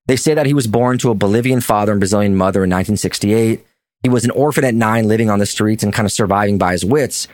They 0.07 0.15
say 0.15 0.33
that 0.33 0.47
he 0.47 0.53
was 0.53 0.65
born 0.65 0.97
to 0.99 1.11
a 1.11 1.15
Bolivian 1.15 1.61
father 1.61 1.91
and 1.91 2.01
Brazilian 2.01 2.35
mother 2.35 2.63
in 2.63 2.69
1968. 2.69 3.63
He 4.03 4.09
was 4.09 4.25
an 4.25 4.31
orphan 4.31 4.65
at 4.65 4.73
nine, 4.73 5.07
living 5.07 5.29
on 5.29 5.39
the 5.39 5.45
streets 5.45 5.83
and 5.83 5.93
kind 5.93 6.05
of 6.05 6.11
surviving 6.11 6.57
by 6.57 6.71
his 6.71 6.83
wits. 6.83 7.27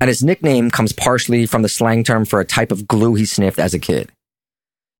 And 0.00 0.08
his 0.08 0.22
nickname 0.22 0.70
comes 0.70 0.92
partially 0.92 1.46
from 1.46 1.62
the 1.62 1.68
slang 1.68 2.04
term 2.04 2.24
for 2.24 2.38
a 2.38 2.44
type 2.44 2.70
of 2.70 2.86
glue 2.86 3.14
he 3.14 3.24
sniffed 3.24 3.58
as 3.58 3.74
a 3.74 3.78
kid. 3.78 4.12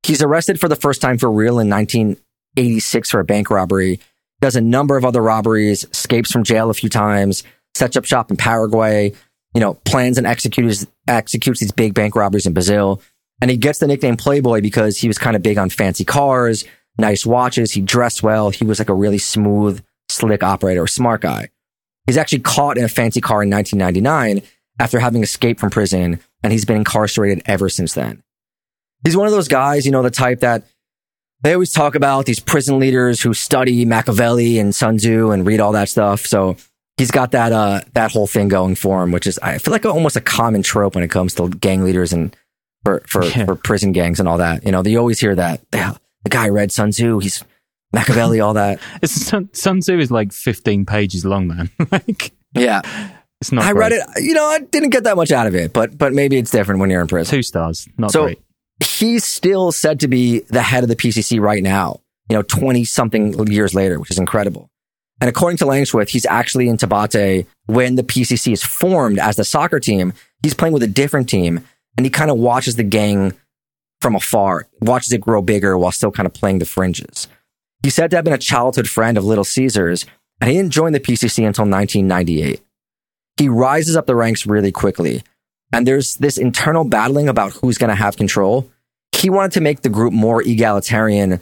He's 0.03 0.23
arrested 0.23 0.59
for 0.59 0.69
the 0.69 0.77
first 0.77 1.01
time 1.01 1.19
for 1.19 1.31
real 1.31 1.59
in 1.59 1.69
1986 1.69 3.11
for 3.11 3.21
a 3.21 3.25
bank 3.25 3.51
robbery. 3.51 4.01
Does 4.41 4.57
a 4.57 4.61
number 4.61 4.97
of 4.97 5.05
other 5.05 5.23
robberies, 5.23 5.85
escapes 5.85 6.33
from 6.33 6.45
jail 6.45 6.71
a 6.71 6.75
few 6.75 6.89
times, 6.89 7.45
sets 7.75 7.97
up 7.97 8.05
shop 8.05 8.31
in 8.31 8.37
Paraguay. 8.37 9.13
You 9.57 9.61
know, 9.61 9.73
plans 9.87 10.19
and 10.19 10.27
executes, 10.27 10.87
executes 11.09 11.61
these 11.61 11.73
big 11.73 11.95
bank 11.95 12.15
robberies 12.15 12.45
in 12.45 12.53
Brazil. 12.53 13.01
And 13.41 13.51
he 13.51 13.57
gets 13.57 13.79
the 13.79 13.87
nickname 13.87 14.19
Playboy 14.19 14.61
because 14.61 14.99
he 14.99 15.09
was 15.09 15.17
kind 15.17 15.35
of 15.35 15.43
big 15.43 15.57
on 15.57 15.71
fancy 15.71 16.05
cars, 16.05 16.67
nice 16.99 17.25
watches. 17.25 17.73
He 17.73 17.81
dressed 17.81 18.23
well. 18.23 18.51
He 18.51 18.67
was 18.67 18.79
like 18.79 18.91
a 18.91 18.95
really 18.95 19.17
smooth, 19.17 19.83
slick 20.11 20.43
operator, 20.43 20.87
smart 20.87 21.23
guy. 21.23 21.49
He's 22.07 22.19
actually 22.19 22.41
caught 22.41 22.77
in 22.77 22.85
a 22.85 22.89
fancy 22.89 23.23
car 23.23 23.43
in 23.43 23.49
1999 23.49 24.47
after 24.79 25.01
having 25.01 25.23
escaped 25.23 25.59
from 25.59 25.71
prison, 25.71 26.21
and 26.43 26.53
he's 26.53 26.67
been 26.67 26.77
incarcerated 26.77 27.43
ever 27.47 27.71
since 27.71 27.95
then. 27.95 28.23
He's 29.05 29.17
one 29.17 29.27
of 29.27 29.33
those 29.33 29.49
guys, 29.49 29.87
you 29.87 29.91
know, 29.91 30.03
the 30.03 30.11
type 30.11 30.41
that 30.41 30.65
they 31.43 31.55
always 31.55 31.73
talk 31.73 31.95
about 31.95 32.27
these 32.27 32.41
prison 32.41 32.79
leaders 32.79 33.23
who 33.23 33.33
study 33.33 33.87
Machiavelli 33.87 34.59
and 34.59 34.75
Sun 34.75 34.99
Tzu 34.99 35.31
and 35.31 35.47
read 35.47 35.61
all 35.61 35.73
that 35.73 35.89
stuff. 35.89 36.27
So 36.27 36.57
he's 36.97 37.11
got 37.11 37.33
that 37.33 37.53
uh 37.53 37.81
that 37.95 38.13
whole 38.13 38.27
thing 38.27 38.49
going 38.49 38.75
for 38.75 39.03
him, 39.03 39.13
which 39.13 39.27
is 39.27 39.39
I 39.41 39.59
feel 39.59 39.73
like 39.73 39.85
almost 39.85 40.17
a 40.17 40.21
common 40.21 40.63
trope 40.63 40.95
when 40.95 41.05
it 41.05 41.11
comes 41.11 41.35
to 41.35 41.49
gang 41.49 41.85
leaders 41.85 42.13
and 42.13 42.37
for 42.85 43.03
for, 43.07 43.25
yeah. 43.25 43.45
for 43.45 43.55
prison 43.55 43.93
gangs 43.93 44.21
and 44.21 44.29
all 44.29 44.39
that. 44.39 44.65
You 44.65 44.73
know, 44.73 44.83
you 44.83 44.99
always 44.99 45.21
hear 45.21 45.35
that 45.35 45.69
the 45.71 45.99
guy 46.29 46.49
read 46.49 46.73
Sun 46.73 46.91
Tzu, 46.91 47.19
he's 47.19 47.45
Machiavelli, 47.93 48.41
all 48.41 48.55
that. 48.55 48.81
it's 49.03 49.13
Sun, 49.13 49.51
Sun 49.53 49.81
Tzu 49.81 49.99
is 49.99 50.11
like 50.11 50.33
fifteen 50.33 50.87
pages 50.87 51.25
long, 51.25 51.49
man. 51.49 51.71
like 51.91 52.33
yeah. 52.55 52.83
It's 53.43 53.53
not. 53.53 53.65
I 53.65 53.75
great. 53.75 53.93
read 53.93 53.93
it. 53.93 54.25
You 54.25 54.33
know, 54.33 54.47
I 54.47 54.61
didn't 54.61 54.91
get 54.91 55.05
that 55.05 55.15
much 55.15 55.31
out 55.31 55.47
of 55.47 55.55
it, 55.55 55.75
but 55.75 55.99
but 55.99 56.15
maybe 56.15 56.39
it's 56.39 56.51
different 56.51 56.81
when 56.81 56.89
you're 56.89 57.03
in 57.03 57.07
prison. 57.07 57.37
Two 57.37 57.43
stars, 57.43 57.87
not 57.99 58.11
so, 58.11 58.25
great 58.25 58.41
he's 58.85 59.25
still 59.25 59.73
said 59.73 60.01
to 60.01 60.09
be 60.09 60.41
the 60.41 60.63
head 60.63 60.83
of 60.83 60.89
the 60.89 60.97
PCC 60.97 61.41
right 61.41 61.63
now, 61.63 62.01
you 62.29 62.37
know, 62.37 62.43
20 62.43 62.85
something 62.85 63.47
years 63.49 63.75
later, 63.75 63.99
which 63.99 64.11
is 64.11 64.19
incredible. 64.19 64.71
And 65.21 65.31
according 65.31 65.57
to 65.59 65.65
Langewiesche, 65.65 66.11
he's 66.11 66.27
actually 66.27 66.69
in 66.69 66.77
Taubaté 66.77 67.47
when 67.67 67.95
the 67.95 68.03
PCC 68.03 68.53
is 68.53 68.63
formed 68.63 69.19
as 69.19 69.37
the 69.37 69.45
soccer 69.45 69.81
team. 69.81 70.13
He's 70.43 70.55
playing 70.55 70.75
with 70.75 70.83
a 70.83 70.89
different 70.89 71.29
team 71.29 71.65
and 71.97 72.05
he 72.05 72.11
kind 72.11 72.31
of 72.31 72.37
watches 72.37 72.77
the 72.77 72.83
gang 72.83 73.33
from 74.01 74.15
afar, 74.15 74.69
watches 74.81 75.13
it 75.13 75.21
grow 75.21 75.41
bigger 75.41 75.79
while 75.79 75.93
still 75.93 76.11
kind 76.11 76.27
of 76.27 76.35
playing 76.35 76.59
the 76.59 76.67
fringes. 76.67 77.29
He's 77.83 77.95
said 77.95 78.11
to 78.11 78.17
have 78.17 78.25
been 78.25 78.35
a 78.35 78.39
childhood 78.39 78.89
friend 78.89 79.17
of 79.17 79.25
Little 79.25 79.45
Caesars 79.45 80.05
and 80.41 80.51
he 80.51 80.57
didn't 80.57 80.73
join 80.73 80.93
the 80.93 81.01
PCC 81.01 81.47
until 81.47 81.65
1998. 81.65 82.61
He 83.39 83.49
rises 83.49 83.97
up 83.97 84.07
the 84.07 84.15
ranks 84.15 84.47
really 84.47 84.73
quickly 84.73 85.23
and 85.73 85.87
there's 85.87 86.17
this 86.17 86.39
internal 86.39 86.85
battling 86.85 87.29
about 87.29 87.53
who's 87.53 87.79
going 87.79 87.89
to 87.89 87.97
have 87.97 88.17
control. 88.17 88.71
He 89.13 89.31
wanted 89.31 89.53
to 89.53 89.61
make 89.61 89.81
the 89.81 89.89
group 89.89 90.13
more 90.13 90.43
egalitarian. 90.43 91.41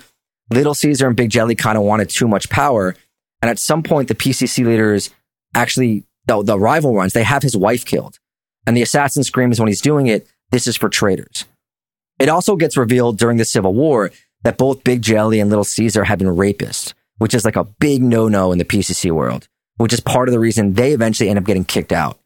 Little 0.51 0.75
Caesar 0.75 1.09
and 1.09 1.17
Big 1.17 1.31
Jelly 1.31 1.55
kind 1.55 1.77
of 1.77 1.85
wanted 1.85 2.09
too 2.09 2.29
much 2.29 2.49
power. 2.49 2.95
And 3.45 3.51
at 3.51 3.59
some 3.59 3.83
point, 3.83 4.09
the 4.09 4.15
PCC 4.15 4.65
leaders 4.65 5.11
actually, 5.55 6.05
the, 6.25 6.43
the 6.43 6.59
rival 6.59 6.95
runs, 6.95 7.13
they 7.13 7.25
have 7.25 7.43
his 7.43 7.55
wife 7.55 7.85
killed. 7.85 8.19
And 8.67 8.75
the 8.75 8.81
assassin 8.81 9.23
screams 9.23 9.61
when 9.61 9.69
he's 9.69 9.83
doing 9.83 10.07
it, 10.07 10.27
this 10.51 10.67
is 10.67 10.79
for 10.79 10.89
traitors. 10.89 11.45
It 12.19 12.31
also 12.31 12.57
gets 12.57 12.79
revealed 12.79 13.19
during 13.19 13.37
the 13.37 13.45
Civil 13.45 13.75
War 13.75 14.11
that 14.45 14.57
both 14.57 14.83
Big 14.83 15.03
Jelly 15.03 15.41
and 15.41 15.51
Little 15.51 15.63
Caesar 15.63 16.05
have 16.05 16.21
been 16.21 16.29
rapists, 16.29 16.95
which 17.19 17.35
is 17.35 17.45
like 17.45 17.57
a 17.57 17.65
big 17.65 18.03
no 18.03 18.29
no 18.29 18.51
in 18.51 18.57
the 18.57 18.65
PCC 18.65 19.11
world, 19.11 19.47
which 19.77 19.93
is 19.93 20.01
part 20.01 20.27
of 20.27 20.33
the 20.33 20.41
reason 20.41 20.73
they 20.73 20.93
eventually 20.93 21.29
end 21.29 21.39
up 21.39 21.45
getting 21.45 21.67
kicked 21.67 21.93
out. 21.93 22.19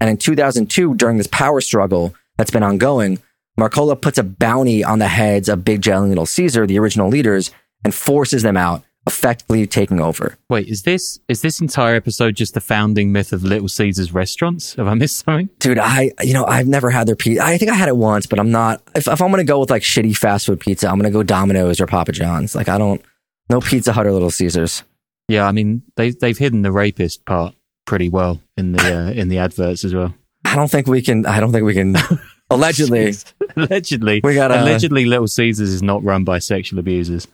And 0.00 0.10
in 0.10 0.16
2002, 0.16 0.96
during 0.96 1.16
this 1.16 1.28
power 1.28 1.60
struggle 1.60 2.12
that's 2.38 2.50
been 2.50 2.64
ongoing, 2.64 3.20
Marcola 3.56 4.00
puts 4.00 4.18
a 4.18 4.24
bounty 4.24 4.82
on 4.82 4.98
the 4.98 5.06
heads 5.06 5.48
of 5.48 5.64
Big 5.64 5.80
Jelly 5.80 6.06
and 6.06 6.08
Little 6.08 6.26
Caesar, 6.26 6.66
the 6.66 6.80
original 6.80 7.08
leaders, 7.08 7.52
and 7.84 7.94
forces 7.94 8.42
them 8.42 8.56
out, 8.56 8.82
effectively 9.06 9.66
taking 9.66 10.00
over. 10.00 10.36
Wait, 10.48 10.68
is 10.68 10.82
this 10.82 11.20
is 11.28 11.40
this 11.40 11.60
entire 11.60 11.94
episode 11.94 12.34
just 12.34 12.54
the 12.54 12.60
founding 12.60 13.12
myth 13.12 13.32
of 13.32 13.42
Little 13.42 13.68
Caesar's 13.68 14.12
restaurants? 14.12 14.74
Have 14.74 14.88
I 14.88 14.94
missed 14.94 15.24
something? 15.24 15.48
Dude, 15.58 15.78
I 15.78 16.10
you 16.22 16.34
know 16.34 16.44
I've 16.44 16.66
never 16.66 16.90
had 16.90 17.06
their 17.06 17.16
pizza. 17.16 17.44
I 17.44 17.56
think 17.58 17.70
I 17.70 17.74
had 17.74 17.88
it 17.88 17.96
once, 17.96 18.26
but 18.26 18.38
I'm 18.38 18.50
not. 18.50 18.82
If, 18.94 19.08
if 19.08 19.20
I'm 19.20 19.30
gonna 19.30 19.44
go 19.44 19.60
with 19.60 19.70
like 19.70 19.82
shitty 19.82 20.16
fast 20.16 20.46
food 20.46 20.60
pizza, 20.60 20.88
I'm 20.88 20.96
gonna 20.96 21.10
go 21.10 21.22
Domino's 21.22 21.80
or 21.80 21.86
Papa 21.86 22.12
John's. 22.12 22.54
Like 22.54 22.68
I 22.68 22.78
don't 22.78 23.02
no 23.48 23.60
Pizza 23.60 23.92
Hut 23.92 24.06
or 24.06 24.12
Little 24.12 24.30
Caesars. 24.30 24.82
Yeah, 25.28 25.46
I 25.46 25.52
mean 25.52 25.82
they 25.96 26.10
they've 26.10 26.38
hidden 26.38 26.62
the 26.62 26.72
rapist 26.72 27.24
part 27.24 27.54
pretty 27.86 28.08
well 28.08 28.40
in 28.56 28.72
the 28.72 28.82
uh, 28.82 29.10
in 29.10 29.28
the 29.28 29.38
adverts 29.38 29.84
as 29.84 29.94
well. 29.94 30.14
I 30.44 30.54
don't 30.54 30.70
think 30.70 30.86
we 30.86 31.02
can. 31.02 31.26
I 31.26 31.40
don't 31.40 31.52
think 31.52 31.64
we 31.64 31.74
can. 31.74 31.96
allegedly, 32.50 33.14
allegedly, 33.56 34.20
we 34.22 34.34
got 34.34 34.50
allegedly. 34.50 35.04
Little 35.04 35.26
Caesars 35.26 35.70
is 35.70 35.82
not 35.82 36.04
run 36.04 36.24
by 36.24 36.38
sexual 36.38 36.78
abusers. 36.78 37.26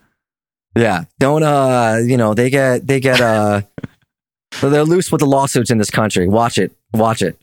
Yeah, 0.77 1.05
don't 1.19 1.43
uh, 1.43 2.01
you 2.05 2.17
know 2.17 2.35
they 2.35 2.51
get 2.51 2.87
they 2.87 3.01
get 3.01 3.21
uh, 3.21 3.63
they're 4.61 4.85
loose 4.85 5.13
with 5.13 5.21
the 5.21 5.27
lawsuits 5.27 5.71
in 5.71 5.79
this 5.79 5.91
country. 5.91 6.27
Watch 6.27 6.59
it, 6.59 6.73
watch 6.93 7.23
it. 7.23 7.39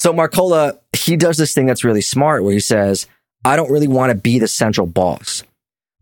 So 0.00 0.12
Marcola, 0.12 0.78
he 0.96 1.16
does 1.16 1.36
this 1.36 1.52
thing 1.52 1.66
that's 1.66 1.84
really 1.84 2.00
smart, 2.00 2.44
where 2.44 2.52
he 2.52 2.60
says, 2.60 3.06
"I 3.44 3.56
don't 3.56 3.70
really 3.70 3.88
want 3.88 4.10
to 4.10 4.14
be 4.14 4.38
the 4.38 4.48
central 4.48 4.86
boss. 4.86 5.42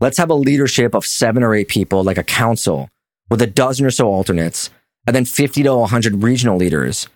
Let's 0.00 0.18
have 0.18 0.30
a 0.30 0.34
leadership 0.34 0.94
of 0.94 1.06
seven 1.06 1.42
or 1.42 1.54
eight 1.54 1.68
people, 1.68 2.04
like 2.04 2.18
a 2.18 2.22
council, 2.22 2.90
with 3.30 3.42
a 3.42 3.46
dozen 3.46 3.86
or 3.86 3.90
so 3.90 4.08
alternates." 4.08 4.70
and 5.06 5.14
then 5.14 5.24
50 5.24 5.62
to 5.62 5.76
100 5.76 6.22
regional 6.22 6.56
leaders 6.56 7.08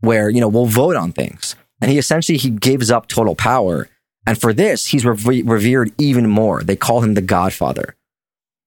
where, 0.00 0.28
you 0.28 0.40
know, 0.40 0.48
we'll 0.48 0.66
vote 0.66 0.96
on 0.96 1.12
things. 1.12 1.56
And 1.80 1.90
he 1.90 1.98
essentially, 1.98 2.38
he 2.38 2.50
gives 2.50 2.90
up 2.90 3.08
total 3.08 3.34
power. 3.34 3.88
And 4.26 4.38
for 4.38 4.52
this, 4.52 4.86
he's 4.86 5.04
revered 5.04 5.92
even 5.98 6.28
more. 6.28 6.62
They 6.62 6.76
call 6.76 7.00
him 7.00 7.14
the 7.14 7.22
godfather. 7.22 7.96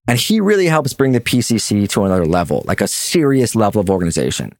And 0.08 0.18
he 0.18 0.42
really 0.42 0.68
helps 0.68 0.94
bring 0.94 1.12
the 1.12 1.20
PCC 1.20 1.88
to 1.90 2.04
another 2.04 2.26
level, 2.26 2.64
like 2.66 2.82
a 2.82 2.88
serious 2.88 3.56
level 3.56 3.82
of 3.82 3.90
organization. 3.90 4.54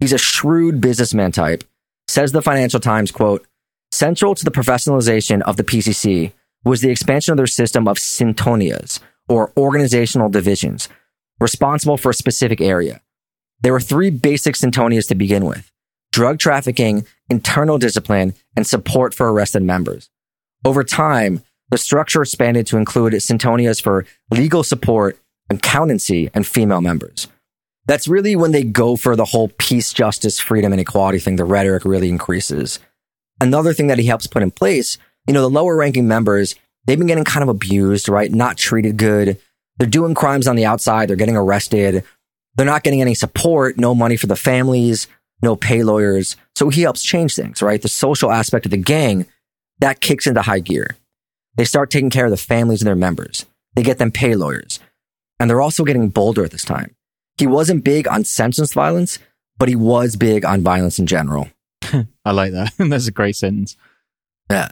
He's 0.00 0.12
a 0.12 0.18
shrewd 0.18 0.80
businessman 0.80 1.32
type. 1.32 1.64
Says 2.08 2.32
the 2.32 2.42
Financial 2.42 2.80
Times, 2.80 3.10
quote, 3.10 3.46
central 3.92 4.34
to 4.34 4.44
the 4.44 4.50
professionalization 4.50 5.42
of 5.42 5.56
the 5.56 5.64
PCC 5.64 6.32
was 6.64 6.80
the 6.80 6.90
expansion 6.90 7.32
of 7.32 7.36
their 7.36 7.46
system 7.46 7.86
of 7.88 7.98
sintonias, 7.98 9.00
or 9.28 9.52
organizational 9.56 10.28
divisions, 10.28 10.88
responsible 11.38 11.96
for 11.96 12.10
a 12.10 12.14
specific 12.14 12.60
area. 12.60 13.00
There 13.62 13.72
were 13.72 13.80
three 13.80 14.10
basic 14.10 14.54
sintonias 14.54 15.08
to 15.08 15.14
begin 15.14 15.44
with 15.44 15.70
drug 16.12 16.38
trafficking, 16.38 17.06
internal 17.28 17.78
discipline, 17.78 18.34
and 18.56 18.66
support 18.66 19.14
for 19.14 19.32
arrested 19.32 19.62
members. 19.62 20.10
Over 20.64 20.82
time, 20.82 21.42
the 21.70 21.78
structure 21.78 22.22
expanded 22.22 22.66
to 22.68 22.76
include 22.76 23.12
Sintonias 23.14 23.82
for 23.82 24.04
legal 24.30 24.62
support, 24.62 25.18
accountancy, 25.48 26.30
and 26.34 26.46
female 26.46 26.80
members. 26.80 27.28
That's 27.86 28.08
really 28.08 28.36
when 28.36 28.52
they 28.52 28.62
go 28.62 28.96
for 28.96 29.16
the 29.16 29.24
whole 29.24 29.48
peace, 29.58 29.92
justice, 29.92 30.38
freedom, 30.38 30.72
and 30.72 30.80
equality 30.80 31.18
thing. 31.18 31.36
The 31.36 31.44
rhetoric 31.44 31.84
really 31.84 32.08
increases. 32.08 32.78
Another 33.40 33.72
thing 33.72 33.86
that 33.86 33.98
he 33.98 34.06
helps 34.06 34.26
put 34.26 34.42
in 34.42 34.50
place, 34.50 34.98
you 35.26 35.34
know, 35.34 35.40
the 35.40 35.50
lower 35.50 35.76
ranking 35.76 36.06
members, 36.06 36.54
they've 36.86 36.98
been 36.98 37.06
getting 37.06 37.24
kind 37.24 37.42
of 37.42 37.48
abused, 37.48 38.08
right? 38.08 38.30
Not 38.30 38.56
treated 38.56 38.96
good. 38.96 39.40
They're 39.78 39.88
doing 39.88 40.14
crimes 40.14 40.46
on 40.46 40.56
the 40.56 40.66
outside. 40.66 41.08
They're 41.08 41.16
getting 41.16 41.36
arrested. 41.36 42.04
They're 42.56 42.66
not 42.66 42.82
getting 42.82 43.00
any 43.00 43.14
support, 43.14 43.78
no 43.78 43.94
money 43.94 44.16
for 44.16 44.26
the 44.26 44.36
families, 44.36 45.06
no 45.42 45.56
pay 45.56 45.82
lawyers. 45.82 46.36
So 46.56 46.68
he 46.68 46.82
helps 46.82 47.02
change 47.02 47.34
things, 47.34 47.62
right? 47.62 47.80
The 47.80 47.88
social 47.88 48.30
aspect 48.30 48.66
of 48.66 48.70
the 48.70 48.76
gang 48.76 49.26
that 49.78 50.00
kicks 50.00 50.26
into 50.26 50.42
high 50.42 50.60
gear. 50.60 50.96
They 51.56 51.64
start 51.64 51.90
taking 51.90 52.10
care 52.10 52.26
of 52.26 52.30
the 52.30 52.36
families 52.36 52.80
and 52.80 52.86
their 52.86 52.96
members. 52.96 53.46
They 53.74 53.82
get 53.82 53.98
them 53.98 54.10
pay 54.10 54.34
lawyers. 54.34 54.80
And 55.38 55.48
they're 55.48 55.60
also 55.60 55.84
getting 55.84 56.08
bolder 56.08 56.44
at 56.44 56.50
this 56.50 56.64
time. 56.64 56.94
He 57.38 57.46
wasn't 57.46 57.84
big 57.84 58.06
on 58.06 58.24
senseless 58.24 58.74
violence, 58.74 59.18
but 59.58 59.68
he 59.68 59.76
was 59.76 60.16
big 60.16 60.44
on 60.44 60.62
violence 60.62 60.98
in 60.98 61.06
general. 61.06 61.48
I 62.24 62.32
like 62.32 62.52
that. 62.52 62.72
That's 62.78 63.08
a 63.08 63.12
great 63.12 63.36
sentence. 63.36 63.76
Yeah. 64.50 64.68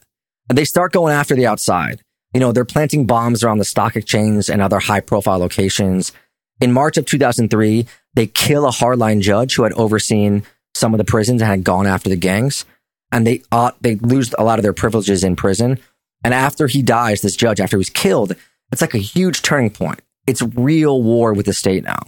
And 0.48 0.58
they 0.58 0.64
start 0.64 0.92
going 0.92 1.14
after 1.14 1.34
the 1.34 1.46
outside. 1.46 2.02
You 2.34 2.40
know, 2.40 2.52
they're 2.52 2.64
planting 2.64 3.06
bombs 3.06 3.42
around 3.42 3.58
the 3.58 3.64
stock 3.64 3.96
exchange 3.96 4.50
and 4.50 4.60
other 4.60 4.78
high 4.78 5.00
profile 5.00 5.38
locations. 5.38 6.12
In 6.60 6.72
March 6.72 6.96
of 6.96 7.06
2003, 7.06 7.86
they 8.14 8.26
kill 8.26 8.66
a 8.66 8.70
hardline 8.70 9.20
judge 9.20 9.54
who 9.54 9.62
had 9.62 9.72
overseen 9.74 10.42
some 10.74 10.92
of 10.92 10.98
the 10.98 11.04
prisons 11.04 11.40
and 11.40 11.50
had 11.50 11.64
gone 11.64 11.86
after 11.86 12.10
the 12.10 12.16
gangs. 12.16 12.64
And 13.10 13.26
they 13.26 13.42
uh, 13.50 13.70
they 13.80 13.94
lose 13.96 14.34
a 14.38 14.44
lot 14.44 14.58
of 14.58 14.62
their 14.62 14.74
privileges 14.74 15.24
in 15.24 15.36
prison. 15.36 15.78
And 16.24 16.34
after 16.34 16.66
he 16.66 16.82
dies, 16.82 17.20
this 17.20 17.36
judge, 17.36 17.60
after 17.60 17.76
he 17.76 17.78
was 17.78 17.90
killed, 17.90 18.34
it's 18.72 18.80
like 18.80 18.94
a 18.94 18.98
huge 18.98 19.42
turning 19.42 19.70
point. 19.70 20.00
It's 20.26 20.42
real 20.42 21.02
war 21.02 21.32
with 21.32 21.46
the 21.46 21.52
state 21.52 21.84
now. 21.84 22.00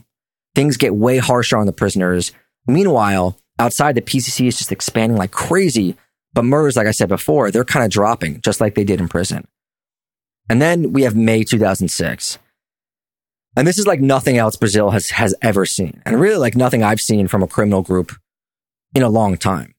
Things 0.55 0.77
get 0.77 0.94
way 0.94 1.18
harsher 1.18 1.57
on 1.57 1.66
the 1.66 1.73
prisoners. 1.73 2.32
Meanwhile, 2.66 3.39
outside, 3.59 3.95
the 3.95 4.03
PCC 4.03 4.47
is 4.49 4.59
just 4.59 4.72
expanding 4.72 5.16
like 5.16 5.30
crazy. 5.30 5.97
But 6.32 6.45
murders, 6.45 6.76
like 6.76 6.87
I 6.87 6.93
said 6.93 7.09
before, 7.09 7.51
they're 7.51 7.64
kind 7.64 7.85
of 7.85 7.91
dropping, 7.91 8.41
just 8.43 8.61
like 8.61 8.74
they 8.74 8.85
did 8.85 9.01
in 9.01 9.09
prison. 9.09 9.47
And 10.49 10.61
then 10.61 10.93
we 10.93 11.03
have 11.03 11.14
May 11.14 11.45
2006. 11.45 12.39
And 13.57 13.66
this 13.66 13.78
is 13.78 13.87
like 13.87 14.01
nothing 14.01 14.37
else 14.37 14.57
Brazil 14.57 14.91
has, 14.91 15.11
has 15.11 15.35
ever 15.43 15.66
seen. 15.66 16.03
And 16.05 16.20
really 16.20 16.37
like 16.37 16.57
nothing 16.57 16.82
I've 16.82 17.01
seen 17.01 17.28
from 17.28 17.43
a 17.43 17.49
criminal 17.49 17.82
group 17.82 18.12
in 18.95 19.03
a 19.03 19.09
long 19.09 19.37
time. 19.37 19.74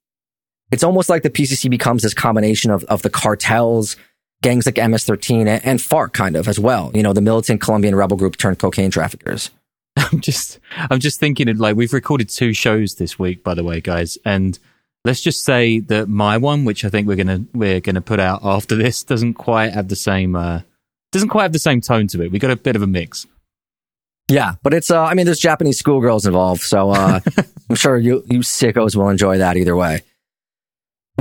It's 0.72 0.84
almost 0.84 1.10
like 1.10 1.24
the 1.24 1.30
PCC 1.30 1.70
becomes 1.70 2.04
this 2.04 2.14
combination 2.14 2.72
of, 2.72 2.84
of 2.86 3.02
the 3.02 3.10
cartels, 3.10 3.98
gangs 4.42 4.66
like 4.66 4.78
MS-13 4.78 5.48
and, 5.48 5.66
and 5.66 5.80
FARC 5.80 6.14
kind 6.14 6.36
of 6.36 6.48
as 6.48 6.60
well. 6.60 6.92
You 6.94 7.04
know, 7.04 7.14
the 7.14 7.22
militant 7.22 7.62
Colombian 7.62 7.96
rebel 7.96 8.18
group 8.18 8.38
turned 8.38 8.60
cocaine 8.60 8.92
traffickers. 8.92 9.52
I'm 9.98 10.22
just, 10.22 10.60
I'm 10.90 11.00
just 11.00 11.20
thinking 11.20 11.50
of 11.50 11.60
like, 11.60 11.76
we've 11.76 11.94
recorded 11.94 12.30
two 12.30 12.54
shows 12.54 12.96
this 12.96 13.20
week, 13.20 13.44
by 13.44 13.54
the 13.54 13.64
way, 13.64 13.82
guys. 13.82 14.18
And 14.26 14.58
let's 15.06 15.22
just 15.22 15.44
say 15.44 15.80
that 15.80 16.08
my 16.08 16.38
one, 16.38 16.66
which 16.66 16.86
I 16.86 16.90
think 16.90 17.08
we're 17.08 17.16
gonna 17.16 17.46
we're 17.54 17.80
gonna 17.80 18.02
put 18.02 18.20
out 18.20 18.42
after 18.44 18.76
this, 18.76 19.04
doesn't 19.04 19.36
quite 19.36 19.74
have 19.74 19.88
the 19.88 19.96
same 19.96 20.36
uh, 20.36 20.62
doesn't 21.12 21.30
quite 21.30 21.44
have 21.44 21.54
the 21.54 21.60
same 21.60 21.82
tone 21.82 22.08
to 22.08 22.22
it. 22.24 22.32
We 22.32 22.40
got 22.40 22.52
a 22.52 22.56
bit 22.56 22.76
of 22.76 22.82
a 22.82 22.88
mix. 22.88 23.28
Yeah, 24.30 24.56
but 24.64 24.74
it's 24.74 24.92
uh, 24.92 25.04
I 25.04 25.14
mean, 25.14 25.26
there's 25.26 25.40
Japanese 25.40 25.80
schoolgirls 25.80 26.26
involved, 26.26 26.62
so 26.62 26.92
uh, 26.92 27.20
I'm 27.70 27.76
sure 27.76 27.98
you 27.98 28.24
you 28.30 28.40
sickos 28.40 28.96
will 28.96 29.10
enjoy 29.10 29.40
that 29.40 29.58
either 29.58 29.76
way. 29.76 30.02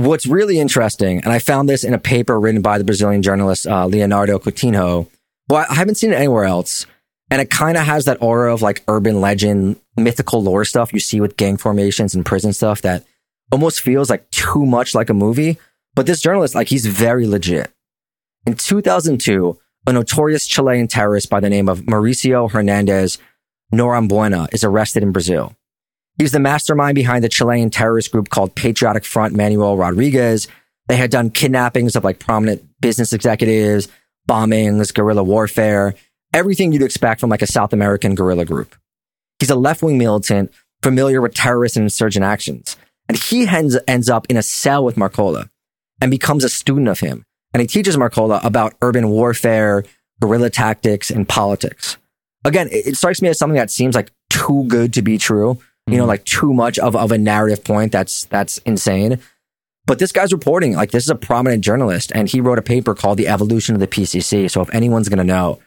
What's 0.01 0.25
really 0.25 0.59
interesting, 0.59 1.19
and 1.23 1.31
I 1.31 1.37
found 1.37 1.69
this 1.69 1.83
in 1.83 1.93
a 1.93 1.99
paper 1.99 2.39
written 2.39 2.63
by 2.63 2.79
the 2.79 2.83
Brazilian 2.83 3.21
journalist 3.21 3.67
uh, 3.67 3.85
Leonardo 3.85 4.39
Coutinho. 4.39 5.07
but 5.47 5.69
I 5.69 5.75
haven't 5.75 5.93
seen 5.93 6.11
it 6.11 6.15
anywhere 6.15 6.45
else, 6.45 6.87
and 7.29 7.39
it 7.39 7.51
kind 7.51 7.77
of 7.77 7.85
has 7.85 8.05
that 8.05 8.19
aura 8.19 8.51
of 8.51 8.63
like 8.63 8.83
urban 8.87 9.21
legend, 9.21 9.79
mythical 9.95 10.41
lore 10.41 10.65
stuff 10.65 10.91
you 10.91 10.99
see 10.99 11.21
with 11.21 11.37
gang 11.37 11.55
formations 11.55 12.15
and 12.15 12.25
prison 12.25 12.51
stuff 12.51 12.81
that 12.81 13.05
almost 13.51 13.81
feels 13.81 14.09
like 14.09 14.27
too 14.31 14.65
much 14.65 14.95
like 14.95 15.11
a 15.11 15.13
movie. 15.13 15.59
But 15.93 16.07
this 16.07 16.21
journalist, 16.21 16.55
like, 16.55 16.69
he's 16.69 16.87
very 16.87 17.27
legit. 17.27 17.71
In 18.47 18.55
2002, 18.55 19.59
a 19.85 19.93
notorious 19.93 20.47
Chilean 20.47 20.87
terrorist 20.87 21.29
by 21.29 21.39
the 21.39 21.49
name 21.49 21.69
of 21.69 21.81
Mauricio 21.81 22.49
Hernandez 22.49 23.19
Norambuena 23.71 24.51
is 24.51 24.63
arrested 24.63 25.03
in 25.03 25.11
Brazil. 25.11 25.55
He's 26.21 26.31
the 26.31 26.39
mastermind 26.39 26.93
behind 26.93 27.23
the 27.23 27.29
Chilean 27.29 27.71
terrorist 27.71 28.11
group 28.11 28.29
called 28.29 28.53
Patriotic 28.53 29.05
Front 29.05 29.33
Manuel 29.33 29.75
Rodriguez. 29.75 30.47
They 30.87 30.95
had 30.95 31.09
done 31.09 31.31
kidnappings 31.31 31.95
of 31.95 32.03
like 32.03 32.19
prominent 32.19 32.63
business 32.79 33.11
executives, 33.11 33.87
bombings, 34.29 34.93
guerrilla 34.93 35.23
warfare, 35.23 35.95
everything 36.31 36.73
you'd 36.73 36.83
expect 36.83 37.21
from 37.21 37.31
like 37.31 37.41
a 37.41 37.47
South 37.47 37.73
American 37.73 38.13
guerrilla 38.13 38.45
group. 38.45 38.75
He's 39.39 39.49
a 39.49 39.55
left 39.55 39.81
wing 39.81 39.97
militant 39.97 40.53
familiar 40.83 41.21
with 41.21 41.33
terrorist 41.33 41.75
and 41.75 41.85
insurgent 41.85 42.23
actions. 42.23 42.77
And 43.09 43.17
he 43.17 43.47
ends, 43.47 43.75
ends 43.87 44.07
up 44.07 44.27
in 44.29 44.37
a 44.37 44.43
cell 44.43 44.85
with 44.85 44.97
Marcola 44.97 45.49
and 46.01 46.11
becomes 46.11 46.43
a 46.43 46.49
student 46.49 46.87
of 46.87 46.99
him. 46.99 47.25
And 47.51 47.61
he 47.61 47.67
teaches 47.67 47.97
Marcola 47.97 48.45
about 48.45 48.75
urban 48.83 49.09
warfare, 49.09 49.85
guerrilla 50.21 50.51
tactics, 50.51 51.09
and 51.09 51.27
politics. 51.27 51.97
Again, 52.45 52.67
it, 52.67 52.85
it 52.85 52.97
strikes 52.97 53.23
me 53.23 53.29
as 53.29 53.39
something 53.39 53.57
that 53.57 53.71
seems 53.71 53.95
like 53.95 54.11
too 54.29 54.65
good 54.67 54.93
to 54.93 55.01
be 55.01 55.17
true. 55.17 55.59
You 55.91 55.97
know, 55.97 56.03
mm-hmm. 56.03 56.09
like 56.09 56.25
too 56.25 56.53
much 56.53 56.79
of, 56.79 56.95
of 56.95 57.11
a 57.11 57.17
narrative 57.17 57.63
point 57.63 57.91
that's 57.91 58.25
that's 58.25 58.57
insane. 58.59 59.19
But 59.85 59.99
this 59.99 60.11
guy's 60.11 60.31
reporting, 60.31 60.73
like 60.73 60.91
this 60.91 61.03
is 61.03 61.09
a 61.09 61.15
prominent 61.15 61.63
journalist, 61.63 62.11
and 62.13 62.29
he 62.29 62.39
wrote 62.39 62.59
a 62.59 62.63
paper 62.63 62.95
called 62.95 63.17
The 63.17 63.27
Evolution 63.27 63.75
of 63.75 63.81
the 63.81 63.87
PCC. 63.87 64.49
So 64.49 64.61
if 64.61 64.73
anyone's 64.73 65.09
gonna 65.09 65.23
know, 65.23 65.59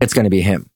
it's 0.00 0.14
gonna 0.14 0.30
be 0.30 0.42
him. 0.42 0.70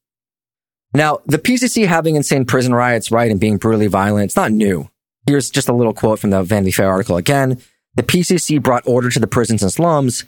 Now, 0.95 1.21
the 1.27 1.39
PCC 1.39 1.87
having 1.87 2.17
insane 2.17 2.45
prison 2.45 2.75
riots, 2.75 3.11
right, 3.11 3.31
and 3.31 3.41
being 3.41 3.57
brutally 3.57 3.87
violent, 3.87 4.25
it's 4.25 4.37
not 4.37 4.53
new. 4.53 4.91
Here's 5.27 5.51
just 5.51 5.69
a 5.69 5.73
little 5.73 5.95
quote 5.95 6.19
from 6.19 6.31
the 6.31 6.43
Vanity 6.43 6.73
Fair 6.73 6.91
article 6.91 7.17
again. 7.17 7.61
The 7.95 8.03
PCC 8.03 8.61
brought 8.63 8.87
order 8.87 9.11
to 9.11 9.21
the 9.21 9.27
prisons 9.27 9.63
and 9.63 9.73
slums, 9.73 10.25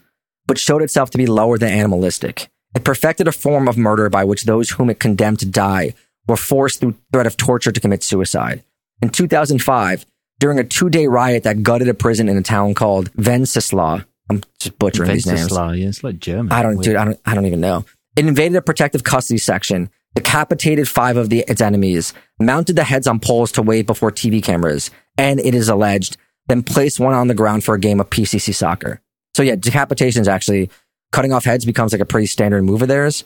but 0.46 0.58
showed 0.58 0.82
itself 0.82 1.10
to 1.10 1.18
be 1.18 1.26
lower 1.26 1.58
than 1.58 1.70
animalistic. 1.70 2.48
It 2.74 2.84
perfected 2.84 3.28
a 3.28 3.32
form 3.32 3.68
of 3.68 3.76
murder 3.76 4.08
by 4.08 4.24
which 4.24 4.44
those 4.44 4.70
whom 4.70 4.90
it 4.90 5.00
condemned 5.00 5.40
to 5.40 5.46
die 5.46 5.94
were 6.26 6.36
forced 6.36 6.80
through 6.80 6.96
threat 7.12 7.26
of 7.26 7.36
torture 7.36 7.72
to 7.72 7.80
commit 7.80 8.02
suicide. 8.02 8.62
In 9.02 9.10
2005, 9.10 10.06
during 10.40 10.58
a 10.58 10.64
two-day 10.64 11.06
riot 11.06 11.44
that 11.44 11.62
gutted 11.62 11.88
a 11.88 11.94
prison 11.94 12.28
in 12.28 12.36
a 12.36 12.42
town 12.42 12.74
called 12.74 13.12
Venceslau, 13.12 14.04
I'm 14.30 14.42
just 14.58 14.78
butchering 14.78 15.12
these 15.12 15.26
names. 15.26 15.52
Yeah, 15.52 15.88
it's 15.88 16.02
like 16.02 16.18
German. 16.18 16.52
I 16.52 16.62
don't, 16.62 16.82
dude, 16.82 16.96
I 16.96 17.04
don't, 17.04 17.20
I 17.26 17.34
don't 17.34 17.46
even 17.46 17.60
know. 17.60 17.84
It 18.16 18.26
invaded 18.26 18.56
a 18.56 18.62
protective 18.62 19.04
custody 19.04 19.38
section, 19.38 19.90
decapitated 20.14 20.88
five 20.88 21.16
of 21.16 21.28
the, 21.28 21.44
its 21.46 21.60
enemies, 21.60 22.14
mounted 22.40 22.76
the 22.76 22.84
heads 22.84 23.06
on 23.06 23.20
poles 23.20 23.52
to 23.52 23.62
wave 23.62 23.86
before 23.86 24.10
TV 24.10 24.42
cameras, 24.42 24.90
and 25.18 25.40
it 25.40 25.54
is 25.54 25.68
alleged, 25.68 26.16
then 26.46 26.62
placed 26.62 27.00
one 27.00 27.14
on 27.14 27.28
the 27.28 27.34
ground 27.34 27.64
for 27.64 27.74
a 27.74 27.80
game 27.80 28.00
of 28.00 28.10
PCC 28.10 28.54
soccer. 28.54 29.00
So 29.34 29.42
yeah, 29.42 29.56
decapitation 29.56 30.22
is 30.22 30.28
actually 30.28 30.70
cutting 31.12 31.32
off 31.32 31.44
heads 31.44 31.64
becomes 31.64 31.92
like 31.92 32.00
a 32.00 32.06
pretty 32.06 32.26
standard 32.26 32.62
move 32.62 32.82
of 32.82 32.88
theirs. 32.88 33.24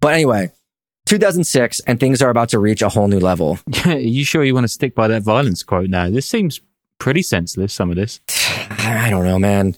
But 0.00 0.14
anyway, 0.14 0.50
2006, 1.06 1.80
and 1.80 1.98
things 1.98 2.22
are 2.22 2.30
about 2.30 2.48
to 2.50 2.58
reach 2.58 2.82
a 2.82 2.88
whole 2.88 3.08
new 3.08 3.20
level. 3.20 3.58
Are 3.84 3.98
you 3.98 4.24
sure 4.24 4.44
you 4.44 4.54
want 4.54 4.64
to 4.64 4.68
stick 4.68 4.94
by 4.94 5.08
that 5.08 5.22
violence 5.22 5.62
quote 5.62 5.90
now? 5.90 6.08
This 6.08 6.26
seems 6.26 6.60
pretty 6.98 7.22
senseless, 7.22 7.74
some 7.74 7.90
of 7.90 7.96
this. 7.96 8.20
I 8.28 9.08
don't 9.10 9.24
know, 9.24 9.38
man. 9.38 9.76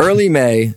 Early 0.00 0.28
May, 0.28 0.74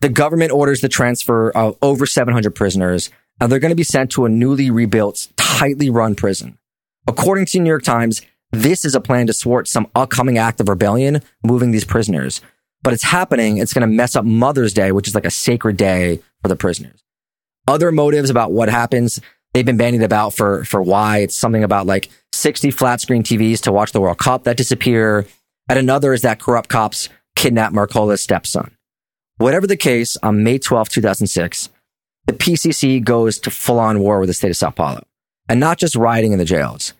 the 0.00 0.08
government 0.08 0.52
orders 0.52 0.80
the 0.80 0.88
transfer 0.88 1.50
of 1.50 1.76
over 1.82 2.06
700 2.06 2.54
prisoners, 2.54 3.10
and 3.40 3.50
they're 3.50 3.58
going 3.58 3.70
to 3.70 3.76
be 3.76 3.84
sent 3.84 4.10
to 4.12 4.24
a 4.24 4.28
newly 4.28 4.70
rebuilt, 4.70 5.28
tightly 5.36 5.90
run 5.90 6.14
prison. 6.14 6.58
According 7.06 7.46
to 7.46 7.58
the 7.58 7.60
New 7.60 7.68
York 7.68 7.82
Times, 7.82 8.22
this 8.52 8.84
is 8.84 8.94
a 8.94 9.00
plan 9.00 9.26
to 9.26 9.32
thwart 9.32 9.68
some 9.68 9.88
upcoming 9.94 10.38
act 10.38 10.60
of 10.60 10.68
rebellion, 10.68 11.20
moving 11.42 11.72
these 11.72 11.84
prisoners. 11.84 12.40
But 12.82 12.92
it's 12.92 13.02
happening. 13.02 13.58
It's 13.58 13.72
going 13.72 13.88
to 13.88 13.94
mess 13.94 14.14
up 14.14 14.24
Mother's 14.24 14.72
Day, 14.72 14.92
which 14.92 15.08
is 15.08 15.14
like 15.14 15.24
a 15.24 15.30
sacred 15.30 15.76
day 15.76 16.20
for 16.40 16.48
the 16.48 16.56
prisoners. 16.56 17.03
Other 17.66 17.92
motives 17.92 18.30
about 18.30 18.52
what 18.52 18.68
happens, 18.68 19.20
they've 19.52 19.64
been 19.64 19.76
bandied 19.76 20.02
about 20.02 20.34
for, 20.34 20.64
for 20.64 20.82
why. 20.82 21.18
It's 21.18 21.36
something 21.36 21.64
about 21.64 21.86
like 21.86 22.10
60 22.32 22.70
flat 22.70 23.00
screen 23.00 23.22
TVs 23.22 23.60
to 23.62 23.72
watch 23.72 23.92
the 23.92 24.00
World 24.00 24.18
Cup 24.18 24.44
that 24.44 24.56
disappear. 24.56 25.26
And 25.68 25.78
another 25.78 26.12
is 26.12 26.22
that 26.22 26.40
corrupt 26.40 26.68
cops 26.68 27.08
kidnap 27.36 27.72
Marcola's 27.72 28.22
stepson. 28.22 28.76
Whatever 29.38 29.66
the 29.66 29.76
case, 29.76 30.16
on 30.22 30.44
May 30.44 30.58
12, 30.58 30.88
2006, 30.90 31.68
the 32.26 32.32
PCC 32.32 33.02
goes 33.02 33.38
to 33.40 33.50
full 33.50 33.80
on 33.80 33.98
war 33.98 34.20
with 34.20 34.28
the 34.28 34.34
state 34.34 34.50
of 34.50 34.56
Sao 34.56 34.70
Paulo 34.70 35.02
and 35.48 35.60
not 35.60 35.78
just 35.78 35.96
rioting 35.96 36.32
in 36.32 36.38
the 36.38 36.44
jails. 36.44 36.92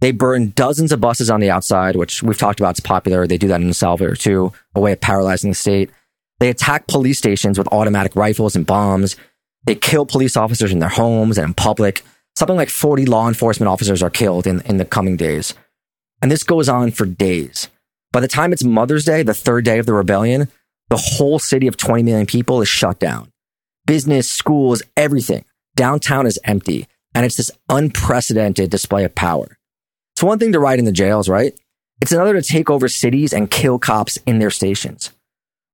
They 0.00 0.12
burn 0.12 0.50
dozens 0.50 0.92
of 0.92 1.00
buses 1.00 1.30
on 1.30 1.40
the 1.40 1.50
outside, 1.50 1.96
which 1.96 2.22
we've 2.22 2.38
talked 2.38 2.60
about. 2.60 2.70
It's 2.70 2.80
popular. 2.80 3.26
They 3.26 3.38
do 3.38 3.48
that 3.48 3.60
in 3.60 3.68
El 3.68 3.74
Salvador 3.74 4.16
too, 4.16 4.52
a 4.74 4.80
way 4.80 4.92
of 4.92 5.00
paralyzing 5.00 5.50
the 5.50 5.54
state. 5.54 5.90
They 6.40 6.50
attack 6.50 6.88
police 6.88 7.18
stations 7.18 7.58
with 7.58 7.68
automatic 7.72 8.16
rifles 8.16 8.56
and 8.56 8.66
bombs. 8.66 9.16
They 9.64 9.74
kill 9.74 10.06
police 10.06 10.36
officers 10.36 10.72
in 10.72 10.78
their 10.78 10.88
homes 10.88 11.38
and 11.38 11.48
in 11.48 11.54
public. 11.54 12.02
Something 12.36 12.56
like 12.56 12.70
40 12.70 13.06
law 13.06 13.28
enforcement 13.28 13.68
officers 13.68 14.02
are 14.02 14.10
killed 14.10 14.46
in, 14.46 14.60
in 14.62 14.76
the 14.76 14.84
coming 14.84 15.16
days. 15.16 15.54
And 16.20 16.30
this 16.30 16.42
goes 16.42 16.68
on 16.68 16.90
for 16.90 17.06
days. 17.06 17.68
By 18.12 18.20
the 18.20 18.28
time 18.28 18.52
it's 18.52 18.64
Mother's 18.64 19.04
Day, 19.04 19.22
the 19.22 19.34
third 19.34 19.64
day 19.64 19.78
of 19.78 19.86
the 19.86 19.92
rebellion, 19.92 20.48
the 20.88 20.96
whole 20.96 21.38
city 21.38 21.66
of 21.66 21.76
20 21.76 22.02
million 22.02 22.26
people 22.26 22.60
is 22.60 22.68
shut 22.68 22.98
down. 22.98 23.30
Business, 23.86 24.30
schools, 24.30 24.82
everything. 24.96 25.44
Downtown 25.76 26.26
is 26.26 26.38
empty. 26.44 26.86
And 27.14 27.24
it's 27.24 27.36
this 27.36 27.50
unprecedented 27.68 28.70
display 28.70 29.04
of 29.04 29.14
power. 29.14 29.58
It's 30.14 30.22
one 30.22 30.38
thing 30.38 30.52
to 30.52 30.60
ride 30.60 30.78
in 30.78 30.84
the 30.84 30.92
jails, 30.92 31.28
right? 31.28 31.54
It's 32.00 32.12
another 32.12 32.34
to 32.34 32.42
take 32.42 32.70
over 32.70 32.88
cities 32.88 33.32
and 33.32 33.50
kill 33.50 33.78
cops 33.78 34.16
in 34.26 34.38
their 34.38 34.50
stations. 34.50 35.10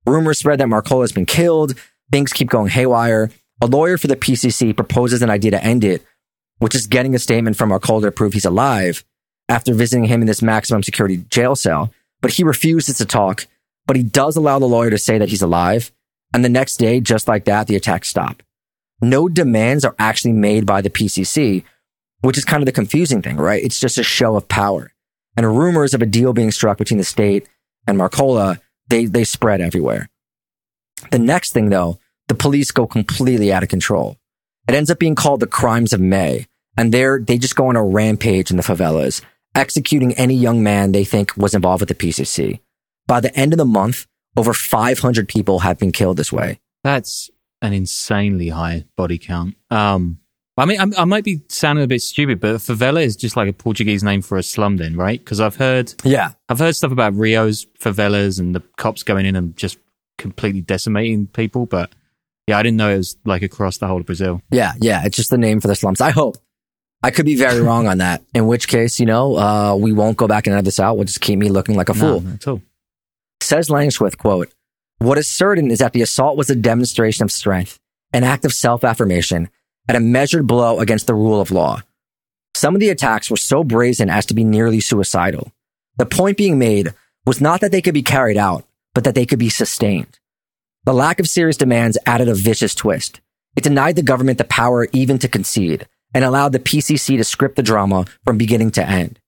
Rumors 0.05 0.39
spread 0.39 0.59
that 0.59 0.67
Marcola 0.67 1.01
has 1.01 1.11
been 1.11 1.25
killed. 1.25 1.75
Things 2.11 2.33
keep 2.33 2.49
going 2.49 2.69
haywire. 2.69 3.31
A 3.61 3.67
lawyer 3.67 3.97
for 3.97 4.07
the 4.07 4.15
PCC 4.15 4.75
proposes 4.75 5.21
an 5.21 5.29
idea 5.29 5.51
to 5.51 5.63
end 5.63 5.83
it, 5.83 6.03
which 6.57 6.73
is 6.73 6.87
getting 6.87 7.13
a 7.13 7.19
statement 7.19 7.57
from 7.57 7.69
Marcola 7.69 8.01
to 8.01 8.11
prove 8.11 8.33
he's 8.33 8.45
alive 8.45 9.05
after 9.47 9.73
visiting 9.73 10.05
him 10.05 10.21
in 10.21 10.27
this 10.27 10.41
maximum 10.41 10.81
security 10.81 11.17
jail 11.29 11.55
cell. 11.55 11.93
But 12.21 12.33
he 12.33 12.43
refuses 12.43 12.97
to 12.97 13.05
talk, 13.05 13.45
but 13.85 13.95
he 13.95 14.03
does 14.03 14.35
allow 14.35 14.57
the 14.57 14.67
lawyer 14.67 14.89
to 14.89 14.97
say 14.97 15.19
that 15.19 15.29
he's 15.29 15.41
alive. 15.43 15.91
And 16.33 16.43
the 16.43 16.49
next 16.49 16.77
day, 16.77 17.01
just 17.01 17.27
like 17.27 17.45
that, 17.45 17.67
the 17.67 17.75
attacks 17.75 18.09
stop. 18.09 18.41
No 19.01 19.29
demands 19.29 19.85
are 19.85 19.95
actually 19.99 20.33
made 20.33 20.65
by 20.65 20.81
the 20.81 20.89
PCC, 20.89 21.63
which 22.21 22.37
is 22.37 22.45
kind 22.45 22.63
of 22.63 22.65
the 22.65 22.71
confusing 22.71 23.21
thing, 23.21 23.37
right? 23.37 23.63
It's 23.63 23.79
just 23.79 23.97
a 23.97 24.03
show 24.03 24.35
of 24.35 24.47
power. 24.47 24.91
And 25.37 25.57
rumors 25.57 25.93
of 25.93 26.01
a 26.01 26.07
deal 26.07 26.33
being 26.33 26.51
struck 26.51 26.77
between 26.77 26.97
the 26.97 27.03
state 27.03 27.47
and 27.87 27.97
Marcola, 27.97 28.59
they, 28.87 29.05
they 29.05 29.23
spread 29.23 29.61
everywhere. 29.61 30.09
The 31.11 31.19
next 31.19 31.51
thing 31.51 31.69
though, 31.69 31.99
the 32.31 32.35
police 32.35 32.71
go 32.71 32.87
completely 32.87 33.51
out 33.51 33.61
of 33.61 33.67
control. 33.67 34.15
It 34.65 34.73
ends 34.73 34.89
up 34.89 34.99
being 34.99 35.15
called 35.15 35.41
the 35.41 35.47
crimes 35.47 35.91
of 35.91 35.99
May. 35.99 36.47
And 36.77 36.93
they're, 36.93 37.19
they 37.19 37.37
just 37.37 37.57
go 37.57 37.67
on 37.67 37.75
a 37.75 37.83
rampage 37.83 38.49
in 38.51 38.55
the 38.55 38.63
favelas, 38.63 39.21
executing 39.53 40.13
any 40.13 40.33
young 40.33 40.63
man 40.63 40.93
they 40.93 41.03
think 41.03 41.35
was 41.35 41.53
involved 41.53 41.81
with 41.81 41.89
the 41.89 41.95
PCC. 41.95 42.61
By 43.05 43.19
the 43.19 43.35
end 43.37 43.51
of 43.51 43.57
the 43.57 43.65
month, 43.65 44.07
over 44.37 44.53
500 44.53 45.27
people 45.27 45.59
have 45.59 45.77
been 45.77 45.91
killed 45.91 46.15
this 46.15 46.31
way. 46.31 46.61
That's 46.85 47.29
an 47.61 47.73
insanely 47.73 48.47
high 48.47 48.85
body 48.95 49.17
count. 49.17 49.55
Um, 49.69 50.19
I 50.55 50.63
mean, 50.63 50.79
I, 50.79 51.01
I 51.01 51.03
might 51.03 51.25
be 51.25 51.41
sounding 51.49 51.83
a 51.83 51.87
bit 51.87 52.01
stupid, 52.01 52.39
but 52.39 52.55
favela 52.59 53.03
is 53.03 53.17
just 53.17 53.35
like 53.35 53.49
a 53.49 53.53
Portuguese 53.53 54.05
name 54.05 54.21
for 54.21 54.37
a 54.37 54.43
slum, 54.43 54.77
then, 54.77 54.95
right? 54.95 55.19
Because 55.19 55.41
I've 55.41 55.57
heard, 55.57 55.93
Yeah. 56.05 56.31
I've 56.47 56.59
heard 56.59 56.77
stuff 56.77 56.93
about 56.93 57.13
Rio's 57.13 57.65
favelas 57.77 58.39
and 58.39 58.55
the 58.55 58.61
cops 58.77 59.03
going 59.03 59.25
in 59.25 59.35
and 59.35 59.53
just 59.57 59.77
completely 60.17 60.61
decimating 60.61 61.27
people. 61.27 61.65
But 61.65 61.91
yeah, 62.47 62.57
I 62.57 62.63
didn't 62.63 62.77
know 62.77 62.89
it 62.89 62.97
was 62.97 63.17
like 63.25 63.41
across 63.43 63.77
the 63.77 63.87
whole 63.87 63.99
of 63.99 64.05
Brazil. 64.05 64.41
Yeah. 64.51 64.73
Yeah. 64.79 65.03
It's 65.05 65.15
just 65.15 65.29
the 65.29 65.37
name 65.37 65.61
for 65.61 65.67
the 65.67 65.75
slums. 65.75 66.01
I 66.01 66.11
hope. 66.11 66.37
I 67.03 67.09
could 67.11 67.25
be 67.25 67.35
very 67.35 67.61
wrong 67.61 67.87
on 67.87 67.97
that. 67.99 68.21
In 68.33 68.45
which 68.47 68.67
case, 68.67 68.99
you 68.99 69.05
know, 69.05 69.35
uh, 69.35 69.75
we 69.75 69.91
won't 69.91 70.17
go 70.17 70.27
back 70.27 70.45
and 70.45 70.53
edit 70.53 70.65
this 70.65 70.79
out. 70.79 70.95
We'll 70.97 71.05
just 71.05 71.21
keep 71.21 71.39
me 71.39 71.49
looking 71.49 71.75
like 71.75 71.89
a 71.89 71.93
fool. 71.93 72.21
not 72.21 72.33
at 72.35 72.47
all. 72.47 72.61
Says 73.41 73.69
Langewiesche, 73.69 74.17
quote, 74.17 74.53
What 74.99 75.17
is 75.17 75.27
certain 75.27 75.71
is 75.71 75.79
that 75.79 75.93
the 75.93 76.03
assault 76.03 76.37
was 76.37 76.51
a 76.51 76.55
demonstration 76.55 77.23
of 77.23 77.31
strength, 77.31 77.79
an 78.13 78.23
act 78.23 78.45
of 78.45 78.53
self-affirmation, 78.53 79.49
and 79.87 79.97
a 79.97 79.99
measured 79.99 80.45
blow 80.45 80.79
against 80.79 81.07
the 81.07 81.15
rule 81.15 81.41
of 81.41 81.49
law. 81.49 81.81
Some 82.55 82.75
of 82.75 82.79
the 82.81 82.89
attacks 82.89 83.31
were 83.31 83.37
so 83.37 83.63
brazen 83.63 84.09
as 84.09 84.27
to 84.27 84.35
be 84.35 84.43
nearly 84.43 84.79
suicidal. 84.79 85.51
The 85.97 86.05
point 86.05 86.37
being 86.37 86.59
made 86.59 86.93
was 87.25 87.41
not 87.41 87.61
that 87.61 87.71
they 87.71 87.81
could 87.81 87.95
be 87.95 88.03
carried 88.03 88.37
out, 88.37 88.65
but 88.93 89.03
that 89.05 89.15
they 89.15 89.25
could 89.25 89.39
be 89.39 89.49
sustained. 89.49 90.19
The 90.85 90.93
lack 90.93 91.19
of 91.19 91.27
serious 91.27 91.57
demands 91.57 91.97
added 92.05 92.27
a 92.27 92.33
vicious 92.33 92.73
twist. 92.73 93.21
It 93.55 93.63
denied 93.63 93.95
the 93.95 94.01
government 94.03 94.37
the 94.37 94.43
power 94.45 94.87
even 94.93 95.17
to 95.19 95.27
concede 95.27 95.87
and 96.13 96.23
allowed 96.25 96.53
the 96.53 96.59
PCC 96.59 97.17
to 97.17 97.23
script 97.23 97.55
the 97.55 97.63
drama 97.63 98.05
from 98.25 98.37
beginning 98.37 98.71
to 98.71 98.87
end. 98.87 99.19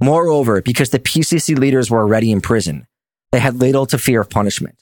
Moreover, 0.00 0.62
because 0.62 0.90
the 0.90 0.98
PCC 0.98 1.58
leaders 1.58 1.90
were 1.90 2.00
already 2.00 2.30
in 2.30 2.40
prison, 2.40 2.86
they 3.32 3.40
had 3.40 3.56
little 3.60 3.86
to 3.86 3.98
fear 3.98 4.20
of 4.20 4.30
punishment. 4.30 4.76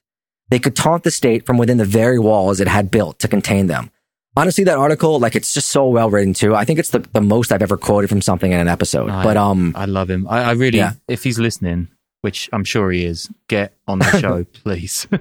They 0.50 0.58
could 0.58 0.76
taunt 0.76 1.02
the 1.04 1.10
state 1.10 1.46
from 1.46 1.56
within 1.58 1.78
the 1.78 1.84
very 1.84 2.18
walls 2.18 2.60
it 2.60 2.68
had 2.68 2.90
built 2.90 3.18
to 3.20 3.28
contain 3.28 3.66
them. 3.66 3.90
Honestly, 4.36 4.64
that 4.64 4.78
article, 4.78 5.18
like, 5.20 5.36
it's 5.36 5.52
just 5.52 5.68
so 5.68 5.86
well 5.88 6.10
written 6.10 6.32
too. 6.34 6.54
I 6.54 6.64
think 6.64 6.78
it's 6.78 6.90
the, 6.90 7.00
the 7.12 7.20
most 7.20 7.52
I've 7.52 7.62
ever 7.62 7.76
quoted 7.76 8.08
from 8.08 8.22
something 8.22 8.50
in 8.50 8.58
an 8.60 8.68
episode. 8.68 9.10
I, 9.10 9.22
but, 9.24 9.36
um, 9.36 9.72
I 9.76 9.84
love 9.84 10.08
him. 10.10 10.26
I, 10.28 10.42
I 10.42 10.52
really, 10.52 10.78
Yeah. 10.78 10.92
if 11.08 11.22
he's 11.24 11.38
listening, 11.38 11.88
which 12.22 12.48
I'm 12.52 12.64
sure 12.64 12.90
he 12.90 13.04
is, 13.04 13.30
get 13.48 13.74
on 13.86 13.98
the 13.98 14.10
show, 14.20 14.44
please. 14.44 15.06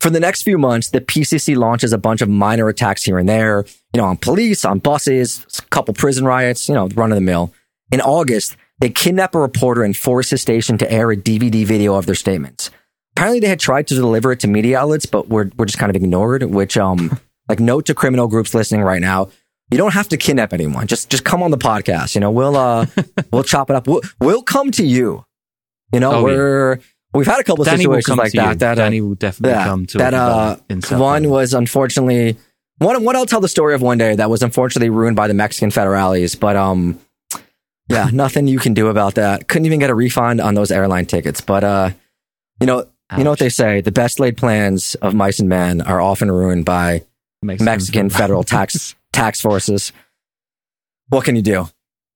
For 0.00 0.10
the 0.10 0.20
next 0.20 0.42
few 0.42 0.58
months, 0.58 0.90
the 0.90 1.00
PCC 1.00 1.56
launches 1.56 1.92
a 1.92 1.98
bunch 1.98 2.22
of 2.22 2.28
minor 2.28 2.68
attacks 2.68 3.02
here 3.02 3.18
and 3.18 3.28
there, 3.28 3.64
you 3.92 4.00
know, 4.00 4.04
on 4.06 4.16
police, 4.16 4.64
on 4.64 4.78
buses, 4.78 5.44
a 5.58 5.62
couple 5.70 5.92
prison 5.92 6.24
riots, 6.24 6.68
you 6.68 6.74
know, 6.74 6.88
run 6.94 7.10
of 7.10 7.16
the 7.16 7.20
mill. 7.22 7.52
In 7.90 8.00
August, 8.00 8.56
they 8.80 8.90
kidnap 8.90 9.34
a 9.34 9.40
reporter 9.40 9.82
and 9.82 9.96
force 9.96 10.30
his 10.30 10.40
station 10.40 10.78
to 10.78 10.90
air 10.92 11.10
a 11.10 11.16
DVD 11.16 11.64
video 11.64 11.94
of 11.94 12.06
their 12.06 12.14
statements. 12.14 12.70
Apparently, 13.16 13.40
they 13.40 13.48
had 13.48 13.58
tried 13.58 13.88
to 13.88 13.94
deliver 13.96 14.30
it 14.30 14.38
to 14.40 14.46
media 14.46 14.78
outlets, 14.78 15.06
but 15.06 15.28
were, 15.28 15.50
were 15.56 15.66
just 15.66 15.78
kind 15.78 15.90
of 15.90 15.96
ignored, 15.96 16.44
which, 16.44 16.76
um, 16.76 17.18
like 17.48 17.58
note 17.58 17.86
to 17.86 17.94
criminal 17.94 18.28
groups 18.28 18.54
listening 18.54 18.82
right 18.82 19.00
now. 19.00 19.28
You 19.70 19.78
don't 19.78 19.94
have 19.94 20.08
to 20.10 20.16
kidnap 20.16 20.52
anyone. 20.52 20.86
Just, 20.86 21.10
just 21.10 21.24
come 21.24 21.42
on 21.42 21.50
the 21.50 21.58
podcast. 21.58 22.14
You 22.14 22.20
know, 22.20 22.30
we'll, 22.30 22.56
uh, 22.56 22.86
we'll 23.32 23.42
chop 23.42 23.68
it 23.68 23.74
up. 23.76 23.88
We'll, 23.88 24.02
we'll 24.20 24.42
come 24.42 24.70
to 24.72 24.86
you. 24.86 25.24
You 25.92 25.98
know, 26.00 26.12
Oh, 26.12 26.26
yeah. 26.28 26.34
We've 27.18 27.26
had 27.26 27.40
a 27.40 27.44
couple 27.44 27.62
of 27.62 27.66
Danny 27.66 27.86
will 27.86 27.96
situations 27.96 28.18
like 28.18 28.32
to 28.32 28.36
you. 28.38 28.42
that. 28.44 28.58
That, 28.60 28.78
uh, 28.78 28.82
Danny 28.84 29.00
will 29.00 29.16
definitely 29.16 29.58
yeah, 29.58 29.64
come 29.64 29.86
to 29.86 29.98
that. 29.98 30.14
it, 30.14 30.92
Uh, 30.92 30.98
one 30.98 31.28
was 31.28 31.52
unfortunately 31.52 32.36
one. 32.78 33.02
One 33.02 33.16
I'll 33.16 33.26
tell 33.26 33.40
the 33.40 33.48
story 33.48 33.74
of 33.74 33.82
one 33.82 33.98
day 33.98 34.14
that 34.14 34.30
was 34.30 34.42
unfortunately 34.42 34.90
ruined 34.90 35.16
by 35.16 35.28
the 35.28 35.34
Mexican 35.34 35.70
federales. 35.70 36.38
But 36.38 36.56
um, 36.56 36.98
yeah, 37.88 38.08
nothing 38.12 38.46
you 38.46 38.58
can 38.58 38.72
do 38.72 38.86
about 38.88 39.16
that. 39.16 39.48
Couldn't 39.48 39.66
even 39.66 39.80
get 39.80 39.90
a 39.90 39.94
refund 39.94 40.40
on 40.40 40.54
those 40.54 40.70
airline 40.70 41.06
tickets. 41.06 41.40
But 41.40 41.64
uh, 41.64 41.90
you 42.60 42.66
know, 42.66 42.86
you 43.16 43.24
know 43.24 43.30
what 43.30 43.40
they 43.40 43.48
say: 43.48 43.80
the 43.80 43.92
best 43.92 44.20
laid 44.20 44.36
plans 44.36 44.94
of 44.96 45.14
mice 45.14 45.40
and 45.40 45.48
men 45.48 45.80
are 45.80 46.00
often 46.00 46.30
ruined 46.30 46.64
by 46.64 47.02
Mexican, 47.42 47.64
Mexican 47.64 48.10
federal 48.10 48.44
tax 48.44 48.94
tax 49.12 49.40
forces. 49.40 49.92
What 51.08 51.24
can 51.24 51.36
you 51.36 51.42
do? 51.42 51.68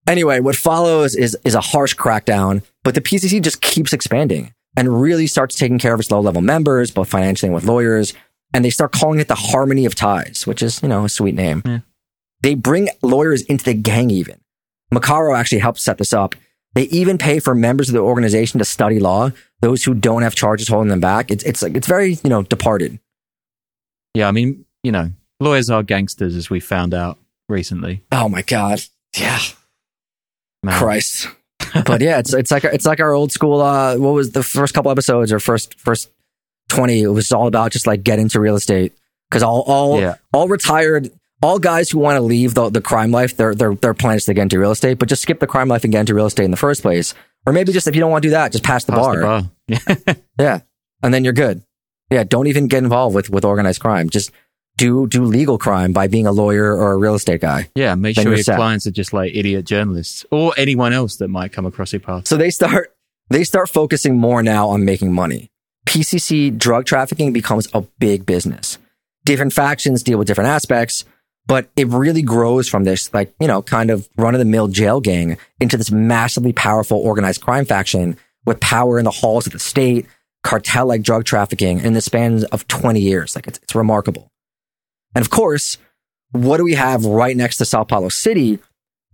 Anyway, 0.06 0.40
what 0.40 0.54
follows 0.56 1.16
is 1.16 1.36
is 1.44 1.54
a 1.54 1.60
harsh 1.60 1.94
crackdown, 1.96 2.62
but 2.84 2.94
the 2.94 3.00
PCC 3.00 3.42
just 3.42 3.60
keeps 3.60 3.92
expanding 3.92 4.52
and 4.76 5.00
really 5.00 5.26
starts 5.26 5.56
taking 5.56 5.78
care 5.78 5.94
of 5.94 6.00
its 6.00 6.10
low 6.10 6.20
level 6.20 6.42
members, 6.42 6.90
both 6.90 7.08
financially 7.08 7.48
and 7.48 7.54
with 7.54 7.64
lawyers. 7.64 8.14
And 8.54 8.64
they 8.64 8.70
start 8.70 8.92
calling 8.92 9.18
it 9.18 9.28
the 9.28 9.34
Harmony 9.34 9.86
of 9.86 9.94
Ties, 9.94 10.46
which 10.46 10.62
is 10.62 10.82
you 10.82 10.88
know 10.88 11.04
a 11.04 11.08
sweet 11.08 11.34
name. 11.34 11.62
Yeah. 11.64 11.80
They 12.42 12.54
bring 12.54 12.88
lawyers 13.02 13.42
into 13.42 13.64
the 13.64 13.74
gang. 13.74 14.10
Even 14.10 14.40
Marcola 14.92 15.38
actually 15.38 15.60
helped 15.60 15.80
set 15.80 15.98
this 15.98 16.12
up. 16.12 16.34
They 16.74 16.84
even 16.84 17.18
pay 17.18 17.38
for 17.38 17.54
members 17.54 17.88
of 17.88 17.94
the 17.94 18.00
organization 18.00 18.58
to 18.58 18.64
study 18.64 18.98
law. 18.98 19.30
Those 19.60 19.84
who 19.84 19.94
don't 19.94 20.22
have 20.22 20.34
charges 20.34 20.68
holding 20.68 20.88
them 20.88 21.00
back. 21.00 21.30
It's 21.30 21.44
it's 21.44 21.62
like 21.62 21.76
it's 21.76 21.86
very 21.86 22.18
you 22.22 22.30
know 22.30 22.42
departed. 22.42 22.98
Yeah, 24.14 24.28
I 24.28 24.32
mean, 24.32 24.66
you 24.82 24.92
know, 24.92 25.12
lawyers 25.40 25.70
are 25.70 25.82
gangsters, 25.82 26.36
as 26.36 26.50
we 26.50 26.60
found 26.60 26.92
out 26.92 27.18
recently. 27.48 28.04
Oh 28.12 28.28
my 28.28 28.42
god. 28.42 28.80
Yeah. 29.16 29.40
Man. 30.62 30.78
Christ. 30.78 31.28
But 31.86 32.00
yeah, 32.00 32.18
it's 32.18 32.32
it's 32.34 32.50
like 32.50 32.64
it's 32.64 32.86
like 32.86 33.00
our 33.00 33.12
old 33.12 33.32
school. 33.32 33.60
Uh, 33.60 33.96
what 33.96 34.12
was 34.12 34.32
the 34.32 34.42
first 34.42 34.74
couple 34.74 34.90
episodes 34.90 35.32
or 35.32 35.38
first 35.40 35.78
first 35.78 36.10
twenty? 36.68 37.02
It 37.02 37.08
was 37.08 37.32
all 37.32 37.46
about 37.46 37.72
just 37.72 37.86
like 37.86 38.02
get 38.02 38.18
into 38.18 38.40
real 38.40 38.56
estate 38.56 38.92
because 39.30 39.42
all 39.42 39.62
all 39.62 40.00
Yeah. 40.00 40.16
all 40.32 40.48
retired. 40.48 41.10
All 41.44 41.58
guys 41.58 41.90
who 41.90 41.98
want 41.98 42.14
to 42.18 42.20
leave 42.20 42.54
the, 42.54 42.70
the 42.70 42.80
crime 42.80 43.10
life, 43.10 43.36
their, 43.36 43.52
their, 43.52 43.74
their 43.74 43.94
plan 43.94 44.14
is 44.14 44.26
to 44.26 44.32
get 44.32 44.42
into 44.42 44.60
real 44.60 44.70
estate, 44.70 45.00
but 45.00 45.08
just 45.08 45.22
skip 45.22 45.40
the 45.40 45.46
crime 45.48 45.66
life 45.66 45.82
and 45.82 45.92
get 45.92 45.98
into 45.98 46.14
real 46.14 46.26
estate 46.26 46.44
in 46.44 46.52
the 46.52 46.56
first 46.56 46.82
place. 46.82 47.14
Or 47.44 47.52
maybe 47.52 47.72
just 47.72 47.88
if 47.88 47.96
you 47.96 48.00
don't 48.00 48.12
want 48.12 48.22
to 48.22 48.28
do 48.28 48.30
that, 48.30 48.52
just 48.52 48.62
pass 48.62 48.84
the 48.84 48.92
Pass 48.92 49.00
bar. 49.04 49.16
the 49.16 49.22
bar. 49.26 49.50
Yeah. 50.06 50.14
Yeah. 50.38 50.60
And 51.02 51.12
then 51.12 51.24
you're 51.24 51.32
good. 51.32 51.64
Yeah. 52.12 52.22
Don't 52.22 52.46
even 52.46 52.68
get 52.68 52.84
involved 52.84 53.16
with, 53.16 53.28
with 53.28 53.44
organized 53.44 53.80
crime. 53.80 54.08
Just 54.08 54.30
do, 54.76 55.06
do 55.06 55.24
legal 55.24 55.58
crime 55.58 55.92
by 55.92 56.06
being 56.06 56.26
a 56.26 56.32
lawyer 56.32 56.74
or 56.76 56.92
a 56.92 56.96
real 56.96 57.14
estate 57.14 57.40
guy. 57.40 57.68
yeah, 57.74 57.94
make 57.94 58.16
sure 58.16 58.28
your 58.28 58.38
set. 58.38 58.56
clients 58.56 58.86
are 58.86 58.90
just 58.90 59.12
like 59.12 59.32
idiot 59.34 59.64
journalists 59.64 60.24
or 60.30 60.52
anyone 60.56 60.92
else 60.92 61.16
that 61.16 61.28
might 61.28 61.52
come 61.52 61.66
across 61.66 61.92
your 61.92 62.00
path. 62.00 62.26
So 62.26 62.36
they 62.36 62.50
start 62.50 62.94
they 63.28 63.44
start 63.44 63.68
focusing 63.68 64.18
more 64.18 64.42
now 64.42 64.68
on 64.68 64.84
making 64.84 65.12
money. 65.12 65.50
PCC 65.86 66.56
drug 66.56 66.84
trafficking 66.84 67.32
becomes 67.32 67.68
a 67.72 67.82
big 67.98 68.26
business. 68.26 68.78
Different 69.24 69.52
factions 69.52 70.02
deal 70.02 70.18
with 70.18 70.26
different 70.26 70.50
aspects, 70.50 71.04
but 71.46 71.70
it 71.76 71.88
really 71.88 72.22
grows 72.22 72.68
from 72.68 72.84
this 72.84 73.12
like, 73.12 73.34
you 73.40 73.46
know, 73.46 73.62
kind 73.62 73.90
of 73.90 74.08
run 74.16 74.34
of 74.34 74.38
the 74.38 74.44
mill 74.44 74.68
jail 74.68 75.00
gang 75.00 75.38
into 75.60 75.76
this 75.76 75.90
massively 75.90 76.52
powerful 76.52 76.98
organized 76.98 77.40
crime 77.40 77.64
faction 77.64 78.16
with 78.46 78.60
power 78.60 78.98
in 78.98 79.04
the 79.04 79.10
halls 79.10 79.46
of 79.46 79.52
the 79.52 79.58
state, 79.58 80.06
cartel 80.42 80.86
like 80.86 81.02
drug 81.02 81.24
trafficking 81.24 81.80
in 81.80 81.92
the 81.92 82.00
span 82.00 82.44
of 82.52 82.66
20 82.68 83.00
years. 83.00 83.34
Like 83.34 83.46
it's, 83.46 83.58
it's 83.62 83.74
remarkable. 83.74 84.31
And 85.14 85.22
of 85.22 85.30
course, 85.30 85.78
what 86.32 86.56
do 86.56 86.64
we 86.64 86.74
have 86.74 87.04
right 87.04 87.36
next 87.36 87.58
to 87.58 87.64
Sao 87.64 87.84
Paulo 87.84 88.08
City? 88.08 88.58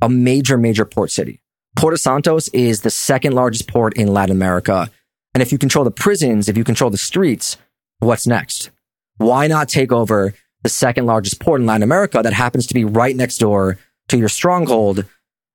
A 0.01 0.09
major, 0.09 0.57
major 0.57 0.85
port 0.85 1.11
city. 1.11 1.41
Porto 1.77 1.97
Santos 1.97 2.49
is 2.49 2.83
the 2.83 2.91
second 2.91 3.35
largest 3.35 3.69
port 3.69 3.97
in 3.97 4.09
Latin 4.09 4.35
America. 4.35 4.91
And 5.35 5.43
if 5.43 5.53
you 5.53 5.59
control 5.59 5.85
the 5.85 5.91
prisons, 5.91 6.49
if 6.49 6.57
you 6.57 6.65
control 6.65 6.91
the 6.91 6.97
streets, 6.97 7.57
what's 7.99 8.27
next? 8.27 8.71
Why 9.19 9.47
not 9.47 9.69
take 9.69 9.93
over 9.93 10.35
the 10.63 10.69
second 10.69 11.07
largest 11.07 11.41
port 11.41 11.61
in 11.61 11.67
Latin 11.67 11.83
America 11.83 12.21
that 12.23 12.33
happens 12.33 12.67
to 12.69 12.75
be 12.75 12.85
right 12.85 13.15
next 13.15 13.39
door 13.39 13.79
to 14.09 14.19
your 14.19 14.29
stronghold 14.29 15.05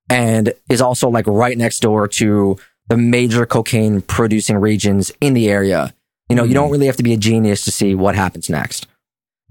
and 0.08 0.54
is 0.68 0.80
also 0.80 1.08
like 1.08 1.26
right 1.26 1.56
next 1.56 1.80
door 1.80 2.06
to 2.08 2.56
the 2.88 2.96
major 2.96 3.46
cocaine 3.46 4.02
producing 4.02 4.56
regions 4.56 5.10
in 5.20 5.34
the 5.34 5.48
area? 5.48 5.94
You 6.28 6.36
know, 6.36 6.44
you 6.44 6.50
hmm. 6.50 6.54
don't 6.54 6.70
really 6.70 6.86
have 6.86 6.96
to 6.96 7.02
be 7.02 7.14
a 7.14 7.18
genius 7.18 7.64
to 7.64 7.70
see 7.70 7.94
what 7.94 8.14
happens 8.14 8.48
next. 8.48 8.86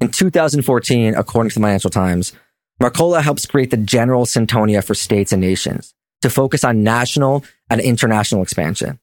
In 0.03 0.11
2014, 0.11 1.15
according 1.15 1.51
to 1.51 1.53
the 1.53 1.61
Financial 1.61 1.89
Times, 1.89 2.33
Marcola 2.81 3.21
helps 3.21 3.45
create 3.45 3.71
the 3.71 3.77
General 3.77 4.25
Sintonia 4.25 4.83
for 4.83 4.93
states 4.93 5.31
and 5.31 5.39
nations 5.39 5.93
to 6.21 6.29
focus 6.29 6.65
on 6.65 6.83
national 6.83 7.45
and 7.69 7.79
international 7.79 8.41
expansion. 8.41 8.99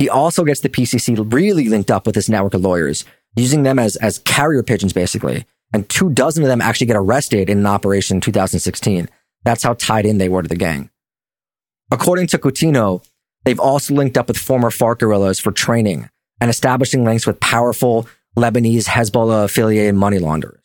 He 0.00 0.08
also 0.08 0.42
gets 0.42 0.58
the 0.58 0.68
PCC 0.68 1.32
really 1.32 1.68
linked 1.68 1.92
up 1.92 2.04
with 2.04 2.16
his 2.16 2.28
network 2.28 2.54
of 2.54 2.62
lawyers, 2.62 3.04
using 3.36 3.62
them 3.62 3.78
as, 3.78 3.94
as 3.94 4.18
carrier 4.18 4.64
pigeons, 4.64 4.92
basically. 4.92 5.46
And 5.72 5.88
two 5.88 6.10
dozen 6.10 6.42
of 6.42 6.48
them 6.48 6.60
actually 6.60 6.88
get 6.88 6.96
arrested 6.96 7.48
in 7.48 7.58
an 7.58 7.66
operation 7.66 8.16
in 8.16 8.20
2016. 8.20 9.08
That's 9.44 9.62
how 9.62 9.74
tied 9.74 10.04
in 10.04 10.18
they 10.18 10.28
were 10.28 10.42
to 10.42 10.48
the 10.48 10.56
gang. 10.56 10.90
According 11.92 12.26
to 12.26 12.38
Coutinho, 12.38 13.06
they've 13.44 13.60
also 13.60 13.94
linked 13.94 14.18
up 14.18 14.26
with 14.26 14.36
former 14.36 14.70
FARC 14.70 14.98
guerrillas 14.98 15.38
for 15.38 15.52
training 15.52 16.10
and 16.40 16.50
establishing 16.50 17.04
links 17.04 17.24
with 17.24 17.38
powerful 17.38 18.08
Lebanese 18.36 18.86
Hezbollah 18.86 19.44
affiliated 19.44 19.94
money 19.94 20.18
launderers. 20.18 20.62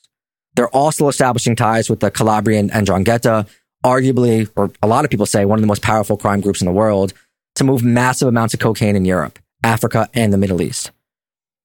They're 0.55 0.69
also 0.69 1.07
establishing 1.07 1.55
ties 1.55 1.89
with 1.89 1.99
the 1.99 2.11
Calabrian 2.11 2.69
and 2.71 2.87
Ndrangheta, 2.87 3.47
arguably, 3.83 4.49
or 4.55 4.71
a 4.81 4.87
lot 4.87 5.05
of 5.05 5.11
people 5.11 5.25
say, 5.25 5.45
one 5.45 5.59
of 5.59 5.61
the 5.61 5.67
most 5.67 5.81
powerful 5.81 6.17
crime 6.17 6.41
groups 6.41 6.61
in 6.61 6.65
the 6.65 6.71
world, 6.71 7.13
to 7.55 7.63
move 7.63 7.83
massive 7.83 8.27
amounts 8.27 8.53
of 8.53 8.59
cocaine 8.59 8.95
in 8.95 9.05
Europe, 9.05 9.39
Africa, 9.63 10.09
and 10.13 10.31
the 10.31 10.37
Middle 10.37 10.61
East. 10.61 10.91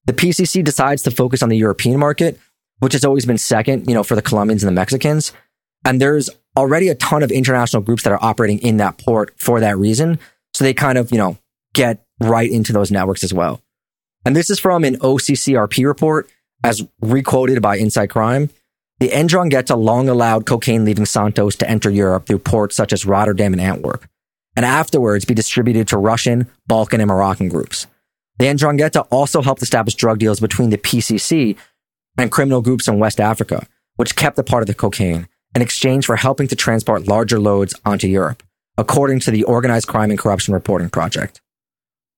The 0.07 0.13
PCC 0.13 0.65
decides 0.65 1.03
to 1.03 1.11
focus 1.11 1.43
on 1.43 1.51
the 1.51 1.57
European 1.57 1.99
market, 1.99 2.39
which 2.81 2.95
has 2.95 3.05
always 3.05 3.27
been 3.27 3.39
second, 3.39 3.89
you 3.89 3.95
know, 3.95 4.03
for 4.03 4.17
the 4.17 4.23
Colombians 4.23 4.63
and 4.63 4.69
the 4.69 4.75
Mexicans. 4.75 5.33
And 5.85 6.01
there's 6.01 6.31
already 6.57 6.89
a 6.89 6.95
ton 6.95 7.23
of 7.23 7.31
international 7.31 7.83
groups 7.83 8.03
that 8.03 8.13
are 8.13 8.23
operating 8.23 8.59
in 8.59 8.79
that 8.79 8.99
port 8.99 9.35
for 9.37 9.61
that 9.61 9.79
reason. 9.79 10.19
So 10.55 10.65
they 10.65 10.75
kind 10.75 10.99
of, 10.99 11.13
you 11.13 11.19
know, 11.19 11.39
get 11.75 12.05
right 12.21 12.51
into 12.51 12.73
those 12.73 12.91
networks 12.91 13.23
as 13.23 13.33
well. 13.33 13.61
And 14.25 14.37
this 14.37 14.51
is 14.51 14.59
from 14.59 14.85
an 14.85 14.97
OCCRP 14.97 15.87
report, 15.87 16.29
as 16.63 16.87
requoted 17.01 17.63
by 17.63 17.79
InSight 17.79 18.11
Crime. 18.11 18.51
The 18.99 19.09
Ndrangheta 19.09 19.79
long 19.79 20.11
allowed 20.11 20.45
cocaine 20.45 20.85
leaving 20.85 21.07
Santos 21.07 21.57
to 21.57 21.71
enter 21.71 21.89
Europe 21.89 22.27
through 22.27 22.41
ports 22.41 22.77
such 22.77 22.93
as 22.93 23.07
Rotterdam 23.07 23.55
and 23.55 23.63
Antwerp, 23.63 24.05
and 24.57 24.67
afterwards 24.67 25.25
be 25.25 25.33
distributed 25.33 25.89
to 25.89 25.97
Russian, 25.97 26.51
Balkan, 26.67 27.01
and 27.01 27.09
Moroccan 27.09 27.49
groups. 27.49 27.87
The 28.39 28.47
Ndrangheta 28.47 29.07
also 29.11 29.41
helped 29.41 29.63
establish 29.63 29.95
drug 29.95 30.19
deals 30.19 30.39
between 30.39 30.69
the 30.69 30.77
PCC 30.77 31.57
and 32.19 32.31
criminal 32.31 32.61
groups 32.61 32.89
in 32.89 32.99
West 32.99 33.21
Africa, 33.21 33.67
which 33.97 34.17
kept 34.17 34.39
a 34.39 34.43
part 34.43 34.63
of 34.63 34.67
the 34.67 34.75
cocaine 34.75 35.29
in 35.55 35.63
exchange 35.63 36.05
for 36.05 36.17
helping 36.17 36.49
to 36.49 36.57
transport 36.57 37.09
larger 37.09 37.39
loads 37.39 37.75
onto 37.87 38.07
Europe, 38.07 38.43
according 38.77 39.21
to 39.21 39.31
the 39.31 39.45
Organized 39.45 39.89
Crime 39.89 40.11
and 40.11 40.19
Corruption 40.19 40.53
Reporting 40.55 40.91
Project. 40.91 41.41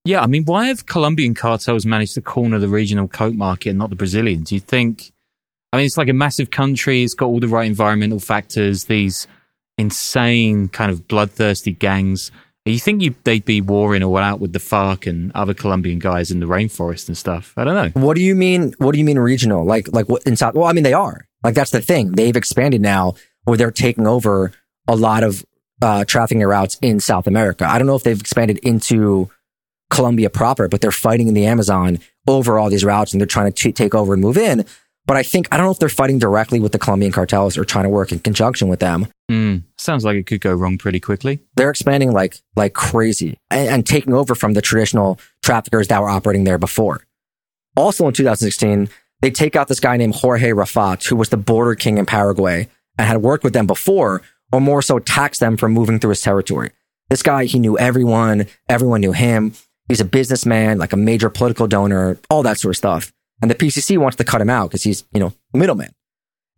Yeah, 0.05 0.20
I 0.20 0.26
mean, 0.26 0.44
why 0.44 0.66
have 0.66 0.86
Colombian 0.86 1.34
cartels 1.34 1.86
managed 1.86 2.14
to 2.14 2.22
corner 2.22 2.59
the 2.59 2.68
regional 2.68 3.07
coke 3.07 3.34
market 3.34 3.70
and 3.70 3.78
not 3.78 3.90
the 3.90 3.96
Brazilians? 3.96 4.50
You 4.50 4.59
think? 4.59 5.12
I 5.72 5.76
mean, 5.76 5.86
it's 5.86 5.96
like 5.96 6.09
a 6.09 6.14
massive 6.14 6.50
country. 6.50 7.03
It's 7.03 7.14
got 7.14 7.26
all 7.26 7.40
the 7.40 7.48
right 7.48 7.66
environmental 7.66 8.18
factors. 8.18 8.84
These 8.84 9.28
insane 9.78 10.68
kind 10.68 10.90
of 10.90 11.07
bloodthirsty 11.07 11.72
gangs. 11.72 12.32
You 12.64 12.78
think 12.78 13.03
you, 13.03 13.14
they'd 13.24 13.44
be 13.44 13.61
warring 13.61 14.03
all 14.03 14.18
out 14.18 14.38
with 14.38 14.53
the 14.53 14.59
FARC 14.61 15.07
and 15.09 15.32
other 15.34 15.55
Colombian 15.55 15.98
guys 15.98 16.30
in 16.30 16.40
the 16.40 16.46
rainforest 16.46 17.09
and 17.09 17.16
stuff? 17.16 17.55
I 17.57 17.64
don't 17.64 17.74
know. 17.74 18.00
What 18.00 18.14
do 18.14 18.22
you 18.22 18.34
mean? 18.34 18.74
What 18.78 18.92
do 18.92 18.98
you 18.98 19.05
mean 19.05 19.18
regional? 19.18 19.64
Like, 19.64 19.88
like 19.92 20.09
what 20.09 20.22
in 20.24 20.36
South? 20.36 20.55
Well, 20.55 20.66
I 20.66 20.72
mean, 20.72 20.84
they 20.84 20.92
are. 20.92 21.26
Like, 21.42 21.55
that's 21.55 21.72
the 21.72 21.80
thing. 21.80 22.12
They've 22.12 22.36
expanded 22.36 22.80
now 22.80 23.14
where 23.44 23.57
they're 23.57 23.72
taking 23.72 24.07
over 24.07 24.53
a 24.86 24.94
lot 24.94 25.24
of 25.24 25.44
uh, 25.80 26.05
trafficking 26.05 26.42
routes 26.42 26.76
in 26.82 27.00
South 27.00 27.26
America. 27.26 27.68
I 27.68 27.78
don't 27.78 27.86
know 27.86 27.96
if 27.96 28.05
they've 28.05 28.20
expanded 28.20 28.59
into 28.59 29.30
Colombia 29.93 30.30
proper, 30.30 30.68
but 30.68 30.80
they're 30.80 30.90
fighting 30.90 31.28
in 31.28 31.34
the 31.34 31.47
Amazon 31.47 32.01
over 32.26 32.59
all 32.59 32.70
these 32.70 32.84
routes 32.84 33.12
and 33.12 33.20
they're 33.20 33.26
trying 33.26 33.53
to 33.53 33.62
t- 33.62 33.72
take 33.72 33.95
over 33.95 34.14
and 34.14 34.22
move 34.22 34.38
in. 34.38 34.64
But 35.05 35.16
I 35.16 35.22
think, 35.22 35.49
I 35.51 35.57
don't 35.57 35.66
know 35.66 35.72
if 35.72 35.78
they're 35.78 35.88
fighting 35.88 36.18
directly 36.18 36.61
with 36.61 36.72
the 36.72 36.78
Colombian 36.78 37.12
cartels 37.12 37.59
or 37.59 37.64
trying 37.64 37.84
to 37.84 37.90
work 37.90 38.12
in 38.12 38.20
conjunction 38.20 38.68
with 38.68 38.80
them. 38.80 39.09
Mm, 39.30 39.64
sounds 39.76 40.05
like 40.05 40.16
it 40.16 40.26
could 40.26 40.40
go 40.40 40.55
wrong 40.55 40.78
pretty 40.78 41.01
quickly. 41.01 41.40
They're 41.57 41.70
expanding 41.70 42.12
like, 42.12 42.36
like 42.57 42.72
crazy 42.72 43.38
and, 43.51 43.68
and 43.68 43.86
taking 43.86 44.14
over 44.14 44.34
from 44.34 44.55
the 44.55 44.62
traditional 44.62 45.18
traffickers 45.43 45.88
that 45.88 46.01
were 46.01 46.09
operating 46.09 46.45
there 46.45 46.59
before. 46.59 47.05
Also 47.76 48.07
in 48.07 48.14
2016, 48.14 48.88
they 49.20 49.30
take 49.30 49.57
out 49.57 49.68
this 49.68 49.80
guy 49.80 49.97
named 49.97 50.14
Jorge 50.14 50.51
Rafaat, 50.51 51.05
who 51.05 51.16
was 51.16 51.28
the 51.28 51.36
border 51.36 51.74
king 51.74 51.99
in 51.99 52.07
Paraguay 52.07 52.68
and 52.97 53.07
had 53.07 53.22
worked 53.22 53.45
with 53.45 53.53
them 53.53 53.66
before, 53.66 54.22
or 54.53 54.61
more 54.61 54.82
so 54.82 54.99
taxed 54.99 55.40
them 55.40 55.57
for 55.57 55.68
moving 55.68 55.99
through 55.99 56.11
his 56.11 56.22
territory. 56.22 56.70
This 57.11 57.22
guy, 57.22 57.45
he 57.45 57.59
knew 57.59 57.76
everyone, 57.76 58.47
everyone 58.68 59.01
knew 59.01 59.12
him. 59.12 59.55
He's 59.93 60.01
a 60.01 60.07
businessman, 60.07 60.78
like 60.78 60.95
a 60.95 60.97
major 60.97 61.28
political 61.28 61.66
donor, 61.66 62.18
all 62.30 62.43
that 62.45 62.59
sort 62.59 62.72
of 62.72 62.78
stuff. 62.78 63.12
And 63.43 63.51
the 63.51 63.55
PCC 63.55 63.99
wants 63.99 64.16
to 64.16 64.24
cut 64.24 64.40
him 64.40 64.49
out 64.49 64.70
because 64.70 64.82
he's, 64.82 65.05
you 65.12 65.20
know, 65.20 65.34
middleman. 65.53 65.93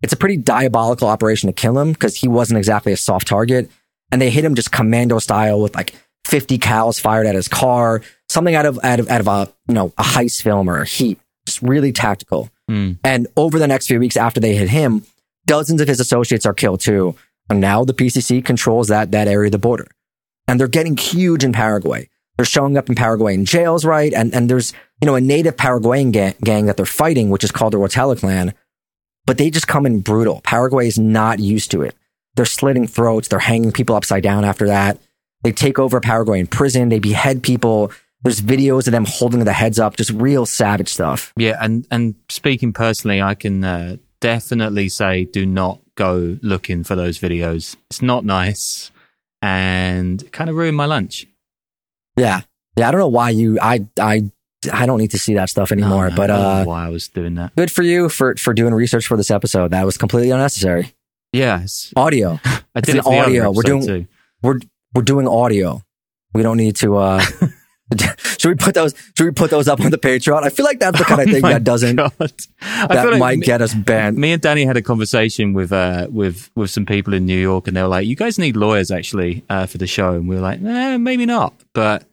It's 0.02 0.12
a 0.12 0.16
pretty 0.16 0.36
diabolical 0.36 1.08
operation 1.08 1.48
to 1.48 1.52
kill 1.52 1.76
him 1.76 1.94
because 1.94 2.14
he 2.14 2.28
wasn't 2.28 2.58
exactly 2.58 2.92
a 2.92 2.96
soft 2.96 3.26
target. 3.26 3.68
And 4.12 4.22
they 4.22 4.30
hit 4.30 4.44
him 4.44 4.54
just 4.54 4.70
commando 4.70 5.18
style 5.18 5.60
with 5.60 5.74
like 5.74 5.96
50 6.26 6.58
cows 6.58 7.00
fired 7.00 7.26
at 7.26 7.34
his 7.34 7.48
car, 7.48 8.02
something 8.28 8.54
out 8.54 8.66
of, 8.66 8.78
out 8.84 9.00
of, 9.00 9.10
out 9.10 9.20
of 9.20 9.26
a, 9.26 9.52
you 9.66 9.74
know, 9.74 9.92
a 9.98 10.04
heist 10.04 10.40
film 10.40 10.70
or 10.70 10.82
a 10.82 10.86
heat, 10.86 11.18
just 11.44 11.60
really 11.60 11.90
tactical. 11.90 12.50
Mm. 12.70 12.98
And 13.02 13.26
over 13.36 13.58
the 13.58 13.66
next 13.66 13.88
few 13.88 13.98
weeks 13.98 14.16
after 14.16 14.38
they 14.38 14.54
hit 14.54 14.68
him, 14.68 15.02
dozens 15.44 15.80
of 15.80 15.88
his 15.88 15.98
associates 15.98 16.46
are 16.46 16.54
killed 16.54 16.82
too. 16.82 17.16
And 17.50 17.60
now 17.60 17.84
the 17.84 17.94
PCC 17.94 18.44
controls 18.44 18.86
that, 18.86 19.10
that 19.10 19.26
area 19.26 19.48
of 19.48 19.52
the 19.52 19.58
border. 19.58 19.88
And 20.46 20.60
they're 20.60 20.68
getting 20.68 20.96
huge 20.96 21.42
in 21.42 21.52
Paraguay. 21.52 22.08
They're 22.36 22.44
showing 22.44 22.76
up 22.76 22.88
in 22.88 22.94
Paraguayan 22.94 23.44
jails, 23.44 23.84
right? 23.84 24.12
And, 24.12 24.34
and 24.34 24.50
there's, 24.50 24.72
you 25.00 25.06
know, 25.06 25.14
a 25.14 25.20
native 25.20 25.56
Paraguayan 25.56 26.10
gang, 26.10 26.34
gang 26.42 26.66
that 26.66 26.76
they're 26.76 26.86
fighting, 26.86 27.30
which 27.30 27.44
is 27.44 27.52
called 27.52 27.72
the 27.72 27.78
Rotela 27.78 28.18
clan. 28.18 28.54
But 29.26 29.38
they 29.38 29.50
just 29.50 29.68
come 29.68 29.86
in 29.86 30.00
brutal. 30.00 30.40
Paraguay 30.42 30.86
is 30.86 30.98
not 30.98 31.38
used 31.38 31.70
to 31.70 31.82
it. 31.82 31.94
They're 32.34 32.44
slitting 32.44 32.86
throats. 32.86 33.28
They're 33.28 33.38
hanging 33.38 33.72
people 33.72 33.94
upside 33.94 34.22
down 34.22 34.44
after 34.44 34.66
that. 34.66 34.98
They 35.44 35.52
take 35.52 35.78
over 35.78 36.00
Paraguayan 36.00 36.46
prison. 36.46 36.88
They 36.88 36.98
behead 36.98 37.42
people. 37.42 37.92
There's 38.22 38.40
videos 38.40 38.86
of 38.86 38.92
them 38.92 39.04
holding 39.06 39.44
the 39.44 39.52
heads 39.52 39.78
up, 39.78 39.96
just 39.96 40.10
real 40.10 40.46
savage 40.46 40.88
stuff. 40.88 41.32
Yeah, 41.36 41.58
and 41.60 41.86
and 41.90 42.14
speaking 42.30 42.72
personally, 42.72 43.20
I 43.20 43.34
can 43.34 43.62
uh, 43.62 43.96
definitely 44.20 44.88
say 44.88 45.26
do 45.26 45.44
not 45.44 45.80
go 45.94 46.38
looking 46.42 46.84
for 46.84 46.96
those 46.96 47.18
videos. 47.18 47.76
It's 47.90 48.00
not 48.00 48.24
nice 48.24 48.90
and 49.42 50.32
kind 50.32 50.48
of 50.48 50.56
ruined 50.56 50.78
my 50.78 50.86
lunch. 50.86 51.26
Yeah. 52.16 52.42
Yeah. 52.76 52.88
I 52.88 52.90
don't 52.90 53.00
know 53.00 53.08
why 53.08 53.30
you, 53.30 53.58
I, 53.60 53.86
I, 54.00 54.30
I 54.72 54.86
don't 54.86 54.98
need 54.98 55.10
to 55.12 55.18
see 55.18 55.34
that 55.34 55.50
stuff 55.50 55.72
anymore, 55.72 56.04
No, 56.04 56.10
no, 56.10 56.16
but, 56.16 56.30
uh, 56.30 56.64
why 56.64 56.86
I 56.86 56.88
was 56.88 57.08
doing 57.08 57.34
that. 57.34 57.54
good 57.56 57.70
for 57.70 57.82
you 57.82 58.08
for, 58.08 58.34
for 58.36 58.54
doing 58.54 58.72
research 58.74 59.06
for 59.06 59.16
this 59.16 59.30
episode. 59.30 59.70
That 59.72 59.84
was 59.84 59.96
completely 59.98 60.30
unnecessary. 60.30 60.94
Yeah, 61.32 61.66
Audio. 61.96 62.40
I 62.74 62.80
did 62.80 62.94
an 62.94 62.98
it 63.00 63.06
audio. 63.06 63.50
We're 63.50 63.62
doing- 63.62 63.86
too. 63.86 64.06
We're, 64.42 64.60
we're 64.94 65.02
doing 65.02 65.26
audio. 65.28 65.82
We 66.34 66.42
don't 66.42 66.56
need 66.56 66.76
to, 66.76 66.96
uh, 66.96 67.24
should 68.38 68.48
we 68.48 68.54
put 68.54 68.74
those, 68.74 68.94
should 69.16 69.24
we 69.24 69.30
put 69.32 69.50
those 69.50 69.68
up 69.68 69.80
on 69.80 69.90
the 69.90 69.98
Patreon? 69.98 70.42
I 70.42 70.50
feel 70.50 70.64
like 70.64 70.78
that's 70.80 70.98
the 70.98 71.04
kind 71.04 71.20
of 71.22 71.28
Oh 71.28 71.32
thing 71.32 71.42
that 71.42 71.64
doesn't, 71.64 71.96
God. 71.96 72.12
I 72.18 72.86
that 72.88 73.10
like 73.10 73.18
might 73.18 73.38
me- 73.38 73.46
get 73.46 73.60
us 73.62 73.74
banned. 73.74 74.16
Me 74.16 74.32
and 74.32 74.42
Danny 74.42 74.64
had 74.64 74.76
a 74.76 74.82
conversation 74.82 75.52
with 75.52 75.72
uh, 75.72 76.08
with 76.10 76.50
with 76.54 76.70
some 76.70 76.86
people 76.86 77.14
in 77.14 77.26
New 77.26 77.38
York, 77.38 77.68
and 77.68 77.76
they 77.76 77.82
were 77.82 77.88
like, 77.88 78.06
"You 78.06 78.16
guys 78.16 78.38
need 78.38 78.56
lawyers 78.56 78.90
actually 78.90 79.44
uh, 79.50 79.66
for 79.66 79.78
the 79.78 79.86
show," 79.86 80.14
and 80.14 80.28
we 80.28 80.34
were 80.36 80.40
like, 80.42 80.60
"Eh, 80.62 80.96
maybe 80.98 81.26
not." 81.26 81.54
But 81.72 82.04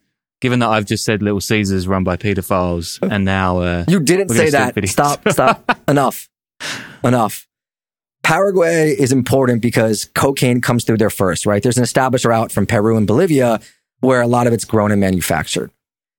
given 0.41 0.59
that 0.59 0.69
I've 0.69 0.85
just 0.85 1.05
said 1.05 1.21
Little 1.21 1.41
Caesars 1.41 1.87
run 1.87 2.03
by 2.03 2.17
pedophiles, 2.17 2.99
and 3.11 3.23
now 3.25 3.59
uh, 3.59 3.85
You 3.87 3.99
didn't 3.99 4.29
say 4.29 4.49
that. 4.49 4.73
videos. 4.75 4.89
Stop, 4.89 5.27
stop. 5.29 5.79
Enough. 5.87 6.27
Enough. 7.03 7.47
Paraguay 8.23 8.91
is 8.91 9.11
important 9.11 9.61
because 9.61 10.05
cocaine 10.13 10.61
comes 10.61 10.83
through 10.85 10.97
there 10.97 11.09
first, 11.09 11.45
right? 11.45 11.61
There's 11.61 11.77
an 11.77 11.83
established 11.83 12.23
route 12.23 12.51
from 12.51 12.65
Peru 12.67 12.95
and 12.95 13.07
Bolivia 13.07 13.59
where 14.01 14.21
a 14.21 14.27
lot 14.27 14.47
of 14.47 14.53
it's 14.53 14.65
grown 14.65 14.91
and 14.91 14.99
manufactured. 14.99 15.71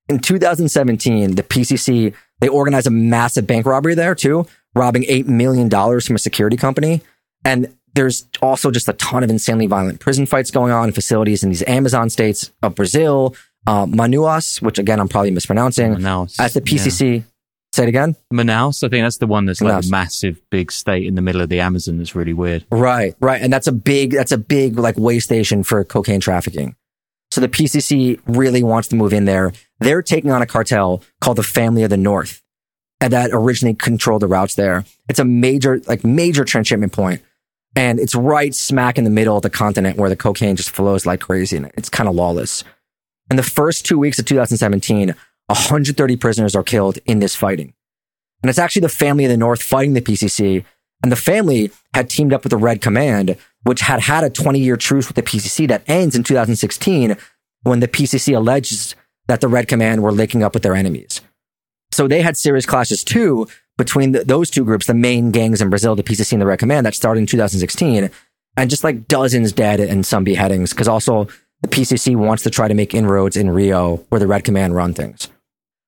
In 0.09 0.19
2017, 0.19 1.37
the 1.37 1.43
PCC, 1.43 2.15
they 2.41 2.49
organized 2.49 2.87
a 2.87 2.91
massive 2.91 3.47
bank 3.47 3.67
robbery 3.67 3.95
there 3.95 4.15
too, 4.15 4.47
robbing 4.75 5.03
$8 5.05 5.27
million 5.27 5.71
from 5.71 6.17
a 6.17 6.19
security 6.19 6.57
company. 6.57 7.03
And 7.45 7.75
there's 7.95 8.27
also 8.41 8.71
just 8.71 8.89
a 8.89 8.95
ton 8.95 9.23
of 9.23 9.31
insanely 9.31 9.67
violent 9.67 10.01
prison 10.01 10.27
fights 10.27 10.51
going 10.51 10.73
on 10.73 10.89
in 10.89 10.95
facilities 10.95 11.43
in 11.43 11.51
these 11.51 11.63
Amazon 11.67 12.11
states 12.11 12.51
of 12.63 12.75
Brazil, 12.75 13.35
uh, 13.67 13.87
Manuas, 13.87 14.63
which 14.63 14.79
again, 14.79 14.99
I'm 14.99 15.09
probably 15.09 15.31
mispronouncing. 15.31 15.95
Manaus. 15.95 16.41
As 16.41 16.55
the 16.55 16.61
PCC, 16.61 17.25
say 17.73 17.83
it 17.83 17.89
again. 17.89 18.17
Manaus, 18.33 18.83
I 18.83 18.89
think 18.89 19.05
that's 19.05 19.19
the 19.19 19.27
one 19.27 19.45
that's 19.45 19.61
like 19.61 19.75
Manaus. 19.75 19.89
a 19.89 19.91
massive 19.91 20.41
big 20.51 20.73
state 20.73 21.07
in 21.07 21.15
the 21.15 21.23
middle 21.23 21.43
of 21.43 21.49
the 21.49 21.61
Amazon. 21.61 21.99
That's 21.99 22.15
really 22.15 22.33
weird. 22.33 22.65
Right, 22.71 23.15
right. 23.21 23.41
And 23.41 23.53
that's 23.53 23.67
a 23.67 23.73
big, 23.73 24.13
that's 24.13 24.33
a 24.33 24.39
big 24.39 24.79
like 24.79 24.97
way 24.97 25.19
station 25.21 25.63
for 25.63 25.85
cocaine 25.85 26.21
trafficking. 26.21 26.77
So 27.33 27.41
the 27.41 27.49
PCC 27.49 28.21
really 28.27 28.63
wants 28.63 28.89
to 28.89 28.95
move 28.95 29.15
in 29.15 29.25
there. 29.25 29.55
They're 29.81 30.03
taking 30.03 30.31
on 30.31 30.43
a 30.43 30.47
cartel 30.47 31.03
called 31.23 31.39
the 31.39 31.43
Family 31.43 31.83
of 31.83 31.89
the 31.89 31.97
North 31.97 32.43
and 33.01 33.11
that 33.15 33.31
originally 33.33 33.73
controlled 33.73 34.21
the 34.21 34.27
routes 34.27 34.55
there. 34.55 34.85
It's 35.09 35.19
a 35.19 35.25
major, 35.25 35.81
like 35.87 36.05
major 36.05 36.45
transshipment 36.45 36.93
point, 36.93 37.23
And 37.75 37.99
it's 37.99 38.15
right 38.15 38.55
smack 38.55 38.99
in 38.99 39.05
the 39.05 39.11
middle 39.11 39.35
of 39.35 39.43
the 39.43 39.49
continent 39.49 39.97
where 39.97 40.11
the 40.11 40.15
cocaine 40.15 40.57
just 40.57 40.69
flows 40.69 41.07
like 41.07 41.21
crazy 41.21 41.57
and 41.57 41.73
it's 41.75 41.89
kind 41.89 42.07
of 42.07 42.15
lawless. 42.15 42.65
In 43.31 43.37
the 43.37 43.43
first 43.43 43.87
two 43.87 43.99
weeks 43.99 44.19
of 44.19 44.27
2017, 44.27 45.15
130 45.47 46.17
prisoners 46.17 46.55
are 46.55 46.63
killed 46.63 46.99
in 47.07 47.21
this 47.21 47.35
fighting. 47.35 47.73
And 48.43 48.51
it's 48.51 48.59
actually 48.59 48.83
the 48.83 48.91
family 48.91 49.25
of 49.25 49.31
the 49.31 49.39
North 49.39 49.63
fighting 49.63 49.95
the 49.95 50.03
PCC. 50.03 50.67
And 51.03 51.11
the 51.11 51.17
family 51.17 51.71
had 51.95 52.11
teamed 52.11 52.35
up 52.35 52.45
with 52.45 52.51
the 52.51 52.59
Red 52.59 52.83
Command, 52.83 53.39
which 53.65 53.81
had 53.81 54.01
had 54.01 54.25
a 54.25 54.31
20 54.31 54.59
year 54.59 54.77
truce 54.77 55.09
with 55.09 55.17
the 55.17 55.23
PCC 55.23 55.69
that 55.69 55.83
ends 55.87 56.17
in 56.17 56.23
2016 56.23 57.17
when 57.63 57.81
the 57.81 57.89
PCC 57.89 58.37
alleges 58.37 58.95
that 59.29 59.41
the 59.41 59.49
Red 59.49 59.69
Command 59.69 60.03
were 60.03 60.13
linking 60.13 60.43
up 60.43 60.55
with 60.55 60.63
their 60.63 60.75
enemies. 60.75 61.21
So 61.93 62.09
they 62.09 62.23
had 62.23 62.37
serious 62.37 62.67
clashes 62.67 63.05
too 63.05 63.47
between 63.79 64.13
the, 64.13 64.25
those 64.25 64.51
two 64.51 64.65
groups, 64.65 64.87
the 64.87 64.95
main 64.95 65.31
gangs 65.31 65.61
in 65.61 65.71
Brazil, 65.71 65.95
the 65.95 66.03
PCC 66.03 66.33
and 66.33 66.43
the 66.43 66.47
Red 66.47 66.59
Command 66.59 66.87
that 66.87 66.95
started 66.95 67.21
in 67.21 67.27
2016 67.27 68.11
and 68.57 68.71
just 68.71 68.85
like 68.85 69.09
dozens 69.09 69.53
dead 69.53 69.81
and 69.81 70.05
some 70.05 70.25
beheadings 70.25 70.71
because 70.71 70.89
also 70.89 71.29
the 71.63 71.69
PCC 71.69 72.17
wants 72.17 72.43
to 72.43 72.51
try 72.51 72.69
to 72.69 72.75
make 72.75 72.95
inroads 72.95 73.37
in 73.37 73.51
Rio 73.51 73.97
where 74.09 74.19
the 74.19 74.27
Red 74.27 74.45
Command 74.45 74.75
run 74.75 74.95
things. 74.95 75.29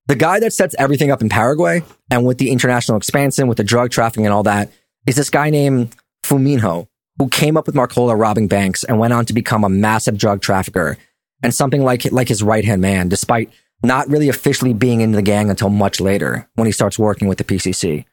The 0.07 0.17
guy 0.17 0.39
that 0.41 0.53
sets 0.53 0.75
everything 0.79 1.11
up 1.11 1.23
in 1.23 1.31
Paraguay 1.31 1.83
and 2.11 2.27
with 2.27 2.39
the 2.39 2.51
international 2.51 2.99
expansion, 2.99 3.49
with 3.49 3.57
the 3.57 3.65
drug 3.65 3.91
trafficking 3.91 4.27
and 4.27 4.35
all 4.35 4.43
that 4.43 4.71
is 5.07 5.17
this 5.17 5.31
guy 5.31 5.51
named 5.51 5.95
Fuminho 6.25 6.89
who 7.19 7.29
came 7.29 7.57
up 7.57 7.67
with 7.67 7.75
Marcola 7.75 8.19
robbing 8.19 8.49
banks 8.49 8.85
and 8.85 8.99
went 8.99 9.13
on 9.13 9.27
to 9.27 9.33
become 9.33 9.65
a 9.65 9.69
massive 9.69 10.19
drug 10.19 10.41
trafficker 10.41 10.97
and 11.43 11.55
something 11.55 11.83
like, 11.83 12.11
like 12.13 12.29
his 12.29 12.43
right 12.43 12.65
hand 12.65 12.83
man, 12.83 13.09
despite 13.09 13.51
not 13.83 14.09
really 14.09 14.29
officially 14.29 14.73
being 14.73 15.01
in 15.01 15.13
the 15.13 15.23
gang 15.23 15.51
until 15.51 15.69
much 15.69 16.01
later 16.01 16.49
when 16.55 16.67
he 16.67 16.73
starts 16.73 16.99
working 16.99 17.29
with 17.29 17.39
the 17.39 17.45
PCC. 17.45 18.05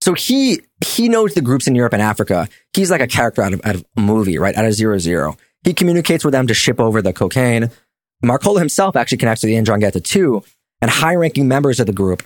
So 0.00 0.14
he, 0.14 0.60
he 0.84 1.08
knows 1.08 1.34
the 1.34 1.40
groups 1.40 1.66
in 1.66 1.74
Europe 1.74 1.92
and 1.92 2.02
Africa. 2.02 2.48
He's 2.72 2.90
like 2.90 3.00
a 3.00 3.06
character 3.06 3.42
out 3.42 3.52
of, 3.52 3.60
out 3.64 3.74
of 3.74 3.84
a 3.96 4.00
movie, 4.00 4.38
right? 4.38 4.56
Out 4.56 4.64
of 4.64 4.72
zero 4.72 4.98
zero. 4.98 5.36
He 5.64 5.74
communicates 5.74 6.24
with 6.24 6.32
them 6.32 6.46
to 6.46 6.54
ship 6.54 6.80
over 6.80 7.02
the 7.02 7.12
cocaine. 7.12 7.70
Marcola 8.24 8.58
himself 8.58 8.96
actually 8.96 9.18
connects 9.18 9.40
to 9.42 9.46
the 9.46 9.54
Ndrangheta 9.54 10.02
too, 10.02 10.42
and 10.80 10.90
high 10.90 11.14
ranking 11.14 11.48
members 11.48 11.80
of 11.80 11.86
the 11.86 11.92
group. 11.92 12.22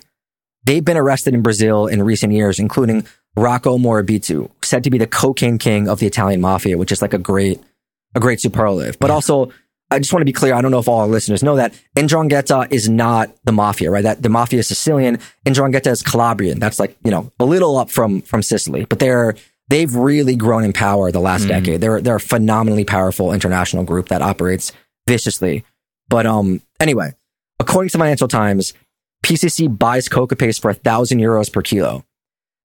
They've 0.65 0.85
been 0.85 0.97
arrested 0.97 1.35
in 1.35 1.43
Brazil 1.43 1.87
in 1.87 2.03
recent 2.03 2.33
years, 2.33 2.59
including 2.59 3.07
Rocco 3.37 3.79
Morabito, 3.79 4.51
said 4.63 4.85
to 4.85 4.91
be 4.91 4.99
the 4.99 5.07
cocaine 5.07 5.59
king 5.59 5.89
of 5.89 5.99
the 6.01 6.07
Italian 6.07 6.41
mafia, 6.41 6.77
which 6.77 6.93
is 6.93 7.01
like 7.01 7.15
a 7.15 7.19
great, 7.19 7.61
a 8.15 8.21
great 8.21 8.41
superlative. 8.41 8.99
But 8.99 9.11
also, 9.11 9.51
I 9.91 9.99
just 9.99 10.13
want 10.13 10.23
to 10.23 10.27
be 10.27 10.33
clear. 10.33 10.55
I 10.55 10.63
don't 10.63 10.71
know 10.71 10.79
if 10.79 10.89
all 10.89 11.01
our 11.01 11.07
listeners 11.07 11.43
know 11.43 11.57
that 11.57 11.75
Ndrangheta 11.97 12.73
is 12.73 12.89
not 12.89 13.31
the 13.45 13.53
mafia, 13.53 13.91
right? 13.91 14.03
That 14.03 14.23
the 14.23 14.29
mafia 14.29 14.61
is 14.61 14.69
Sicilian. 14.69 15.19
Ndrangheta 15.45 15.91
is 15.91 16.03
Calabrian. 16.03 16.59
That's 16.59 16.79
like, 16.79 16.97
you 17.05 17.11
know, 17.11 17.31
a 17.39 17.45
little 17.45 17.77
up 17.77 17.91
from, 17.91 18.23
from 18.23 18.43
Sicily, 18.43 18.87
but 18.87 18.99
they're, 18.99 19.35
they've 19.69 19.95
really 19.95 20.35
grown 20.35 20.65
in 20.65 20.73
power 20.73 21.11
the 21.11 21.21
last 21.21 21.47
decade. 21.47 21.81
They're, 21.81 22.01
they're 22.01 22.17
a 22.17 22.21
phenomenally 22.21 22.85
powerful 22.85 23.33
international 23.33 23.85
group 23.85 24.09
that 24.09 24.23
operates 24.23 24.73
viciously. 25.07 25.65
But, 26.09 26.27
um, 26.27 26.63
anyway, 26.81 27.13
according 27.59 27.91
to 27.91 27.99
Financial 27.99 28.29
Times, 28.29 28.73
PCC 29.25 29.79
buys 29.79 30.09
coca 30.09 30.37
paste 30.37 30.61
for 30.61 30.71
a 30.71 30.75
thousand 30.75 31.21
euros 31.21 31.53
per 31.53 31.63
kilo. 31.63 32.05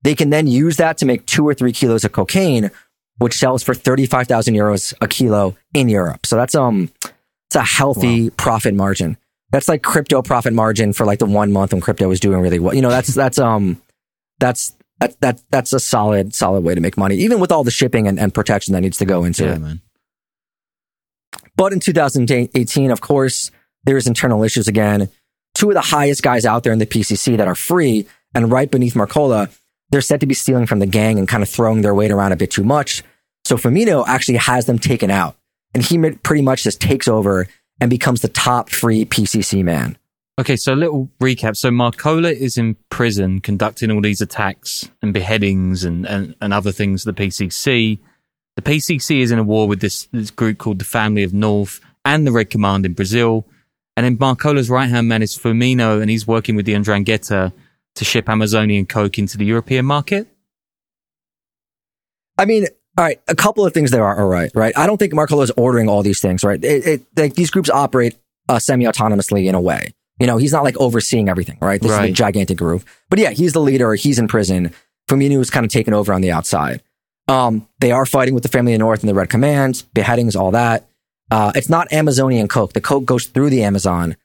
They 0.03 0.15
can 0.15 0.29
then 0.29 0.47
use 0.47 0.77
that 0.77 0.97
to 0.99 1.05
make 1.05 1.25
two 1.25 1.47
or 1.47 1.53
three 1.53 1.71
kilos 1.71 2.05
of 2.05 2.11
cocaine, 2.11 2.71
which 3.17 3.35
sells 3.35 3.63
for 3.63 3.73
35,000 3.73 4.53
euros 4.53 4.93
a 5.01 5.07
kilo 5.07 5.55
in 5.73 5.89
Europe. 5.89 6.25
So 6.25 6.35
that's, 6.35 6.55
um, 6.55 6.91
It's 7.49 7.55
a 7.55 7.63
healthy 7.63 8.29
profit 8.29 8.73
margin. 8.75 9.17
That's 9.51 9.67
like 9.69 9.81
crypto 9.81 10.21
profit 10.21 10.53
margin 10.53 10.91
for 10.93 11.05
like 11.05 11.19
the 11.19 11.25
one 11.25 11.51
month 11.53 11.71
when 11.71 11.81
crypto 11.81 12.07
was 12.09 12.19
doing 12.19 12.41
really 12.41 12.59
well. 12.59 12.75
You 12.75 12.81
know, 12.81 12.89
that's 12.89 13.13
that's 13.13 13.39
um 13.39 13.81
that's 14.39 14.73
that, 14.99 15.19
that 15.21 15.41
that's 15.49 15.71
a 15.71 15.79
solid 15.79 16.35
solid 16.35 16.63
way 16.65 16.75
to 16.75 16.81
make 16.81 16.97
money, 16.97 17.15
even 17.15 17.39
with 17.39 17.51
all 17.51 17.63
the 17.63 17.71
shipping 17.71 18.07
and, 18.07 18.19
and 18.19 18.33
protection 18.33 18.73
that 18.73 18.81
needs 18.81 18.97
to 18.97 19.05
go 19.05 19.23
into 19.23 19.45
Yeah, 19.45 19.53
it. 19.55 19.59
man. 19.59 19.81
But 21.55 21.71
in 21.73 21.79
2018, 21.79 22.91
of 22.91 23.01
course, 23.01 23.51
there's 23.85 24.05
internal 24.07 24.43
issues 24.43 24.67
again. 24.67 25.09
Two 25.55 25.69
of 25.69 25.75
the 25.75 25.81
highest 25.81 26.21
guys 26.23 26.45
out 26.45 26.63
there 26.63 26.73
in 26.73 26.79
the 26.79 26.85
PCC 26.85 27.37
that 27.37 27.47
are 27.47 27.55
free 27.55 28.05
and 28.35 28.51
right 28.51 28.69
beneath 28.69 28.93
Marcola, 28.95 29.49
they're 29.89 30.01
said 30.01 30.19
to 30.21 30.27
be 30.27 30.33
stealing 30.33 30.65
from 30.65 30.79
the 30.79 30.85
gang 30.85 31.17
and 31.17 31.27
kind 31.27 31.43
of 31.43 31.49
throwing 31.49 31.81
their 31.81 31.95
weight 31.95 32.11
around 32.11 32.31
a 32.31 32.35
bit 32.35 32.51
too 32.51 32.63
much. 32.63 33.03
So 33.45 33.55
Fuminho 33.55 34.05
actually 34.07 34.37
has 34.37 34.65
them 34.65 34.79
taken 34.79 35.09
out 35.09 35.37
and 35.73 35.83
he 35.83 35.97
pretty 36.11 36.41
much 36.41 36.63
just 36.63 36.81
takes 36.81 37.07
over 37.07 37.47
and 37.79 37.89
becomes 37.89 38.21
the 38.21 38.27
top 38.27 38.69
free 38.69 39.05
PCC 39.05 39.63
man. 39.63 39.97
Okay, 40.39 40.55
so 40.55 40.73
a 40.73 40.75
little 40.75 41.09
recap. 41.19 41.55
So 41.55 41.69
Marcola 41.69 42.31
is 42.31 42.57
in 42.57 42.75
prison 42.89 43.39
conducting 43.39 43.89
all 43.89 44.01
these 44.01 44.21
attacks 44.21 44.89
and 45.01 45.13
beheadings 45.13 45.83
and, 45.83 46.05
and, 46.05 46.35
and 46.41 46.53
other 46.53 46.71
things. 46.71 47.03
The 47.03 47.13
PCC. 47.13 47.99
The 48.55 48.61
PCC 48.61 49.21
is 49.21 49.31
in 49.31 49.39
a 49.39 49.43
war 49.43 49.67
with 49.67 49.81
this, 49.81 50.07
this 50.11 50.31
group 50.31 50.57
called 50.57 50.79
the 50.79 50.85
Family 50.85 51.23
of 51.23 51.33
North 51.33 51.79
and 52.03 52.25
the 52.25 52.31
Red 52.31 52.49
Command 52.49 52.85
in 52.85 52.93
Brazil. 52.93 53.47
And 53.95 54.03
then 54.05 54.17
Marcola's 54.17 54.69
right 54.69 54.89
hand 54.89 55.07
man 55.07 55.23
is 55.23 55.37
Fuminho, 55.37 56.01
and 56.01 56.09
he's 56.09 56.27
working 56.27 56.55
with 56.55 56.65
the 56.65 56.73
Ndrangheta 56.73 57.51
to 57.97 58.05
ship 58.05 58.29
Amazonian 58.29 58.85
coke 58.85 59.19
into 59.19 59.37
the 59.37 59.45
European 59.45 59.85
market. 59.85 60.27
I 62.37 62.45
mean, 62.45 62.67
all 62.97 63.05
right, 63.05 63.21
a 63.27 63.35
couple 63.35 63.65
of 63.65 63.73
things 63.73 63.91
there 63.91 64.03
are 64.03 64.19
all 64.19 64.27
right, 64.27 64.51
right? 64.55 64.75
I 64.77 64.87
don't 64.87 64.97
think 64.97 65.13
Marcola 65.13 65.43
is 65.43 65.51
ordering 65.57 65.89
all 65.89 66.03
these 66.03 66.19
things, 66.19 66.43
right? 66.43 66.63
It, 66.63 66.87
it, 66.87 67.01
like 67.15 67.35
these 67.35 67.51
groups 67.51 67.69
operate 67.69 68.15
uh, 68.49 68.59
semi-autonomously 68.59 69.47
in 69.47 69.55
a 69.55 69.61
way. 69.61 69.93
You 70.19 70.25
know, 70.25 70.37
he's 70.37 70.51
not 70.51 70.63
like 70.63 70.75
overseeing 70.77 71.29
everything, 71.29 71.57
right? 71.61 71.79
This 71.79 71.91
is 71.91 71.97
a 71.97 72.11
gigantic 72.11 72.57
group. 72.57 72.83
But 73.09 73.19
yeah, 73.19 73.31
he's 73.31 73.53
the 73.53 73.59
leader. 73.59 73.93
He's 73.93 74.17
in 74.17 74.27
prison. 74.27 74.73
Fuminho 75.07 75.39
is 75.39 75.51
kind 75.51 75.63
of 75.65 75.71
taken 75.71 75.93
over 75.93 76.11
on 76.11 76.21
the 76.21 76.31
outside. 76.31 76.81
Um, 77.27 77.67
they 77.79 77.91
are 77.91 78.05
fighting 78.05 78.33
with 78.33 78.43
the 78.43 78.49
family 78.49 78.73
of 78.73 78.79
the 78.79 78.83
North 78.83 79.01
and 79.01 79.09
the 79.09 79.13
Red 79.13 79.29
Command, 79.29 79.83
beheadings, 79.93 80.35
all 80.35 80.51
that. 80.51 80.87
Uh, 81.29 81.51
it's 81.55 81.69
not 81.69 81.91
Amazonian 81.91 82.47
coke. 82.47 82.73
The 82.73 82.81
coke 82.81 83.05
goes 83.05 83.27
through 83.27 83.49
the 83.49 83.63
Amazon, 83.63 84.15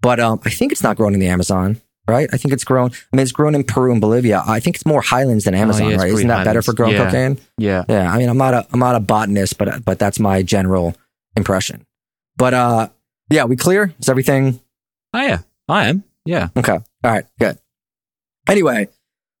but 0.00 0.18
um, 0.18 0.40
I 0.44 0.50
think 0.50 0.72
it's 0.72 0.82
not 0.82 0.96
grown 0.96 1.14
in 1.14 1.20
the 1.20 1.28
Amazon, 1.28 1.80
right? 2.08 2.28
I 2.32 2.36
think 2.36 2.52
it's 2.54 2.64
grown. 2.64 2.90
I 3.12 3.16
mean, 3.16 3.22
it's 3.22 3.32
grown 3.32 3.54
in 3.54 3.64
Peru 3.64 3.92
and 3.92 4.00
Bolivia. 4.00 4.42
I 4.46 4.60
think 4.60 4.76
it's 4.76 4.86
more 4.86 5.02
highlands 5.02 5.44
than 5.44 5.54
Amazon, 5.54 5.86
Oh, 5.86 5.88
yeah, 5.90 5.96
right? 5.96 6.12
Isn't 6.12 6.28
that 6.28 6.44
better 6.44 6.62
for 6.62 6.72
growing 6.72 6.94
Yeah. 6.94 7.04
cocaine? 7.06 7.38
Yeah. 7.58 7.84
Yeah, 7.88 8.12
I 8.12 8.18
mean, 8.18 8.28
I'm 8.28 8.38
not 8.38 8.54
a 8.54 8.66
I'm 8.72 8.80
not 8.80 8.94
a 8.94 9.00
botanist, 9.00 9.58
but 9.58 9.84
but 9.84 9.98
that's 9.98 10.18
my 10.20 10.42
general 10.42 10.94
impression. 11.36 11.86
But 12.36 12.54
uh, 12.54 12.88
yeah, 13.30 13.44
we 13.44 13.56
clear? 13.56 13.92
Is 13.98 14.08
everything 14.08 14.60
Oh, 15.14 15.20
yeah. 15.22 15.38
I 15.68 15.86
am. 15.88 16.04
Yeah. 16.24 16.48
okay? 16.56 16.72
All 16.72 16.82
right, 17.04 17.24
good. 17.38 17.58
Anyway, 18.48 18.88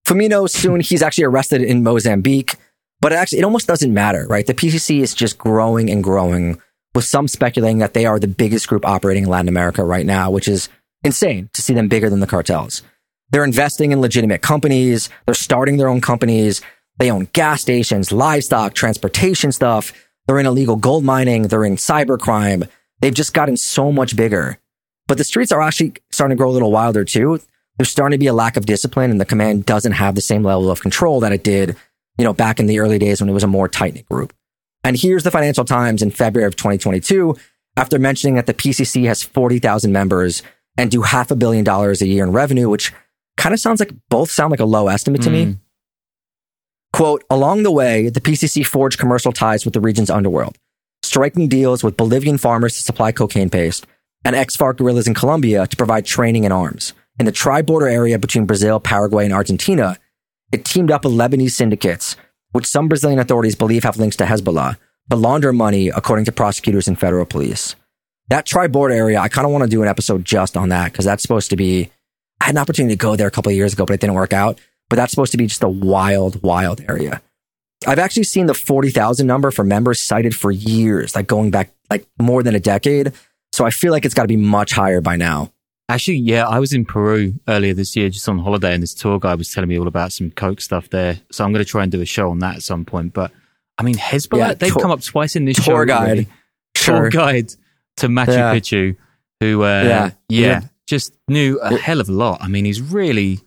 Fuminho 0.06 0.48
soon 0.48 0.80
he's 0.80 1.02
actually 1.02 1.24
arrested 1.24 1.62
in 1.62 1.82
Mozambique, 1.82 2.56
but 3.00 3.12
it 3.12 3.16
actually 3.16 3.40
it 3.40 3.44
almost 3.44 3.66
doesn't 3.66 3.92
matter, 3.92 4.26
right? 4.28 4.46
The 4.46 4.54
PCC 4.54 5.00
is 5.00 5.14
just 5.14 5.38
growing 5.38 5.90
and 5.90 6.02
growing, 6.02 6.60
with 6.94 7.04
some 7.04 7.28
speculating 7.28 7.78
that 7.78 7.92
they 7.94 8.06
are 8.06 8.18
the 8.18 8.28
biggest 8.28 8.68
group 8.68 8.86
operating 8.86 9.24
in 9.24 9.28
Latin 9.28 9.48
America 9.48 9.84
right 9.84 10.06
now, 10.06 10.30
which 10.30 10.48
is 10.48 10.68
insane 11.04 11.50
to 11.52 11.62
see 11.62 11.74
them 11.74 11.88
bigger 11.88 12.10
than 12.10 12.20
the 12.20 12.26
cartels. 12.26 12.82
They're 13.30 13.44
investing 13.44 13.92
in 13.92 14.00
legitimate 14.00 14.42
companies. 14.42 15.08
They're 15.24 15.34
starting 15.34 15.76
their 15.76 15.88
own 15.88 16.00
companies. 16.00 16.60
They 16.98 17.10
own 17.10 17.28
gas 17.32 17.62
stations, 17.62 18.12
livestock, 18.12 18.74
transportation 18.74 19.52
stuff. 19.52 19.92
They're 20.26 20.38
in 20.38 20.46
illegal 20.46 20.76
gold 20.76 21.04
mining. 21.04 21.48
They're 21.48 21.64
in 21.64 21.76
cybercrime. 21.76 22.68
They've 23.00 23.14
just 23.14 23.34
gotten 23.34 23.56
so 23.56 23.92
much 23.92 24.16
bigger. 24.16 24.58
But 25.06 25.18
the 25.18 25.24
streets 25.24 25.52
are 25.52 25.60
actually 25.60 25.94
starting 26.10 26.36
to 26.36 26.38
grow 26.38 26.50
a 26.50 26.52
little 26.52 26.72
wilder 26.72 27.04
too. 27.04 27.40
There's 27.76 27.90
starting 27.90 28.16
to 28.16 28.20
be 28.20 28.26
a 28.26 28.32
lack 28.32 28.56
of 28.56 28.66
discipline 28.66 29.10
and 29.10 29.20
the 29.20 29.26
command 29.26 29.66
doesn't 29.66 29.92
have 29.92 30.14
the 30.14 30.20
same 30.20 30.42
level 30.42 30.70
of 30.70 30.80
control 30.80 31.20
that 31.20 31.32
it 31.32 31.44
did, 31.44 31.76
you 32.18 32.24
know, 32.24 32.32
back 32.32 32.58
in 32.58 32.66
the 32.66 32.80
early 32.80 32.98
days 32.98 33.20
when 33.20 33.28
it 33.28 33.34
was 33.34 33.44
a 33.44 33.48
more 33.48 33.68
tight 33.68 33.94
knit 33.94 34.08
group. 34.08 34.32
And 34.82 34.96
here's 34.96 35.24
the 35.24 35.30
Financial 35.30 35.64
Times 35.64 36.00
in 36.00 36.10
February 36.10 36.46
of 36.46 36.56
2022 36.56 37.36
after 37.76 37.98
mentioning 37.98 38.36
that 38.36 38.46
the 38.46 38.54
PCC 38.54 39.04
has 39.06 39.22
40,000 39.22 39.92
members 39.92 40.42
and 40.78 40.90
do 40.90 41.02
half 41.02 41.30
a 41.30 41.36
billion 41.36 41.64
dollars 41.64 42.02
a 42.02 42.06
year 42.06 42.24
in 42.24 42.32
revenue, 42.32 42.68
which 42.68 42.92
kind 43.36 43.52
of 43.52 43.60
sounds 43.60 43.80
like 43.80 43.92
both 44.08 44.30
sound 44.30 44.50
like 44.50 44.60
a 44.60 44.64
low 44.64 44.88
estimate 44.88 45.22
to 45.22 45.30
me. 45.30 45.46
Mm. 45.46 45.58
Quote, 46.92 47.24
along 47.28 47.62
the 47.62 47.70
way, 47.70 48.08
the 48.08 48.20
PCC 48.20 48.64
forged 48.64 48.98
commercial 48.98 49.32
ties 49.32 49.64
with 49.64 49.74
the 49.74 49.80
region's 49.80 50.10
underworld, 50.10 50.56
striking 51.02 51.48
deals 51.48 51.84
with 51.84 51.96
Bolivian 51.96 52.38
farmers 52.38 52.74
to 52.74 52.82
supply 52.82 53.12
cocaine 53.12 53.50
paste 53.50 53.86
and 54.24 54.34
ex-FARC 54.34 54.78
guerrillas 54.78 55.06
in 55.06 55.14
Colombia 55.14 55.66
to 55.66 55.76
provide 55.76 56.04
training 56.04 56.44
and 56.44 56.52
arms. 56.52 56.94
In 57.18 57.26
the 57.26 57.32
tri-border 57.32 57.86
area 57.86 58.18
between 58.18 58.46
Brazil, 58.46 58.80
Paraguay, 58.80 59.24
and 59.24 59.32
Argentina, 59.32 59.96
it 60.52 60.64
teamed 60.64 60.90
up 60.90 61.04
with 61.04 61.14
Lebanese 61.14 61.52
syndicates, 61.52 62.16
which 62.52 62.66
some 62.66 62.88
Brazilian 62.88 63.20
authorities 63.20 63.54
believe 63.54 63.84
have 63.84 63.98
links 63.98 64.16
to 64.16 64.24
Hezbollah, 64.24 64.76
to 65.10 65.16
launder 65.16 65.52
money, 65.52 65.88
according 65.88 66.24
to 66.24 66.32
prosecutors 66.32 66.88
and 66.88 66.98
federal 66.98 67.24
police. 67.24 67.76
That 68.28 68.44
tri-border 68.46 68.92
area, 68.94 69.20
I 69.20 69.28
kind 69.28 69.44
of 69.46 69.52
want 69.52 69.64
to 69.64 69.70
do 69.70 69.82
an 69.82 69.88
episode 69.88 70.24
just 70.24 70.56
on 70.56 70.70
that 70.70 70.92
because 70.92 71.04
that's 71.04 71.22
supposed 71.22 71.50
to 71.50 71.56
be. 71.56 71.90
I 72.40 72.46
had 72.46 72.54
an 72.54 72.58
opportunity 72.58 72.94
to 72.94 72.98
go 72.98 73.16
there 73.16 73.26
a 73.28 73.30
couple 73.30 73.50
of 73.50 73.56
years 73.56 73.72
ago, 73.72 73.86
but 73.86 73.94
it 73.94 74.00
didn't 74.00 74.14
work 74.14 74.32
out. 74.32 74.58
But 74.90 74.96
that's 74.96 75.10
supposed 75.10 75.32
to 75.32 75.38
be 75.38 75.46
just 75.46 75.62
a 75.62 75.68
wild, 75.68 76.42
wild 76.42 76.80
area. 76.88 77.22
I've 77.86 77.98
actually 77.98 78.24
seen 78.24 78.46
the 78.46 78.54
40,000 78.54 79.26
number 79.26 79.50
for 79.50 79.64
members 79.64 80.00
cited 80.02 80.34
for 80.34 80.50
years, 80.50 81.14
like 81.14 81.26
going 81.26 81.50
back 81.50 81.70
like 81.90 82.06
more 82.20 82.42
than 82.42 82.54
a 82.54 82.60
decade. 82.60 83.12
So 83.52 83.64
I 83.64 83.70
feel 83.70 83.92
like 83.92 84.04
it's 84.04 84.14
got 84.14 84.22
to 84.22 84.28
be 84.28 84.36
much 84.36 84.72
higher 84.72 85.00
by 85.00 85.16
now. 85.16 85.52
Actually, 85.88 86.16
yeah, 86.16 86.46
I 86.48 86.58
was 86.58 86.72
in 86.72 86.84
Peru 86.84 87.34
earlier 87.46 87.72
this 87.72 87.94
year, 87.94 88.08
just 88.10 88.28
on 88.28 88.40
holiday, 88.40 88.74
and 88.74 88.82
this 88.82 88.92
tour 88.92 89.20
guide 89.20 89.38
was 89.38 89.52
telling 89.52 89.68
me 89.68 89.78
all 89.78 89.86
about 89.86 90.12
some 90.12 90.30
coke 90.32 90.60
stuff 90.60 90.90
there. 90.90 91.20
So 91.30 91.44
I'm 91.44 91.52
going 91.52 91.64
to 91.64 91.70
try 91.70 91.84
and 91.84 91.92
do 91.92 92.00
a 92.00 92.06
show 92.06 92.30
on 92.30 92.40
that 92.40 92.56
at 92.56 92.62
some 92.62 92.84
point. 92.84 93.12
But 93.12 93.30
I 93.78 93.82
mean, 93.82 93.94
Hezbollah, 93.94 94.38
Yeah, 94.38 94.54
they've 94.54 94.74
come 94.74 94.90
up 94.90 95.00
twice 95.02 95.36
in 95.36 95.44
this 95.44 95.56
tour 95.64 95.82
show. 95.82 95.84
guide. 95.84 96.06
already. 96.06 96.26
Sure. 96.76 97.00
Tour 97.02 97.10
guide 97.10 97.54
to 97.98 98.08
Machu 98.08 98.28
Yeah. 98.28 98.54
Picchu, 98.54 98.96
who, 99.40 99.62
uh, 99.62 99.82
Yeah. 99.82 100.10
yeah, 100.28 100.60
just 100.86 101.12
knew 101.28 101.58
a 101.60 101.76
hell 101.76 102.00
of 102.00 102.08
a 102.08 102.12
lot. 102.12 102.38
I 102.42 102.48
mean, 102.48 102.64
he's 102.64 102.80
really 102.80 103.40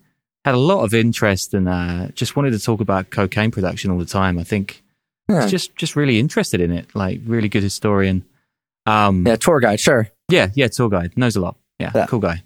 had 0.45 0.55
a 0.55 0.59
lot 0.59 0.83
of 0.83 0.93
interest 0.93 1.53
and 1.53 1.67
uh, 1.69 2.07
just 2.15 2.35
wanted 2.35 2.51
to 2.51 2.59
talk 2.59 2.79
about 2.81 3.09
cocaine 3.09 3.51
production 3.51 3.91
all 3.91 3.97
the 3.99 4.05
time. 4.05 4.37
I 4.39 4.43
think 4.43 4.81
Yeah. 5.29 5.41
he's 5.43 5.51
just 5.51 5.75
just 5.75 5.95
really 5.95 6.17
interested 6.19 6.59
in 6.61 6.71
it. 6.71 6.87
Like, 6.95 7.21
really 7.25 7.49
good 7.49 7.63
historian. 7.63 8.23
Um, 8.85 9.25
Yeah, 9.27 9.35
tour 9.35 9.59
guide, 9.59 9.79
sure. 9.79 10.09
yeah, 10.29 10.49
yeah, 10.55 10.67
tour 10.67 10.89
guide 10.89 11.17
knows 11.17 11.35
a 11.35 11.41
lot. 11.41 11.57
Yeah, 11.79 11.91
Yeah. 11.93 12.05
cool 12.07 12.19
guy. 12.19 12.43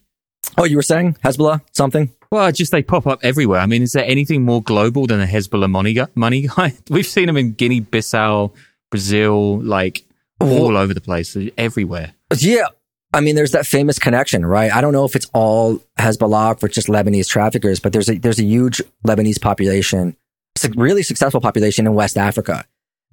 Oh, 0.57 0.65
you 0.65 0.75
were 0.75 0.81
saying 0.83 1.15
Hezbollah 1.23 1.61
something? 1.71 2.11
Well, 2.31 2.51
just 2.51 2.71
they 2.71 2.83
pop 2.83 3.07
up 3.07 3.19
everywhere. 3.23 3.59
I 3.59 3.65
mean, 3.67 3.81
is 3.83 3.91
there 3.93 4.03
anything 4.05 4.43
more 4.43 4.61
global 4.61 5.07
than 5.07 5.21
a 5.21 5.25
Hezbollah 5.27 5.69
money 5.69 5.93
guy? 5.93 6.07
Money 6.15 6.47
guy? 6.55 6.73
We've 6.89 7.05
seen 7.07 7.27
them 7.27 7.37
in 7.37 7.53
Guinea 7.53 7.81
Bissau, 7.81 8.51
Brazil, 8.91 9.59
like 9.61 10.03
all 10.39 10.77
over 10.77 10.93
the 10.93 11.01
place, 11.01 11.37
everywhere. 11.57 12.13
Yeah. 12.37 12.67
I 13.13 13.21
mean, 13.21 13.35
there's 13.35 13.51
that 13.51 13.67
famous 13.67 13.99
connection, 13.99 14.45
right? 14.45 14.73
I 14.73 14.81
don't 14.81 14.91
know 14.91 15.05
if 15.05 15.15
it's 15.15 15.29
all 15.33 15.77
Hezbollah 15.99 16.63
or 16.63 16.67
just 16.67 16.87
Lebanese 16.87 17.27
traffickers, 17.27 17.79
but 17.79 17.93
there's 17.93 18.09
a, 18.09 18.17
there's 18.17 18.39
a 18.39 18.43
huge 18.43 18.81
Lebanese 19.05 19.39
population, 19.39 20.17
it's 20.55 20.65
a 20.65 20.69
really 20.69 21.03
successful 21.03 21.41
population 21.41 21.85
in 21.85 21.93
West 21.93 22.17
Africa. 22.17 22.65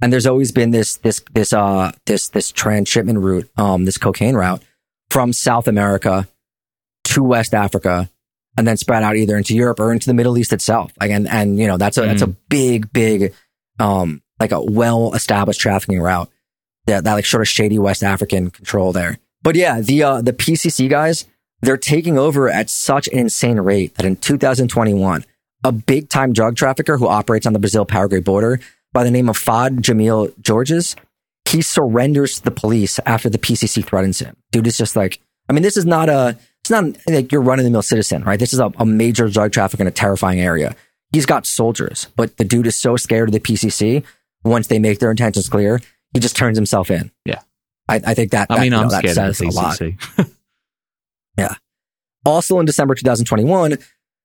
And 0.02 0.12
there's 0.12 0.26
always 0.26 0.52
been 0.52 0.70
this, 0.70 0.96
this, 0.96 1.22
this, 1.32 1.52
uh, 1.52 1.92
this, 2.06 2.28
this 2.28 2.50
transshipment 2.50 3.18
route, 3.18 3.50
um, 3.58 3.84
this 3.84 3.98
cocaine 3.98 4.34
route 4.34 4.62
from 5.10 5.32
South 5.34 5.68
America 5.68 6.28
to 7.04 7.22
West 7.22 7.52
Africa 7.52 8.10
and 8.56 8.66
then 8.66 8.78
spread 8.78 9.02
out 9.02 9.16
either 9.16 9.36
into 9.36 9.54
Europe 9.54 9.80
or 9.80 9.92
into 9.92 10.06
the 10.06 10.14
Middle 10.14 10.38
East 10.38 10.52
itself. 10.52 10.92
Like, 10.98 11.10
and, 11.10 11.28
and, 11.28 11.58
you 11.58 11.66
know, 11.66 11.76
that's 11.76 11.98
a, 11.98 12.02
that's 12.02 12.22
a 12.22 12.26
big, 12.26 12.90
big, 12.92 13.34
um, 13.78 14.22
like 14.38 14.52
a 14.52 14.62
well 14.62 15.12
established 15.14 15.60
trafficking 15.60 16.00
route 16.00 16.30
that, 16.86 17.04
that 17.04 17.14
like 17.14 17.26
sort 17.26 17.42
of 17.42 17.48
shady 17.48 17.78
West 17.78 18.02
African 18.02 18.50
control 18.50 18.92
there. 18.92 19.18
But 19.42 19.56
yeah, 19.56 19.80
the, 19.80 20.02
uh, 20.02 20.22
the 20.22 20.32
PCC 20.32 20.88
guys, 20.88 21.26
they're 21.62 21.76
taking 21.76 22.18
over 22.18 22.48
at 22.48 22.70
such 22.70 23.08
an 23.08 23.18
insane 23.18 23.60
rate 23.60 23.94
that 23.96 24.06
in 24.06 24.16
2021, 24.16 25.24
a 25.64 25.72
big 25.72 26.08
time 26.08 26.32
drug 26.32 26.56
trafficker 26.56 26.96
who 26.96 27.06
operates 27.06 27.46
on 27.46 27.52
the 27.52 27.58
Brazil 27.58 27.84
Paraguay 27.84 28.20
border 28.20 28.60
by 28.92 29.04
the 29.04 29.10
name 29.10 29.28
of 29.28 29.38
Fahd 29.38 29.80
Jamil 29.80 30.32
Georges, 30.40 30.96
he 31.48 31.62
surrenders 31.62 32.36
to 32.36 32.44
the 32.44 32.50
police 32.50 32.98
after 33.06 33.28
the 33.28 33.38
PCC 33.38 33.84
threatens 33.84 34.20
him. 34.20 34.36
Dude, 34.52 34.66
it's 34.66 34.78
just 34.78 34.96
like, 34.96 35.20
I 35.48 35.52
mean, 35.52 35.62
this 35.62 35.76
is 35.76 35.84
not 35.84 36.08
a, 36.08 36.38
it's 36.60 36.70
not 36.70 36.96
like 37.06 37.32
you're 37.32 37.40
running 37.40 37.64
the 37.64 37.70
mill 37.70 37.82
citizen, 37.82 38.22
right? 38.24 38.38
This 38.38 38.52
is 38.52 38.58
a, 38.58 38.72
a 38.78 38.86
major 38.86 39.28
drug 39.28 39.52
trafficker 39.52 39.82
in 39.82 39.86
a 39.86 39.92
terrifying 39.92 40.40
area. 40.40 40.76
He's 41.12 41.26
got 41.26 41.46
soldiers, 41.46 42.06
but 42.16 42.36
the 42.36 42.44
dude 42.44 42.66
is 42.66 42.76
so 42.76 42.96
scared 42.96 43.28
of 43.28 43.32
the 43.32 43.40
PCC. 43.40 44.04
Once 44.44 44.68
they 44.68 44.78
make 44.78 45.00
their 45.00 45.10
intentions 45.10 45.48
clear, 45.48 45.80
he 46.12 46.20
just 46.20 46.36
turns 46.36 46.56
himself 46.56 46.90
in. 46.90 47.10
Yeah. 47.24 47.40
I, 47.88 47.96
I 47.96 48.14
think 48.14 48.32
that, 48.32 48.46
I 48.50 48.54
that, 48.54 48.60
mean, 48.60 48.64
you 48.66 48.70
know, 48.70 48.82
I'm 48.82 48.88
that 48.88 48.98
scared 48.98 49.18
of 49.18 49.36
says 49.36 49.38
the 49.38 49.46
a 49.46 49.50
lot. 49.50 49.78
PCC. 49.78 50.30
Also 52.24 52.58
in 52.60 52.66
December 52.66 52.94
2021, 52.94 53.78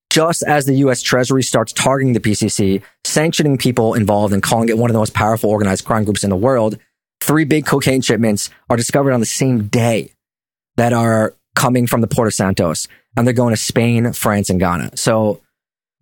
just 0.09 0.43
as 0.43 0.65
the 0.65 0.75
US 0.75 1.01
Treasury 1.01 1.43
starts 1.43 1.71
targeting 1.71 2.13
the 2.13 2.19
PCC, 2.19 2.81
sanctioning 3.03 3.57
people 3.57 3.93
involved 3.93 4.33
and 4.33 4.43
calling 4.43 4.69
it 4.69 4.77
one 4.77 4.89
of 4.89 4.93
the 4.93 4.99
most 4.99 5.13
powerful 5.13 5.49
organized 5.49 5.85
crime 5.85 6.03
groups 6.03 6.23
in 6.23 6.29
the 6.29 6.35
world, 6.35 6.77
three 7.21 7.45
big 7.45 7.65
cocaine 7.65 8.01
shipments 8.01 8.49
are 8.69 8.77
discovered 8.77 9.13
on 9.13 9.19
the 9.19 9.25
same 9.25 9.67
day 9.67 10.11
that 10.75 10.93
are 10.93 11.33
coming 11.55 11.87
from 11.87 12.01
the 12.01 12.07
Port 12.07 12.27
of 12.27 12.33
Santos 12.33 12.87
and 13.15 13.25
they're 13.25 13.33
going 13.33 13.53
to 13.53 13.61
Spain, 13.61 14.11
France, 14.11 14.49
and 14.49 14.59
Ghana. 14.59 14.97
So 14.97 15.41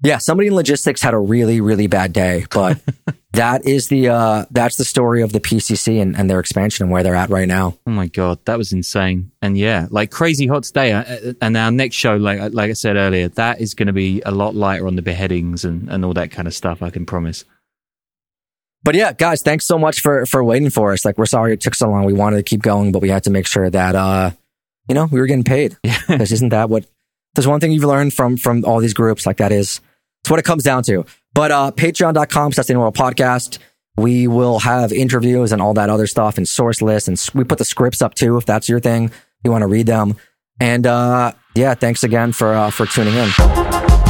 yeah, 0.04 0.18
somebody 0.18 0.48
in 0.48 0.56
logistics 0.56 1.02
had 1.02 1.14
a 1.14 1.20
really, 1.20 1.62
really 1.62 1.88
bad 1.88 2.12
day, 2.12 2.46
but 2.52 2.78
that 3.34 3.66
is 3.66 3.88
the, 3.88 4.10
uh, 4.10 4.46
that's 4.52 4.76
the 4.76 4.84
story 4.84 5.22
of 5.22 5.32
the 5.32 5.40
PCC 5.40 6.02
and, 6.02 6.18
and 6.18 6.30
their 6.30 6.42
expansion 6.42 6.84
and 6.84 6.92
where 6.92 7.04
they're 7.04 7.16
at 7.16 7.30
right 7.30 7.48
now. 7.48 7.78
Oh 7.88 7.92
my 7.92 8.08
God, 8.08 8.40
that 8.46 8.58
was 8.58 8.74
insane. 8.74 9.32
And 9.42 9.58
yeah, 9.58 9.88
like 9.90 10.12
crazy 10.12 10.46
hot 10.46 10.64
today. 10.64 10.92
Uh, 10.92 11.34
and 11.42 11.56
our 11.56 11.72
next 11.72 11.96
show, 11.96 12.18
like, 12.18 12.54
like 12.54 12.70
I 12.70 12.74
said 12.74 12.98
earlier, 12.98 13.30
that 13.30 13.62
is 13.62 13.74
going 13.76 13.88
to 13.88 13.94
be 13.94 14.22
a 14.26 14.32
lot 14.32 14.56
lighter 14.56 14.88
on 14.88 14.98
the 14.98 15.02
beheadings 15.02 15.64
and, 15.64 15.90
and 15.90 16.04
all 16.04 16.14
that 16.16 16.32
kind 16.32 16.50
of 16.50 16.54
stuff. 16.54 16.84
I 16.84 16.90
can 16.90 17.06
promise. 17.06 17.46
But 18.84 18.96
yeah, 18.96 19.14
guys, 19.14 19.42
thanks 19.42 19.66
so 19.66 19.80
much 19.80 20.02
for, 20.02 20.26
for 20.26 20.44
waiting 20.44 20.70
for 20.70 20.92
us. 20.92 21.06
Like, 21.06 21.18
we're 21.18 21.26
sorry 21.26 21.54
it 21.54 21.62
took 21.62 21.76
so 21.76 21.90
long. 21.90 22.04
We 22.04 22.12
wanted 22.12 22.38
to 22.38 22.44
keep 22.44 22.62
going, 22.62 22.92
but 22.92 23.02
we 23.02 23.08
had 23.08 23.24
to 23.24 23.30
make 23.30 23.48
sure 23.48 23.70
that, 23.70 23.96
uh, 23.96 24.32
you 24.90 24.96
know, 24.96 25.06
we 25.06 25.22
were 25.22 25.28
getting 25.28 25.46
paid. 25.46 25.78
Because 26.08 26.34
isn't 26.34 26.50
that 26.50 26.70
what, 26.70 26.86
there's 27.34 27.48
one 27.48 27.62
thing 27.62 27.72
you've 27.72 27.86
learned 27.86 28.14
from, 28.14 28.36
from 28.36 28.66
all 28.66 28.82
these 28.82 28.94
groups. 28.94 29.26
Like 29.26 29.38
that 29.38 29.54
is, 29.54 29.80
it's 30.24 30.30
what 30.30 30.40
it 30.40 30.44
comes 30.46 30.64
down 30.64 30.84
to. 30.84 31.06
But, 31.34 31.52
uh, 31.52 31.72
patreon.com 31.72 32.54
slash 32.54 32.68
the 32.68 32.76
world 32.76 32.96
podcast. 32.96 33.58
We 33.98 34.28
will 34.28 34.60
have 34.60 34.92
interviews 34.92 35.52
and 35.52 35.62
all 35.62 35.74
that 35.76 35.90
other 35.90 36.08
stuff 36.08 36.38
and 36.38 36.48
source 36.48 36.82
lists. 36.82 37.08
And 37.08 37.22
we 37.36 37.44
put 37.44 37.58
the 37.58 37.66
scripts 37.66 38.02
up 38.02 38.16
too, 38.16 38.38
if 38.38 38.46
that's 38.46 38.70
your 38.70 38.80
thing. 38.80 39.12
You 39.44 39.52
want 39.52 39.64
to 39.64 39.68
read 39.68 39.86
them. 39.86 40.16
And, 40.60 40.88
uh, 40.88 41.34
yeah, 41.56 41.74
thanks 41.74 42.04
again 42.04 42.32
for, 42.32 42.54
uh, 42.54 42.72
for 42.72 42.86
tuning 42.86 43.16
in. 43.16 44.03